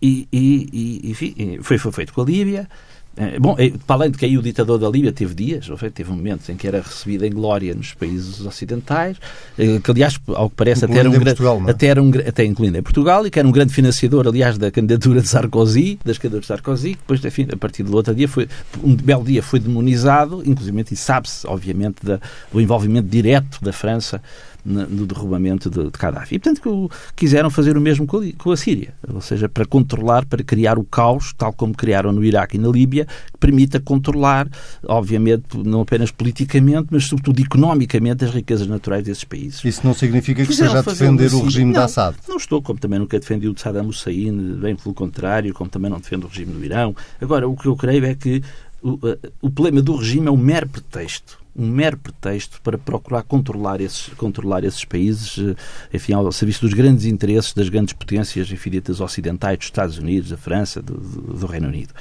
e, 0.01 0.27
e, 0.33 0.69
e 0.73 1.11
enfim, 1.11 1.59
foi, 1.61 1.77
foi 1.77 1.91
feito 1.91 2.11
com 2.11 2.21
a 2.21 2.25
Líbia. 2.25 2.67
É, 3.15 3.39
bom, 3.39 3.55
é, 3.59 3.71
para 3.85 3.95
além 3.97 4.11
de 4.11 4.17
que 4.17 4.25
aí 4.25 4.37
o 4.37 4.41
ditador 4.41 4.79
da 4.79 4.89
Líbia 4.89 5.11
teve 5.11 5.35
dias, 5.35 5.69
teve 5.93 6.09
momentos 6.09 6.49
em 6.49 6.55
que 6.55 6.67
era 6.67 6.81
recebido 6.81 7.23
em 7.25 7.31
glória 7.31 7.75
nos 7.75 7.93
países 7.93 8.41
ocidentais, 8.41 9.17
é, 9.57 9.79
que 9.79 9.91
aliás, 9.91 10.19
ao 10.29 10.49
que 10.49 10.55
parece, 10.55 10.85
até 10.85 10.97
era, 10.97 11.09
um 11.09 11.19
Portugal, 11.19 11.61
é? 11.67 11.71
até 11.71 11.87
era 11.87 12.01
um 12.01 12.09
até 12.27 12.43
incluindo 12.43 12.77
em 12.77 12.81
Portugal, 12.81 13.25
e 13.27 13.29
que 13.29 13.37
era 13.37 13.47
um 13.47 13.51
grande 13.51 13.71
financiador, 13.71 14.27
aliás, 14.27 14.57
da 14.57 14.71
candidatura 14.71 15.21
de 15.21 15.27
Sarkozy, 15.27 15.99
das 16.03 16.17
candidaturas 16.17 16.43
de 16.43 16.47
Sarkozy, 16.47 16.89
que 16.93 16.99
depois, 16.99 17.23
enfim, 17.23 17.47
a 17.51 17.57
partir 17.57 17.83
do 17.83 17.95
outro 17.95 18.15
dia, 18.15 18.27
foi, 18.27 18.47
um 18.83 18.95
belo 18.95 19.23
dia 19.23 19.43
foi 19.43 19.59
demonizado, 19.59 20.41
inclusive, 20.43 20.83
e 20.91 20.95
sabe-se, 20.95 21.45
obviamente, 21.45 21.97
da, 22.03 22.19
do 22.51 22.59
envolvimento 22.59 23.07
direto 23.07 23.59
da 23.61 23.71
França 23.71 24.19
no 24.65 25.05
derrubamento 25.05 25.69
de, 25.69 25.83
de 25.83 25.91
Gaddafi. 25.91 26.35
E, 26.35 26.39
portanto, 26.39 26.89
quiseram 27.15 27.49
fazer 27.49 27.77
o 27.77 27.81
mesmo 27.81 28.07
com 28.07 28.17
a, 28.17 28.23
com 28.37 28.51
a 28.51 28.57
Síria, 28.57 28.93
ou 29.11 29.21
seja, 29.21 29.49
para 29.49 29.65
controlar, 29.65 30.25
para 30.25 30.43
criar 30.43 30.77
o 30.77 30.83
caos, 30.83 31.33
tal 31.37 31.51
como 31.53 31.73
criaram 31.73 32.11
no 32.11 32.23
Iraque 32.23 32.57
e 32.57 32.59
na 32.59 32.69
Líbia, 32.69 33.05
que 33.05 33.37
permita 33.39 33.79
controlar, 33.79 34.47
obviamente, 34.87 35.57
não 35.57 35.81
apenas 35.81 36.11
politicamente, 36.11 36.87
mas 36.91 37.05
sobretudo 37.05 37.41
economicamente, 37.41 38.23
as 38.23 38.31
riquezas 38.31 38.67
naturais 38.67 39.03
desses 39.03 39.23
países. 39.23 39.63
Isso 39.63 39.81
não 39.83 39.93
significa 39.93 40.45
que 40.45 40.51
esteja 40.51 40.79
a 40.79 40.81
defender 40.81 41.33
o 41.33 41.43
regime 41.43 41.65
não, 41.65 41.73
de 41.73 41.79
Assad? 41.79 42.15
Não 42.27 42.37
estou, 42.37 42.61
como 42.61 42.79
também 42.79 42.99
nunca 42.99 43.19
defendi 43.19 43.47
o 43.47 43.53
de 43.53 43.61
Saddam 43.61 43.87
Hussein, 43.87 44.55
bem 44.59 44.75
pelo 44.75 44.93
contrário, 44.93 45.53
como 45.53 45.69
também 45.69 45.91
não 45.91 45.99
defendo 45.99 46.25
o 46.25 46.27
regime 46.27 46.53
do 46.53 46.63
Irão. 46.63 46.95
Agora, 47.19 47.47
o 47.47 47.55
que 47.55 47.67
eu 47.67 47.75
creio 47.75 48.05
é 48.05 48.15
que 48.15 48.41
o, 48.81 48.99
o 49.41 49.49
problema 49.49 49.81
do 49.81 49.95
regime 49.95 50.27
é 50.27 50.31
um 50.31 50.37
mero 50.37 50.67
pretexto 50.67 51.42
um 51.55 51.67
mero 51.67 51.97
pretexto 51.97 52.59
para 52.61 52.77
procurar 52.77 53.23
controlar 53.23 53.79
esses, 53.79 54.07
controlar 54.15 54.63
esses 54.63 54.83
países, 54.85 55.37
eh, 55.37 55.55
enfim, 55.93 56.13
ao 56.13 56.31
serviço 56.31 56.61
dos 56.61 56.73
grandes 56.73 57.05
interesses 57.05 57.53
das 57.53 57.69
grandes 57.69 57.93
potências, 57.93 58.51
enfim, 58.51 58.71
ditas 58.71 58.99
ocidentais, 58.99 59.57
dos 59.57 59.67
Estados 59.67 59.97
Unidos, 59.97 60.29
da 60.31 60.37
França, 60.37 60.81
do, 60.81 60.95
do 60.95 61.45
Reino 61.45 61.67
Unido. 61.67 61.93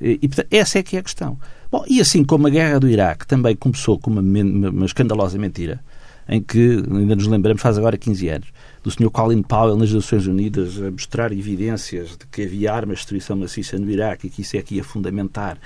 E, 0.00 0.26
portanto, 0.26 0.48
essa 0.50 0.78
é 0.78 0.82
que 0.82 0.96
é 0.96 1.00
a 1.00 1.02
questão. 1.02 1.38
Bom, 1.70 1.84
e 1.88 2.00
assim 2.00 2.24
como 2.24 2.46
a 2.46 2.50
guerra 2.50 2.78
do 2.78 2.88
Iraque 2.88 3.26
também 3.26 3.56
começou 3.56 3.98
com 3.98 4.10
uma, 4.10 4.20
uma, 4.20 4.86
escandalosa 4.86 5.38
mentira, 5.38 5.80
em 6.28 6.40
que, 6.40 6.82
ainda 6.90 7.16
nos 7.16 7.26
lembramos, 7.26 7.60
faz 7.60 7.76
agora 7.76 7.98
15 7.98 8.28
anos, 8.28 8.48
do 8.82 8.90
Sr. 8.90 9.10
Colin 9.10 9.42
Powell 9.42 9.76
nas 9.76 9.92
Nações 9.92 10.26
Unidas 10.26 10.80
a 10.80 10.90
mostrar 10.90 11.32
evidências 11.32 12.10
de 12.10 12.26
que 12.30 12.42
havia 12.42 12.72
armas 12.72 12.98
de 12.98 13.02
destruição 13.02 13.36
maciça 13.36 13.78
no 13.78 13.90
Iraque 13.90 14.26
e 14.26 14.30
que 14.30 14.42
isso 14.42 14.56
é 14.56 14.62
que 14.62 14.76
ia 14.76 14.84
fundamentar 14.84 15.58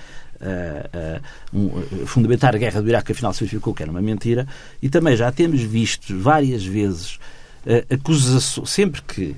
um, 1.52 2.06
fundamentar 2.06 2.54
a 2.54 2.58
guerra 2.58 2.80
do 2.80 2.88
Iraque, 2.88 3.12
afinal 3.12 3.32
se 3.32 3.40
verificou 3.40 3.74
que 3.74 3.82
era 3.82 3.90
uma 3.90 4.02
mentira, 4.02 4.46
e 4.80 4.88
também 4.88 5.16
já 5.16 5.30
temos 5.32 5.60
visto 5.62 6.18
várias 6.18 6.64
vezes 6.64 7.18
uh, 7.66 7.94
acusações, 7.94 8.70
sempre 8.70 9.02
que, 9.02 9.36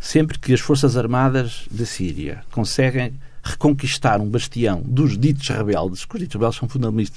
sempre 0.00 0.38
que 0.38 0.52
as 0.54 0.60
Forças 0.60 0.96
Armadas 0.96 1.66
da 1.70 1.84
Síria 1.84 2.42
conseguem 2.50 3.14
reconquistar 3.42 4.20
um 4.20 4.28
bastião 4.28 4.82
dos 4.84 5.16
ditos 5.16 5.48
rebeldes, 5.48 6.04
que 6.04 6.14
os 6.14 6.20
ditos 6.20 6.34
rebeldes 6.34 6.58
são 6.58 6.68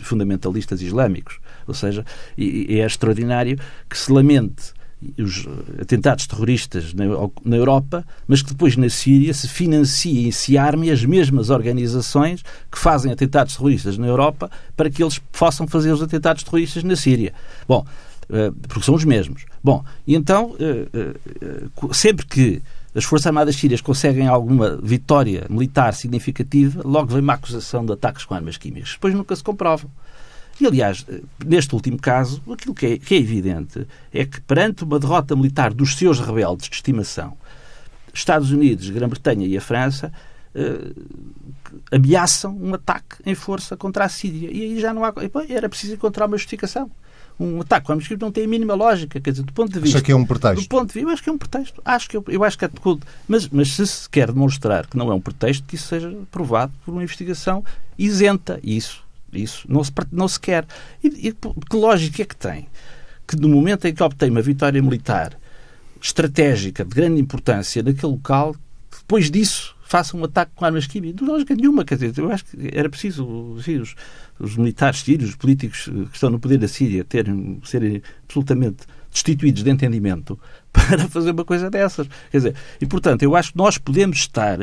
fundamentalistas 0.04 0.82
islâmicos, 0.82 1.39
ou 1.65 1.74
seja, 1.74 2.06
é 2.38 2.86
extraordinário 2.86 3.60
que 3.89 3.98
se 3.98 4.12
lamente 4.12 4.74
os 5.17 5.47
atentados 5.81 6.27
terroristas 6.27 6.93
na, 6.93 7.55
Europa, 7.55 8.05
mas 8.27 8.41
que 8.41 8.49
depois 8.49 8.75
na 8.75 8.89
Síria 8.89 9.33
se 9.33 9.47
financiem 9.47 10.29
se 10.31 10.57
armem 10.57 10.91
as 10.91 11.05
mesmas 11.05 11.49
organizações 11.49 12.43
que 12.69 12.77
fazem 12.77 13.12
atentados 13.12 13.55
terroristas 13.55 13.97
na 13.97 14.07
Europa 14.07 14.51
para 14.75 14.89
que 14.89 15.01
eles 15.01 15.17
possam 15.31 15.67
fazer 15.67 15.91
os 15.91 16.01
atentados 16.01 16.43
terroristas 16.43 16.83
na 16.83 16.95
Síria. 16.95 17.33
Bom, 17.67 17.85
eh, 18.29 18.51
porque 18.67 18.85
são 18.85 18.93
os 18.93 19.05
mesmos. 19.05 19.45
Bom, 19.63 19.83
e 20.05 20.15
então, 20.15 20.55
eh, 20.59 20.88
eh, 20.93 21.93
sempre 21.93 22.25
que 22.25 22.62
as 22.93 23.03
Forças 23.03 23.27
Armadas 23.27 23.55
Sírias 23.55 23.81
conseguem 23.81 24.27
alguma 24.27 24.77
vitória 24.81 25.45
militar 25.49 25.93
significativa, 25.93 26.81
logo 26.83 27.13
vem 27.13 27.21
uma 27.21 27.33
acusação 27.33 27.85
de 27.85 27.93
ataques 27.93 28.25
com 28.25 28.33
armas 28.33 28.57
químicas. 28.57 28.91
Depois 28.93 29.13
nunca 29.13 29.35
se 29.35 29.43
comprovam. 29.43 29.89
E, 30.60 30.65
aliás, 30.65 31.06
neste 31.45 31.74
último 31.74 31.98
caso, 31.98 32.41
aquilo 32.52 32.76
que 32.76 32.86
é, 32.86 32.98
que 32.98 33.15
é 33.15 33.17
evidente 33.17 33.88
é 34.13 34.26
que, 34.26 34.41
perante 34.41 34.84
uma 34.84 35.00
derrota 35.00 35.36
militar 35.36 35.74
dos 35.74 35.95
seus 35.95 36.19
rebeldes 36.19 36.67
de 36.67 36.76
estimação, 36.76 37.38
Estados 38.13 38.52
Unidos, 38.52 38.89
Grã-Bretanha 38.89 39.48
e 39.48 39.56
a 39.58 39.62
França 39.62 40.12
eh, 40.54 40.91
ameaçam 41.91 42.58
um 42.60 42.74
ataque 42.74 43.17
em 43.26 43.36
força 43.36 43.78
contra 43.78 44.04
a 44.04 44.10
Síria. 44.10 44.50
E 44.52 44.63
aí 44.63 44.80
já 44.80 44.93
não 44.93 45.06
há. 45.06 45.13
Era 45.48 45.69
preciso 45.69 45.93
encontrar 45.93 46.26
uma 46.26 46.38
justificação. 46.38 46.89
Um 47.39 47.62
ataque 47.62 47.86
com 47.86 47.93
armas 47.93 48.10
não 48.19 48.32
tem 48.32 48.43
a 48.43 48.48
mínima 48.48 48.74
lógica. 48.74 49.19
Quer 49.22 49.32
dizer, 49.32 49.43
do 49.43 49.54
ponto 49.54 49.72
de 49.72 49.80
vista. 49.80 49.98
Acha 49.98 50.06
que 50.06 50.12
é 50.12 50.15
um 50.15 50.26
pretexto? 50.26 50.62
Do 50.62 50.67
ponto 50.67 50.88
de 50.88 50.93
vista, 50.93 51.08
eu 51.08 51.13
acho 51.13 51.24
que 51.24 51.30
é 51.30 51.34
um 51.34 51.38
pretexto. 51.38 51.82
Acho 51.86 52.10
que 52.10 52.17
eu, 52.17 52.26
eu 52.28 52.43
acho 52.43 52.58
que 52.58 52.65
é 52.65 52.69
mas, 53.28 53.48
mas 53.48 53.69
se 53.74 53.88
se 53.88 54.10
quer 54.10 54.32
demonstrar 54.32 54.88
que 54.88 54.98
não 54.98 55.10
é 55.12 55.15
um 55.15 55.22
pretexto, 55.22 55.65
que 55.65 55.76
isso 55.76 55.88
seja 55.88 56.13
provado 56.32 56.74
por 56.84 56.91
uma 56.91 57.04
investigação 57.04 57.63
isenta. 57.98 58.60
E 58.62 58.76
isso 58.76 59.08
isso 59.34 59.65
não 59.70 59.84
se, 59.84 59.92
não 60.12 60.28
se 60.28 60.39
quer. 60.39 60.65
E, 61.04 61.30
e 61.30 61.34
que 61.34 61.76
lógica 61.76 62.22
é 62.22 62.26
que 62.26 62.36
tem? 62.36 62.68
Que 63.28 63.36
no 63.36 63.50
momento 63.50 63.86
em 63.86 63.94
que 63.94 64.04
obtém 64.04 64.30
uma 64.30 64.42
vitória 64.42 64.82
militar 64.82 65.38
estratégica 66.02 66.84
de 66.84 66.96
grande 66.96 67.22
importância 67.22 67.84
naquele 67.84 68.13
local, 68.13 68.56
depois 68.92 69.30
disso 69.30 69.76
faça 69.89 70.15
um 70.15 70.24
ataque 70.24 70.52
com 70.56 70.63
armas 70.63 70.86
químicas. 70.86 71.20
Não 71.20 71.34
lógica 71.34 71.56
nenhuma. 71.56 71.84
Quer 71.84 71.96
dizer, 71.96 72.13
eu 72.18 72.32
acho 72.32 72.46
que 72.46 72.70
era 72.72 72.88
preciso 72.88 73.26
os, 73.26 73.65
os, 74.39 74.56
militares 74.56 75.00
sírios, 75.00 75.32
os 75.32 75.36
políticos 75.36 75.86
que 75.86 76.13
estão 76.13 76.30
no 76.30 76.39
poder 76.39 76.60
da 76.60 76.68
Síria, 76.68 77.04
terem, 77.04 77.60
serem 77.63 78.02
absolutamente 78.24 78.86
destituídos 79.12 79.63
de 79.63 79.70
entendimento 79.72 80.39
para 80.72 81.08
fazer 81.08 81.32
uma 81.32 81.44
coisa 81.44 81.72
dessas. 81.72 82.08
Quer 82.30 82.38
dizer, 82.38 82.56
e 82.80 82.86
portanto, 82.86 83.24
eu 83.24 83.36
acho 83.36 83.52
que 83.52 83.58
nós 83.58 83.80
podemos 83.80 84.20
estar 84.20 84.60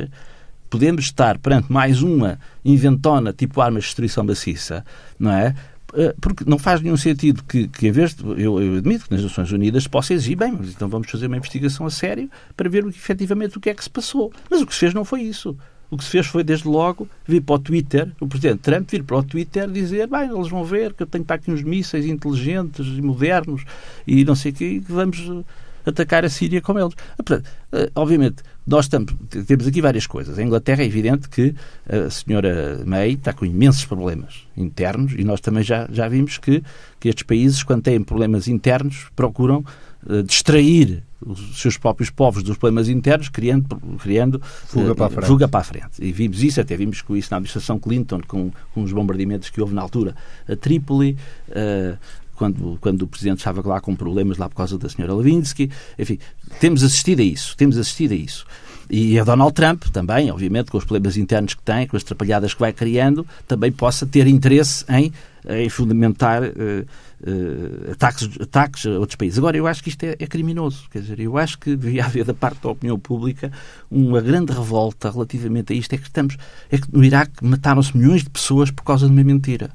podemos 0.69 1.05
estar 1.05 1.39
perante 1.39 1.73
mais 1.73 2.03
uma 2.03 2.39
inventona 2.65 3.33
tipo 3.33 3.61
armas 3.61 3.85
de 3.85 3.89
destruição 3.89 4.25
maciça, 4.25 4.85
não 5.19 5.33
é? 5.33 5.55
Eh, 5.95 6.15
porque 6.21 6.45
não 6.47 6.59
faz 6.59 6.81
nenhum 6.81 6.97
sentido 6.97 7.43
que, 7.45 7.69
que 7.69 7.89
em 7.89 7.91
vez 7.91 8.15
de, 8.15 8.23
eu, 8.25 8.61
eu, 8.61 8.77
admito 8.77 9.07
que 9.07 9.13
nas 9.13 9.23
Nações 9.23 9.51
Unidas 9.53 9.87
possa 9.87 10.13
exigir, 10.13 10.37
bem, 10.37 10.53
mas 10.53 10.71
então 10.71 10.89
vamos 10.89 11.11
fazer 11.11 11.27
uma 11.27 11.37
investigação 11.37 11.87
a 11.87 11.91
sério 11.91 12.31
para 12.57 12.69
ver 12.69 12.85
efetivamente 12.87 13.57
o 13.57 13.61
que 13.61 13.71
é 13.71 13.75
que 13.75 13.83
se 13.83 13.91
passou. 13.91 14.33
Mas 14.51 14.61
o 14.61 14.67
que 14.67 14.75
se 14.75 14.81
fez 14.81 14.95
não 14.95 15.05
foi 15.05 15.23
isso. 15.23 15.57
O 15.89 15.97
que 15.97 16.03
se 16.03 16.11
fez 16.11 16.27
foi, 16.27 16.43
desde 16.43 16.67
logo, 16.67 17.09
vir 17.25 17.41
para 17.41 17.55
o 17.55 17.59
Twitter, 17.59 18.11
o 18.21 18.27
Presidente 18.27 18.59
Trump 18.59 18.91
vir 18.91 19.05
para 19.05 19.19
o 19.19 19.23
Twitter 19.23 19.71
dizer, 19.71 20.09
bem, 20.09 20.29
eles 20.29 20.49
vão 20.49 20.65
ver 20.65 20.93
que 20.93 21.05
eu 21.05 21.07
tenho 21.07 21.25
para 21.25 21.37
aqui 21.37 21.51
uns 21.51 21.63
mísseis 21.63 22.05
inteligentes 22.05 22.87
e 22.87 23.01
modernos 23.01 23.63
e 24.07 24.25
não 24.25 24.35
sei 24.35 24.51
o 24.51 24.55
que 24.55 24.81
vamos 24.81 25.45
atacar 25.87 26.25
a 26.25 26.29
Síria 26.29 26.61
com 26.61 26.79
eles. 26.79 26.95
Portanto, 27.17 27.49
eh, 27.73 27.91
obviamente, 27.95 28.43
nós 28.67 28.87
estamos, 28.87 29.15
temos 29.47 29.67
aqui 29.67 29.81
várias 29.81 30.07
coisas. 30.07 30.39
A 30.39 30.43
Inglaterra 30.43 30.83
é 30.83 30.87
evidente 30.87 31.29
que 31.29 31.55
a 31.89 32.11
senhora 32.11 32.83
May 32.85 33.13
está 33.13 33.33
com 33.33 33.47
imensos 33.47 33.85
problemas 33.85 34.47
internos 34.57 35.15
e 35.17 35.23
nós 35.23 35.41
também 35.41 35.63
já, 35.63 35.89
já 35.91 36.09
vimos 36.09 36.37
que, 36.39 36.63
que 36.99 37.09
estes 37.09 37.23
países, 37.23 37.63
quando 37.63 37.83
têm 37.83 38.03
problemas 38.03 38.49
internos, 38.49 39.07
procuram 39.15 39.65
uh, 40.05 40.23
distrair 40.25 41.05
os 41.25 41.61
seus 41.61 41.79
próprios 41.79 42.11
povos 42.11 42.43
dos 42.43 42.59
problemas 42.59 42.89
internos, 42.89 43.29
criando, 43.29 43.77
criando 44.03 44.41
fuga, 44.43 44.93
uh, 44.93 44.97
para 44.97 45.07
a 45.07 45.11
frente. 45.11 45.27
fuga 45.27 45.49
para 45.49 45.61
a 45.61 45.65
frente. 45.65 45.93
E 46.01 46.13
vimos 46.13 46.43
isso, 46.43 46.61
até 46.61 46.77
vimos 46.77 47.01
com 47.03 47.17
isso 47.17 47.29
na 47.31 47.37
administração 47.37 47.79
Clinton, 47.79 48.21
com, 48.27 48.51
com 48.75 48.83
os 48.83 48.93
bombardeamentos 48.93 49.49
que 49.49 49.61
houve 49.61 49.75
na 49.75 49.83
altura 49.83 50.15
a 50.49 50.57
Trípoli, 50.57 51.17
uh, 51.51 51.97
quando, 52.37 52.79
quando 52.81 53.03
o 53.03 53.07
Presidente 53.07 53.39
estava 53.39 53.67
lá 53.67 53.81
com 53.81 53.95
problemas 53.95 54.39
lá 54.39 54.49
por 54.49 54.57
causa 54.57 54.79
da 54.79 54.89
senhora 54.89 55.15
Levinsky. 55.15 55.71
Enfim, 55.99 56.19
temos 56.61 56.83
assistido 56.83 57.21
a 57.21 57.25
isso. 57.25 57.57
Temos 57.57 57.77
assistido 57.79 58.13
a 58.13 58.17
isso. 58.17 58.47
E 58.89 59.19
a 59.19 59.25
Donald 59.25 59.53
Trump 59.53 59.85
também, 59.93 60.31
obviamente, 60.31 60.71
com 60.71 60.79
os 60.79 60.85
problemas 60.85 61.17
internos 61.17 61.55
que 61.55 61.63
tem, 61.63 61.87
com 61.87 61.97
as 61.97 62.03
atrapalhadas 62.05 62.55
que 62.55 62.61
vai 62.61 62.73
criando, 62.73 63.27
também 63.47 63.73
possa 63.73 64.07
ter 64.07 64.27
interesse 64.29 64.85
em, 64.89 65.13
em 65.49 65.69
fundamentar 65.69 66.43
uh, 66.43 66.47
uh, 66.47 67.93
ataques, 67.93 68.29
ataques 68.41 68.87
a 68.87 68.91
outros 68.91 69.17
países. 69.17 69.39
Agora, 69.39 69.57
eu 69.57 69.67
acho 69.67 69.83
que 69.83 69.89
isto 69.89 70.05
é, 70.05 70.15
é, 70.19 70.27
criminoso. 70.27 70.85
Quer 70.89 71.01
dizer, 71.01 71.19
eu 71.19 71.37
acho 71.37 71.59
que 71.59 71.75
devia 71.75 72.05
haver 72.05 72.25
da 72.25 72.35
parte 72.35 72.63
da 72.63 72.71
opinião 72.71 72.97
pública 72.97 73.51
uma 73.91 74.21
grande 74.21 74.53
revolta 74.53 75.11
relativamente 75.11 75.73
a 75.73 75.77
isto. 75.77 75.93
É 75.93 75.99
que 75.99 76.05
estamos, 76.05 76.37
é 76.71 76.79
que 76.79 76.87
no 76.93 77.03
Iraque 77.03 77.45
mataram-se 77.45 77.97
milhões 77.97 78.23
de 78.23 78.31
pessoas 78.31 78.71
por 78.71 78.85
causa 78.85 79.07
de 79.07 79.13
uma 79.13 79.25
mentira. 79.25 79.71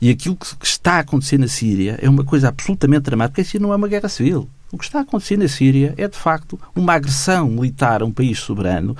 E 0.00 0.10
aquilo 0.10 0.36
que 0.36 0.66
está 0.66 0.94
a 0.94 0.98
acontecer 1.00 1.38
na 1.38 1.48
Síria 1.48 1.98
é 2.00 2.08
uma 2.08 2.24
coisa 2.24 2.48
absolutamente 2.48 3.04
dramática. 3.04 3.42
Síria 3.42 3.66
não 3.66 3.72
é 3.72 3.76
uma 3.76 3.88
guerra 3.88 4.08
civil. 4.08 4.48
O 4.70 4.78
que 4.78 4.84
está 4.84 4.98
a 4.98 5.02
acontecer 5.02 5.36
na 5.36 5.48
Síria 5.48 5.94
é, 5.96 6.08
de 6.08 6.16
facto, 6.16 6.58
uma 6.74 6.94
agressão 6.94 7.48
militar 7.48 8.02
a 8.02 8.04
um 8.04 8.10
país 8.10 8.38
soberano 8.38 8.96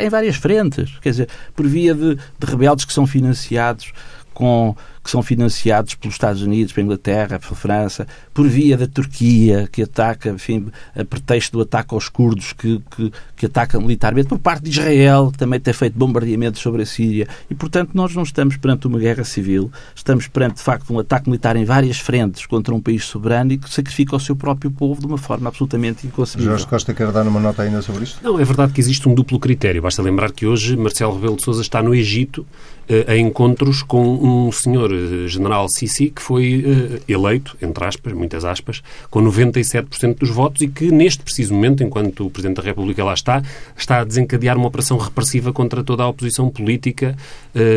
em 0.00 0.08
várias 0.08 0.36
frentes. 0.36 0.98
Quer 1.00 1.10
dizer, 1.10 1.28
por 1.54 1.66
via 1.66 1.94
de, 1.94 2.14
de 2.14 2.46
rebeldes 2.46 2.84
que 2.84 2.92
são 2.92 3.06
financiados 3.06 3.92
com 4.32 4.76
que 5.06 5.10
são 5.12 5.22
financiados 5.22 5.94
pelos 5.94 6.16
Estados 6.16 6.42
Unidos, 6.42 6.72
pela 6.72 6.84
Inglaterra, 6.84 7.38
pela 7.38 7.54
França, 7.54 8.08
por 8.34 8.48
via 8.48 8.76
da 8.76 8.88
Turquia, 8.88 9.68
que 9.70 9.82
ataca, 9.82 10.30
enfim, 10.30 10.66
a 10.96 11.04
pretexto 11.04 11.56
do 11.56 11.62
ataque 11.62 11.94
aos 11.94 12.08
curdos, 12.08 12.52
que, 12.52 12.82
que, 12.90 13.12
que 13.36 13.46
ataca 13.46 13.78
militarmente, 13.78 14.26
por 14.26 14.40
parte 14.40 14.64
de 14.64 14.70
Israel, 14.70 15.30
que 15.30 15.38
também 15.38 15.60
tem 15.60 15.72
feito 15.72 15.96
bombardeamentos 15.96 16.60
sobre 16.60 16.82
a 16.82 16.86
Síria. 16.86 17.28
E, 17.48 17.54
portanto, 17.54 17.90
nós 17.94 18.16
não 18.16 18.24
estamos 18.24 18.56
perante 18.56 18.88
uma 18.88 18.98
guerra 18.98 19.22
civil, 19.22 19.70
estamos 19.94 20.26
perante, 20.26 20.56
de 20.56 20.62
facto, 20.62 20.92
um 20.92 20.98
ataque 20.98 21.30
militar 21.30 21.54
em 21.54 21.64
várias 21.64 21.98
frentes 21.98 22.44
contra 22.44 22.74
um 22.74 22.80
país 22.80 23.04
soberano 23.04 23.52
e 23.52 23.58
que 23.58 23.72
sacrifica 23.72 24.16
o 24.16 24.20
seu 24.20 24.34
próprio 24.34 24.72
povo 24.72 25.00
de 25.00 25.06
uma 25.06 25.18
forma 25.18 25.48
absolutamente 25.48 26.04
inconcebível. 26.04 26.50
Jorge 26.50 26.66
Costa 26.66 26.92
quer 26.92 27.12
dar 27.12 27.28
uma 27.28 27.38
nota 27.38 27.62
ainda 27.62 27.80
sobre 27.80 28.02
isto? 28.02 28.18
Não, 28.24 28.40
é 28.40 28.44
verdade 28.44 28.72
que 28.72 28.80
existe 28.80 29.08
um 29.08 29.14
duplo 29.14 29.38
critério. 29.38 29.80
Basta 29.80 30.02
lembrar 30.02 30.32
que 30.32 30.46
hoje 30.46 30.76
Marcelo 30.76 31.14
Rebelo 31.14 31.36
de 31.36 31.44
Sousa 31.44 31.62
está 31.62 31.80
no 31.80 31.94
Egito 31.94 32.44
eh, 32.88 33.04
a 33.06 33.16
encontros 33.16 33.84
com 33.84 34.46
um 34.46 34.50
senhor 34.50 34.90
general 35.28 35.68
Sisi 35.68 36.10
que 36.10 36.22
foi 36.22 36.64
eh, 36.66 37.12
eleito, 37.12 37.56
entre 37.60 37.84
aspas, 37.84 38.12
muitas 38.12 38.44
aspas, 38.44 38.82
com 39.10 39.22
97% 39.22 40.18
dos 40.18 40.30
votos 40.30 40.62
e 40.62 40.68
que 40.68 40.90
neste 40.90 41.22
preciso 41.22 41.54
momento, 41.54 41.82
enquanto 41.82 42.26
o 42.26 42.30
Presidente 42.30 42.56
da 42.56 42.62
República 42.62 43.04
lá 43.04 43.14
está, 43.14 43.42
está 43.76 44.00
a 44.00 44.04
desencadear 44.04 44.56
uma 44.56 44.68
operação 44.68 44.96
repressiva 44.96 45.52
contra 45.52 45.82
toda 45.82 46.02
a 46.02 46.08
oposição 46.08 46.48
política 46.48 47.16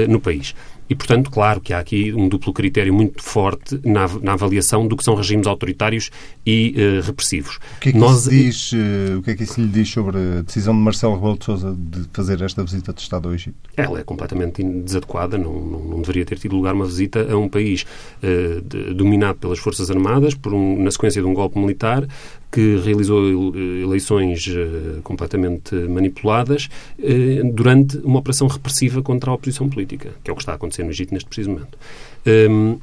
no 0.07 0.19
país. 0.19 0.53
E, 0.89 0.95
portanto, 0.95 1.29
claro 1.29 1.61
que 1.61 1.71
há 1.71 1.79
aqui 1.79 2.11
um 2.13 2.27
duplo 2.27 2.51
critério 2.51 2.93
muito 2.93 3.21
forte 3.21 3.79
na, 3.83 4.07
na 4.21 4.33
avaliação 4.33 4.87
do 4.87 4.97
que 4.97 5.03
são 5.03 5.13
regimes 5.13 5.45
autoritários 5.45 6.09
e 6.45 6.73
uh, 6.75 7.05
repressivos. 7.05 7.57
O 7.77 7.79
que, 7.79 7.89
é 7.89 7.91
que 7.91 7.97
Nós... 7.97 8.23
diz, 8.23 8.71
uh, 8.73 9.19
o 9.19 9.21
que 9.21 9.31
é 9.31 9.35
que 9.35 9.43
isso 9.43 9.61
lhe 9.61 9.67
diz 9.67 9.89
sobre 9.89 10.17
a 10.17 10.41
decisão 10.41 10.73
de 10.73 10.79
Marcelo 10.79 11.15
Rebelo 11.15 11.37
de 11.37 11.45
Sousa 11.45 11.77
de 11.77 12.05
fazer 12.11 12.41
esta 12.41 12.63
visita 12.63 12.91
de 12.91 13.01
Estado 13.01 13.27
ao 13.27 13.35
Egito? 13.35 13.55
Ela 13.77 13.99
é 13.99 14.03
completamente 14.03 14.63
desadequada, 14.63 15.37
não, 15.37 15.53
não, 15.53 15.79
não 15.79 16.01
deveria 16.01 16.25
ter 16.25 16.39
tido 16.39 16.55
lugar 16.55 16.73
uma 16.73 16.85
visita 16.85 17.31
a 17.31 17.37
um 17.37 17.47
país 17.47 17.85
uh, 18.23 18.61
de, 18.61 18.93
dominado 18.95 19.37
pelas 19.37 19.59
Forças 19.59 19.91
Armadas, 19.91 20.33
por 20.33 20.53
um, 20.53 20.81
na 20.81 20.89
sequência 20.89 21.21
de 21.21 21.27
um 21.27 21.33
golpe 21.33 21.59
militar, 21.59 22.07
que 22.51 22.77
realizou 22.77 23.53
eleições 23.55 24.47
uh, 24.47 25.01
completamente 25.03 25.75
manipuladas 25.75 26.69
uh, 26.97 27.53
durante 27.53 27.97
uma 27.97 28.19
operação 28.19 28.47
repressiva 28.47 29.01
contra 29.01 29.29
a 29.29 29.33
oposição 29.33 29.69
política, 29.69 30.11
que 30.23 30.29
é 30.29 30.33
o 30.33 30.35
que 30.35 30.41
está 30.41 30.53
a 30.53 30.55
acontecer 30.55 30.83
no 30.83 30.89
Egito 30.89 31.13
neste 31.13 31.27
preciso 31.27 31.51
momento. 31.51 31.77
Um, 32.25 32.79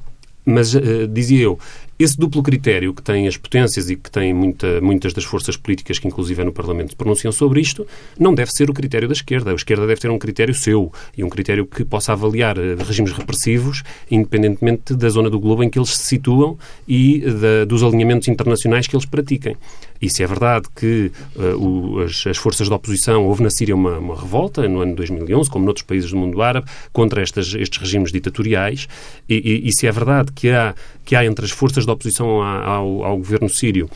mas, 0.49 0.77
dizia 1.11 1.43
eu, 1.43 1.59
esse 1.99 2.17
duplo 2.17 2.43
critério 2.43 2.93
que 2.93 3.03
tem 3.03 3.27
as 3.27 3.37
potências 3.37 3.89
e 3.89 3.97
que 3.97 4.11
tem 4.11 4.35
muita, 4.35 4.81
muitas 4.81 5.13
das 5.13 5.25
forças 5.25 5.57
políticas 5.57 5.99
que, 5.99 6.07
inclusive, 6.07 6.43
é 6.43 6.45
no 6.45 6.53
Parlamento 6.53 6.97
pronunciam 6.97 7.33
sobre 7.33 7.61
isto, 7.61 7.87
não 8.19 8.35
deve 8.35 8.51
ser 8.53 8.69
o 8.69 8.75
critério 8.75 9.09
da 9.09 9.15
esquerda. 9.15 9.51
A 9.51 9.55
esquerda 9.55 9.87
deve 9.87 10.01
ter 10.01 10.11
um 10.11 10.19
critério 10.19 10.55
seu 10.55 10.93
e 11.17 11.25
um 11.25 11.29
critério 11.29 11.67
que 11.67 11.85
possa 11.85 12.13
avaliar 12.13 12.59
uh, 12.59 12.77
regimes 12.87 13.13
repressivos, 13.13 13.83
independentemente 14.11 14.95
da 14.95 15.09
zona 15.09 15.31
do 15.31 15.41
globo 15.41 15.63
em 15.63 15.71
que 15.71 15.79
eles 15.79 15.91
se 15.91 16.05
situam 16.05 16.59
e 16.87 17.21
da, 17.21 17.65
dos 17.65 17.83
alinhamentos 17.83 18.29
internacionais 18.29 18.87
que 18.87 18.95
eles 18.95 19.07
pratiquem. 19.07 19.57
E 20.01 20.11
se 20.11 20.23
é 20.23 20.27
verdade 20.27 20.69
que 20.75 21.11
uh, 21.37 21.57
o, 21.57 22.01
as, 22.01 22.27
as, 22.27 22.37
forças 22.37 22.69
da 22.69 22.77
oposição, 22.77 23.25
houve 23.25 23.43
na 23.43 23.51
Síria 23.51 23.75
uma, 23.75 23.99
uma, 23.99 24.15
revolta 24.15 24.69
no 24.69 24.81
ano 24.81 24.95
2011, 24.95 25.49
como 25.49 25.65
noutros 25.65 25.87
países 25.87 26.11
do 26.11 26.17
mundo 26.17 26.43
árabe, 26.43 26.67
contra 26.93 27.23
estas, 27.23 27.55
estes 27.55 27.79
regimes 27.79 28.13
ditatoriais, 28.13 28.89
e, 29.29 29.35
e, 29.35 29.69
e 29.69 29.73
se 29.73 29.87
é 29.87 29.93
verdade 29.93 30.33
que 30.33 30.51
há, 30.51 30.75
que 31.05 31.17
há 31.17 31.25
entre 31.25 31.45
as 31.45 31.51
forças 31.51 31.86
da 31.87 31.93
oposição 31.93 32.43
ao, 32.43 33.05
ao 33.05 33.17
governo 33.17 33.49
sírio. 33.49 33.89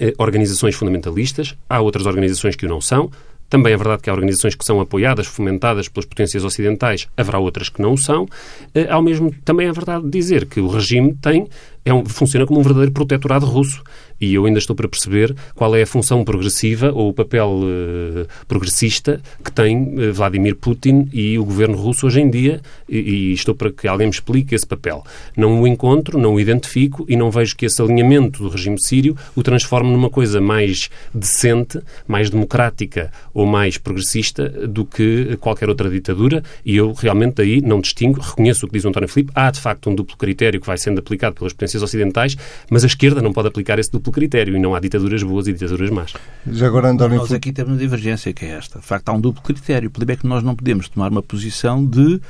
Eh, 0.00 0.14
organizações 0.18 0.74
fundamentalistas, 0.74 1.56
há 1.68 1.80
outras 1.80 2.06
organizações 2.06 2.54
que 2.54 2.66
o 2.66 2.68
não 2.68 2.80
são, 2.80 3.10
também 3.48 3.72
é 3.72 3.76
verdade 3.76 4.02
que 4.02 4.10
há 4.10 4.12
organizações 4.12 4.54
que 4.54 4.64
são 4.64 4.78
apoiadas, 4.80 5.26
fomentadas 5.26 5.88
pelas 5.88 6.04
potências 6.04 6.44
ocidentais, 6.44 7.08
haverá 7.16 7.38
outras 7.38 7.70
que 7.70 7.80
não 7.80 7.96
são. 7.96 8.28
Eh, 8.74 8.86
ao 8.90 9.02
mesmo, 9.02 9.34
também 9.44 9.66
é 9.66 9.72
verdade 9.72 10.08
dizer 10.08 10.46
que 10.46 10.60
o 10.60 10.68
regime 10.68 11.14
tem, 11.14 11.48
é 11.84 11.92
um, 11.92 12.04
funciona 12.04 12.46
como 12.46 12.60
um 12.60 12.62
verdadeiro 12.62 12.92
protetorado 12.92 13.46
russo 13.46 13.82
e 14.20 14.34
eu 14.34 14.44
ainda 14.46 14.58
estou 14.58 14.74
para 14.74 14.88
perceber 14.88 15.34
qual 15.54 15.74
é 15.76 15.82
a 15.82 15.86
função 15.86 16.24
progressiva 16.24 16.90
ou 16.92 17.10
o 17.10 17.12
papel 17.12 17.60
uh, 17.62 18.26
progressista 18.46 19.20
que 19.44 19.52
tem 19.52 19.94
uh, 19.98 20.12
Vladimir 20.12 20.56
Putin 20.56 21.08
e 21.12 21.38
o 21.38 21.44
governo 21.44 21.76
russo 21.76 22.06
hoje 22.06 22.20
em 22.20 22.28
dia. 22.28 22.60
E, 22.88 22.98
e, 22.98 23.32
estou 23.32 23.54
para 23.54 23.70
que 23.70 23.86
alguém 23.86 24.06
me 24.06 24.12
explique 24.12 24.54
esse 24.54 24.66
papel. 24.66 25.04
Não 25.36 25.60
o 25.60 25.66
encontro, 25.66 26.18
não 26.18 26.34
o 26.34 26.40
identifico 26.40 27.04
e 27.08 27.16
não 27.16 27.30
vejo 27.30 27.56
que 27.56 27.66
esse 27.66 27.80
alinhamento 27.80 28.42
do 28.42 28.48
regime 28.48 28.80
sírio 28.80 29.16
o 29.36 29.42
transforme 29.42 29.90
numa 29.90 30.10
coisa 30.10 30.40
mais 30.40 30.90
decente, 31.14 31.80
mais 32.06 32.30
democrática 32.30 33.12
ou 33.32 33.46
mais 33.46 33.78
progressista 33.78 34.48
do 34.48 34.84
que 34.84 35.36
qualquer 35.40 35.68
outra 35.68 35.88
ditadura. 35.88 36.42
E 36.64 36.76
eu 36.76 36.92
realmente 36.92 37.40
aí 37.42 37.60
não 37.60 37.80
distingo, 37.80 38.20
reconheço 38.20 38.66
o 38.66 38.68
que 38.68 38.74
diz 38.74 38.84
o 38.84 38.88
António 38.88 39.08
Filipe, 39.08 39.32
há 39.34 39.50
de 39.50 39.60
facto 39.60 39.90
um 39.90 39.94
duplo 39.94 40.16
critério 40.16 40.60
que 40.60 40.66
vai 40.66 40.78
sendo 40.78 40.98
aplicado 40.98 41.36
pelas 41.36 41.52
potências 41.52 41.82
ocidentais, 41.82 42.36
mas 42.70 42.84
a 42.84 42.86
esquerda 42.86 43.22
não 43.22 43.32
pode 43.32 43.48
aplicar 43.48 43.78
esse 43.78 43.90
duplo 43.90 44.07
duplo 44.08 44.12
critério 44.12 44.56
e 44.56 44.58
não 44.58 44.74
há 44.74 44.80
ditaduras 44.80 45.22
boas 45.22 45.46
e 45.46 45.52
ditaduras 45.52 45.90
más. 45.90 46.14
Já 46.50 46.66
agora, 46.66 46.90
António... 46.90 47.18
Nós 47.18 47.32
aqui 47.32 47.52
temos 47.52 47.72
uma 47.72 47.78
divergência 47.78 48.32
que 48.32 48.44
é 48.44 48.50
esta. 48.50 48.80
De 48.80 48.86
facto, 48.86 49.08
há 49.08 49.12
um 49.12 49.20
duplo 49.20 49.42
critério. 49.42 49.88
O 49.88 49.90
problema 49.92 50.12
é 50.12 50.16
que 50.16 50.26
nós 50.26 50.42
não 50.42 50.56
podemos 50.56 50.88
tomar 50.88 51.10
uma 51.10 51.22
posição 51.22 51.84
de 51.84 52.20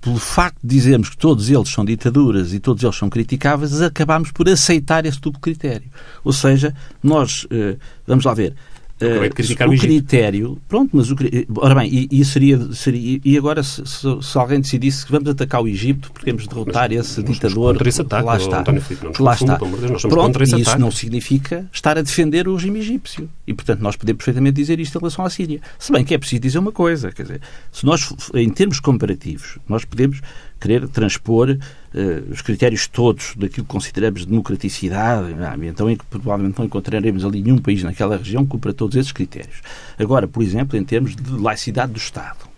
pelo 0.00 0.18
facto 0.18 0.58
de 0.62 0.68
dizermos 0.74 1.10
que 1.10 1.16
todos 1.18 1.50
eles 1.50 1.68
são 1.68 1.84
ditaduras 1.84 2.54
e 2.54 2.60
todos 2.60 2.82
eles 2.82 2.96
são 2.96 3.10
criticáveis, 3.10 3.82
acabamos 3.82 4.32
por 4.32 4.48
aceitar 4.48 5.04
esse 5.04 5.20
duplo 5.20 5.38
critério. 5.38 5.90
Ou 6.24 6.32
seja, 6.32 6.74
nós, 7.02 7.46
eh, 7.50 7.76
vamos 8.06 8.24
lá 8.24 8.32
ver, 8.32 8.54
Uh, 9.00 9.70
o, 9.70 9.74
o 9.74 9.78
critério, 9.78 10.58
pronto, 10.68 10.90
mas 10.92 11.10
o 11.10 11.16
ora 11.56 11.74
bem, 11.74 11.88
e, 11.90 12.20
e 12.20 12.22
seria, 12.22 12.58
seria, 12.74 13.18
e 13.24 13.38
agora 13.38 13.62
se, 13.62 13.84
se, 13.86 14.06
se, 14.20 14.38
alguém 14.38 14.60
decidisse 14.60 15.06
que 15.06 15.10
vamos 15.10 15.26
atacar 15.30 15.62
o 15.62 15.66
Egito 15.66 16.12
porque 16.12 16.26
queremos 16.26 16.46
derrotar 16.46 16.90
mas, 16.90 17.06
esse 17.06 17.22
ditador, 17.22 17.72
contra 17.72 17.88
esse 17.88 18.02
ataque, 18.02 18.26
lá 18.26 18.36
está, 18.36 18.62
Filipe, 18.64 19.04
não 19.04 19.12
lá 19.18 19.32
está. 19.32 19.56
Deus, 19.56 20.02
pronto, 20.02 20.42
e 20.42 20.60
isso 20.60 20.78
não 20.78 20.90
significa 20.90 21.66
estar 21.72 21.96
a 21.96 22.02
defender 22.02 22.46
o 22.46 22.56
regime 22.56 22.80
egípcio 22.80 23.30
e 23.46 23.54
portanto 23.54 23.80
nós 23.80 23.96
podemos 23.96 24.18
perfeitamente 24.18 24.56
dizer 24.56 24.78
isto 24.78 24.96
em 24.96 25.00
relação 25.00 25.24
à 25.24 25.30
Síria. 25.30 25.62
Se 25.78 25.90
bem 25.90 26.04
que 26.04 26.12
é 26.12 26.18
preciso 26.18 26.42
dizer 26.42 26.58
uma 26.58 26.72
coisa, 26.72 27.10
quer 27.10 27.22
dizer, 27.22 27.40
se 27.72 27.86
nós 27.86 28.14
em 28.34 28.50
termos 28.50 28.80
comparativos 28.80 29.58
nós 29.66 29.82
podemos 29.82 30.20
querer 30.60 30.86
transpor 30.88 31.50
uh, 31.50 32.32
os 32.32 32.42
critérios 32.42 32.86
todos 32.86 33.34
daquilo 33.34 33.66
que 33.66 33.72
consideramos 33.72 34.26
democraticidade, 34.26 35.34
então 35.62 35.90
em 35.90 35.96
que 35.96 36.04
provavelmente 36.04 36.58
não 36.58 36.66
encontraremos 36.66 37.24
ali 37.24 37.42
nenhum 37.42 37.58
país 37.58 37.82
naquela 37.82 38.16
região 38.16 38.44
que 38.44 38.50
cumpra 38.50 38.72
todos 38.72 38.96
esses 38.96 39.12
critérios. 39.12 39.62
Agora, 39.98 40.28
por 40.28 40.42
exemplo, 40.42 40.76
em 40.78 40.84
termos 40.84 41.16
de 41.16 41.30
laicidade 41.32 41.92
do 41.92 41.98
Estado, 41.98 42.48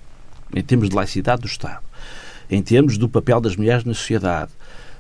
em 0.55 0.63
termos 0.63 0.89
de 0.89 0.97
laicidade 0.97 1.43
do 1.43 1.47
Estado, 1.47 1.83
em 2.51 2.61
termos 2.61 2.99
do 2.99 3.09
papel 3.09 3.41
das 3.41 3.57
mulheres 3.57 3.85
na 3.85 3.95
sociedade, 3.95 4.51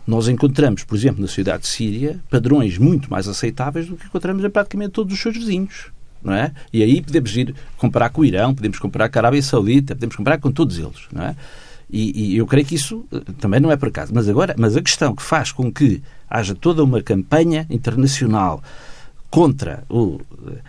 nós 0.06 0.28
encontramos, 0.28 0.84
por 0.84 0.96
exemplo, 0.96 1.20
na 1.20 1.26
sociedade 1.26 1.62
de 1.62 1.68
Síria, 1.68 2.18
padrões 2.30 2.78
muito 2.78 3.10
mais 3.10 3.28
aceitáveis 3.28 3.86
do 3.86 3.96
que 3.96 4.06
encontramos 4.06 4.44
em 4.44 4.50
praticamente 4.50 4.90
todos 4.90 5.12
os 5.12 5.20
seus 5.20 5.36
vizinhos. 5.36 5.90
Não 6.22 6.32
é? 6.32 6.52
E 6.72 6.82
aí 6.82 7.02
podemos 7.02 7.36
ir 7.36 7.54
comparar 7.76 8.10
com 8.10 8.20
o 8.20 8.24
Irão, 8.24 8.54
podemos 8.54 8.78
comparar 8.78 9.08
com 9.08 9.18
a 9.18 9.20
Arábia 9.20 9.42
Saudita, 9.42 9.94
podemos 9.94 10.14
comparar 10.14 10.38
com 10.38 10.52
todos 10.52 10.78
eles. 10.78 11.08
Não 11.12 11.22
é? 11.24 11.36
E, 11.92 12.32
e, 12.32 12.36
eu 12.38 12.46
creio 12.46 12.66
que 12.66 12.74
isso 12.74 13.04
eh, 13.12 13.20
também 13.38 13.60
não 13.60 13.70
é 13.70 13.76
por 13.76 13.88
acaso. 13.88 14.12
Mas 14.14 14.28
agora, 14.28 14.54
mas 14.58 14.76
a 14.76 14.82
questão 14.82 15.14
que 15.14 15.22
faz 15.22 15.52
com 15.52 15.70
que 15.70 16.02
haja 16.28 16.54
toda 16.54 16.82
uma 16.82 17.02
campanha 17.02 17.66
internacional 17.68 18.62
contra 19.30 19.84
o 19.88 20.20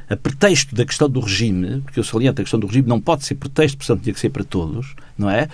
a 0.09 0.15
pretexto 0.15 0.75
da 0.75 0.85
questão 0.85 1.09
do 1.09 1.19
regime, 1.19 1.81
porque 1.81 1.99
eu 1.99 2.03
saliento 2.03 2.41
a 2.41 2.43
questão 2.43 2.59
do 2.59 2.67
regime 2.67 2.87
não 2.87 2.99
pode 2.99 3.25
ser 3.25 3.35
pretexto, 3.35 3.77
portanto 3.77 4.01
tinha 4.03 4.13
que 4.13 4.19
ser 4.19 4.29
para 4.29 4.43
todos, 4.43 4.95
não 5.17 5.29
é? 5.29 5.49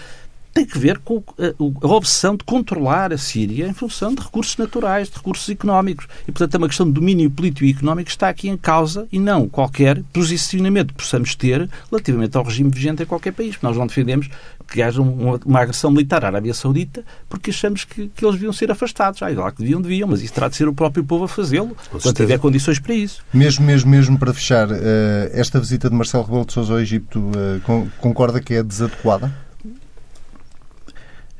Tem 0.53 0.65
que 0.65 0.77
ver 0.77 0.97
com 0.99 1.23
a, 1.37 1.85
a 1.85 1.89
obsessão 1.89 2.35
de 2.35 2.43
controlar 2.43 3.13
a 3.13 3.17
Síria 3.17 3.67
em 3.67 3.73
função 3.73 4.13
de 4.13 4.21
recursos 4.21 4.57
naturais, 4.57 5.09
de 5.09 5.15
recursos 5.15 5.47
económicos. 5.49 6.07
E, 6.27 6.31
portanto, 6.31 6.55
é 6.55 6.57
uma 6.57 6.67
questão 6.67 6.85
de 6.85 6.93
domínio 6.93 7.29
político 7.29 7.65
e 7.65 7.71
económico 7.71 8.05
que 8.05 8.11
está 8.11 8.29
aqui 8.29 8.49
em 8.49 8.57
causa 8.57 9.07
e 9.11 9.19
não 9.19 9.47
qualquer 9.47 10.01
posicionamento 10.11 10.89
que 10.89 11.03
possamos 11.03 11.35
ter 11.35 11.69
relativamente 11.89 12.35
ao 12.37 12.43
regime 12.43 12.69
vigente 12.69 13.03
em 13.03 13.05
qualquer 13.05 13.31
país. 13.31 13.57
Nós 13.61 13.77
não 13.77 13.87
defendemos 13.87 14.29
que 14.69 14.81
haja 14.81 15.01
uma, 15.01 15.39
uma 15.45 15.59
agressão 15.59 15.91
militar 15.91 16.23
à 16.23 16.27
Arábia 16.27 16.53
Saudita 16.53 17.03
porque 17.27 17.49
achamos 17.49 17.83
que, 17.83 18.07
que 18.09 18.23
eles 18.23 18.35
deviam 18.35 18.53
ser 18.53 18.71
afastados. 18.71 19.21
Ah, 19.21 19.29
lá 19.29 19.51
que 19.51 19.59
deviam, 19.59 19.81
deviam, 19.81 20.07
mas 20.07 20.21
isso 20.21 20.33
terá 20.33 20.47
de 20.47 20.55
ser 20.55 20.67
o 20.67 20.73
próprio 20.73 21.03
povo 21.03 21.25
a 21.25 21.27
fazê-lo, 21.27 21.75
quando 21.89 22.15
tiver 22.15 22.39
condições 22.39 22.79
para 22.79 22.93
isso. 22.93 23.23
Mesmo, 23.33 23.65
mesmo, 23.65 23.89
mesmo 23.89 24.17
para 24.17 24.33
fechar, 24.33 24.69
eh, 24.71 25.31
esta 25.33 25.59
visita 25.59 25.89
de 25.89 25.95
Marcelo 25.95 26.23
Rebelo 26.23 26.45
de 26.45 26.53
Sousa 26.53 26.73
ao 26.73 26.79
Egito 26.79 27.31
eh, 27.35 27.89
concorda 27.99 28.39
que 28.39 28.53
é 28.53 28.63
desadequada? 28.63 29.31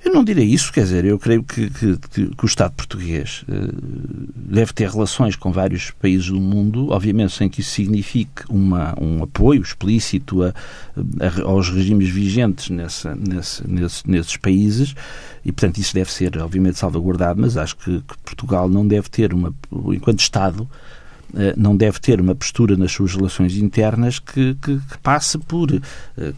Eu 0.03 0.13
não 0.13 0.23
direi 0.23 0.45
isso, 0.45 0.71
quer 0.71 0.83
dizer, 0.83 1.03
eu 1.03 1.19
creio 1.19 1.43
que, 1.43 1.69
que, 1.69 1.97
que 1.97 2.43
o 2.43 2.45
Estado 2.45 2.73
português 2.73 3.43
uh, 3.43 4.27
deve 4.33 4.71
ter 4.71 4.89
relações 4.89 5.35
com 5.35 5.51
vários 5.51 5.91
países 5.91 6.27
do 6.27 6.39
mundo, 6.39 6.89
obviamente 6.89 7.33
sem 7.33 7.49
que 7.49 7.59
isso 7.59 7.71
signifique 7.71 8.43
uma, 8.49 8.95
um 8.99 9.21
apoio 9.21 9.61
explícito 9.61 10.43
a, 10.43 10.53
a, 11.19 11.41
aos 11.43 11.69
regimes 11.69 12.09
vigentes 12.09 12.69
nessa, 12.69 13.13
nesse, 13.13 13.67
nesse, 13.69 14.09
nesses 14.09 14.37
países, 14.37 14.95
e 15.43 15.51
portanto 15.51 15.77
isso 15.79 15.93
deve 15.93 16.11
ser, 16.11 16.37
obviamente, 16.37 16.79
salvaguardado, 16.79 17.41
mas 17.41 17.57
acho 17.57 17.75
que, 17.75 17.99
que 17.99 18.17
Portugal 18.19 18.69
não 18.69 18.87
deve 18.87 19.09
ter, 19.09 19.33
uma, 19.33 19.53
enquanto 19.93 20.21
Estado, 20.21 20.67
eh, 20.71 20.98
não 21.55 21.75
deve 21.75 21.99
ter 21.99 22.19
uma 22.19 22.33
postura 22.33 22.75
nas 22.75 22.91
suas 22.91 23.15
relações 23.15 23.55
internas 23.55 24.19
que, 24.19 24.55
que, 24.55 24.77
que 24.77 24.97
passe 25.01 25.37
por 25.37 25.71
eh, 25.71 26.33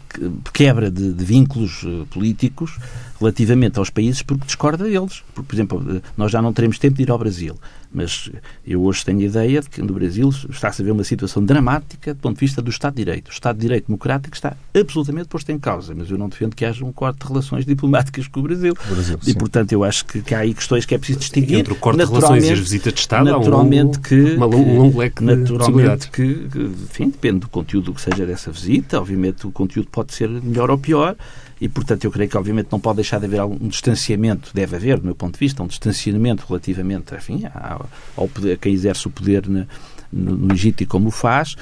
quebra 0.52 0.90
de, 0.90 1.12
de, 1.12 1.24
vínculos 1.24 1.82
eh, 1.84 2.04
políticos 2.10 2.78
relativamente 3.18 3.78
aos 3.78 3.90
países 3.90 4.22
porque 4.22 4.44
discorda 4.44 4.84
deles. 4.84 5.22
Por 5.34 5.44
exemplo, 5.52 6.02
nós 6.16 6.30
já 6.30 6.42
não 6.42 6.52
teremos 6.52 6.78
tempo 6.78 6.96
de 6.96 7.02
ir 7.02 7.10
ao 7.10 7.18
Brasil. 7.18 7.56
Mas 7.94 8.30
eu 8.66 8.82
hoje 8.82 9.04
tenho 9.04 9.18
a 9.18 9.22
ideia 9.22 9.60
de 9.60 9.68
que 9.68 9.82
no 9.82 9.92
Brasil 9.92 10.28
está-se 10.28 10.82
a 10.82 10.84
ver 10.84 10.90
uma 10.90 11.04
situação 11.04 11.44
dramática 11.44 12.14
do 12.14 12.20
ponto 12.20 12.34
de 12.34 12.40
vista 12.40 12.62
do 12.62 12.70
Estado 12.70 12.94
de 12.94 13.04
Direito. 13.04 13.28
O 13.28 13.32
Estado 13.32 13.56
de 13.56 13.62
Direito 13.62 13.86
democrático 13.86 14.34
está 14.34 14.56
absolutamente 14.74 15.28
posto 15.28 15.50
em 15.52 15.58
causa, 15.58 15.94
mas 15.94 16.10
eu 16.10 16.16
não 16.16 16.28
defendo 16.28 16.54
que 16.54 16.64
haja 16.64 16.84
um 16.84 16.92
corte 16.92 17.20
de 17.20 17.26
relações 17.26 17.66
diplomáticas 17.66 18.26
com 18.28 18.40
o 18.40 18.42
Brasil. 18.44 18.74
O 18.90 18.94
Brasil 18.94 19.18
e, 19.26 19.34
portanto, 19.34 19.72
eu 19.72 19.84
acho 19.84 20.04
que, 20.06 20.22
que, 20.22 20.34
há 20.34 20.40
aí 20.40 20.54
questões 20.54 20.86
que 20.86 20.94
é 20.94 20.98
preciso 20.98 21.18
distinguir. 21.20 21.58
Entre 21.58 21.72
o 21.72 21.76
corte 21.76 21.98
de 21.98 22.04
relações 22.04 22.44
e 22.44 22.52
as 22.52 22.58
visitas 22.58 22.94
de 22.94 23.00
Estado, 23.00 23.30
naturalmente 23.30 23.96
há 23.96 23.98
um, 23.98 24.02
que, 24.02 24.34
uma, 24.34 24.46
um 24.46 24.78
longo 24.78 24.98
leque 24.98 25.22
naturalmente 25.22 26.10
que, 26.10 26.48
que, 26.48 26.58
enfim, 26.58 27.10
depende 27.10 27.40
do 27.40 27.48
conteúdo 27.48 27.92
que 27.92 28.00
seja 28.00 28.24
dessa 28.24 28.50
visita. 28.50 28.98
Obviamente, 28.98 29.46
o 29.46 29.52
conteúdo 29.52 29.88
pode 29.90 30.14
ser 30.14 30.28
melhor 30.28 30.70
ou 30.70 30.78
pior 30.78 31.16
e, 31.62 31.68
portanto, 31.68 32.04
eu 32.04 32.10
creio 32.10 32.28
que, 32.28 32.36
obviamente, 32.36 32.72
não 32.72 32.80
pode 32.80 32.96
deixar 32.96 33.20
de 33.20 33.26
haver 33.26 33.38
algum 33.38 33.68
distanciamento, 33.68 34.50
deve 34.52 34.74
haver, 34.74 34.98
do 34.98 35.04
meu 35.04 35.14
ponto 35.14 35.34
de 35.34 35.38
vista, 35.38 35.62
um 35.62 35.68
distanciamento 35.68 36.44
relativamente, 36.48 37.14
enfim, 37.14 37.44
ao, 37.54 37.88
ao 38.16 38.26
poder, 38.26 38.54
a 38.54 38.56
quem 38.56 38.74
exerce 38.74 39.06
o 39.06 39.10
poder 39.10 39.48
na, 39.48 39.64
no, 40.12 40.36
no 40.36 40.52
Egito 40.52 40.82
e 40.82 40.86
como 40.86 41.06
o 41.06 41.10
faz. 41.12 41.54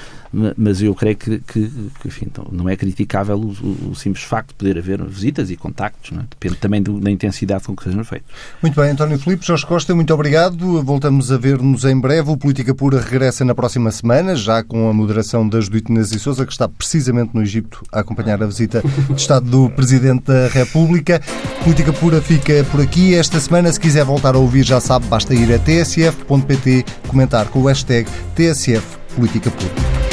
Mas 0.57 0.81
eu 0.81 0.95
creio 0.95 1.15
que, 1.17 1.39
que, 1.39 1.69
que 1.99 2.07
enfim, 2.07 2.25
então, 2.25 2.47
não 2.51 2.69
é 2.69 2.75
criticável 2.75 3.37
o, 3.37 3.89
o, 3.89 3.95
simples 3.95 4.23
facto 4.23 4.49
de 4.49 4.55
poder 4.55 4.77
haver 4.77 5.03
visitas 5.03 5.49
e 5.51 5.57
contactos, 5.57 6.17
é? 6.17 6.21
depende 6.29 6.55
também 6.55 6.81
do, 6.81 6.99
da 6.99 7.11
intensidade 7.11 7.63
com 7.65 7.75
que 7.75 7.83
sejam 7.83 8.03
feitos. 8.03 8.29
Muito 8.61 8.79
bem, 8.79 8.91
António 8.91 9.19
Filipe, 9.19 9.45
Jorge 9.45 9.65
Costa, 9.65 9.93
muito 9.93 10.13
obrigado. 10.13 10.81
Voltamos 10.83 11.31
a 11.31 11.37
ver-nos 11.37 11.83
em 11.83 11.99
breve. 11.99 12.31
O 12.31 12.37
Política 12.37 12.73
Pura 12.73 13.01
regressa 13.01 13.43
na 13.43 13.53
próxima 13.53 13.91
semana, 13.91 14.35
já 14.35 14.63
com 14.63 14.89
a 14.89 14.93
moderação 14.93 15.47
da 15.47 15.59
Judite 15.59 15.91
e 15.91 16.19
Souza, 16.19 16.45
que 16.45 16.51
está 16.51 16.67
precisamente 16.67 17.31
no 17.33 17.41
Egito 17.41 17.83
a 17.91 17.99
acompanhar 17.99 18.41
a 18.41 18.45
visita 18.45 18.81
de 19.09 19.21
Estado 19.21 19.49
do 19.49 19.69
Presidente 19.69 20.25
da 20.25 20.47
República. 20.47 21.21
Política 21.63 21.91
Pura 21.91 22.21
fica 22.21 22.63
por 22.71 22.81
aqui. 22.81 23.15
Esta 23.15 23.39
semana, 23.39 23.71
se 23.71 23.79
quiser 23.79 24.05
voltar 24.05 24.35
a 24.35 24.37
ouvir, 24.37 24.63
já 24.63 24.79
sabe, 24.79 25.07
basta 25.07 25.33
ir 25.33 25.53
a 25.53 25.59
tsf.pt, 25.59 26.85
comentar 27.07 27.47
com 27.47 27.59
o 27.59 27.67
hashtag 27.67 28.09
TSF 28.35 29.01
Política 29.15 29.51
Pura. 29.51 30.10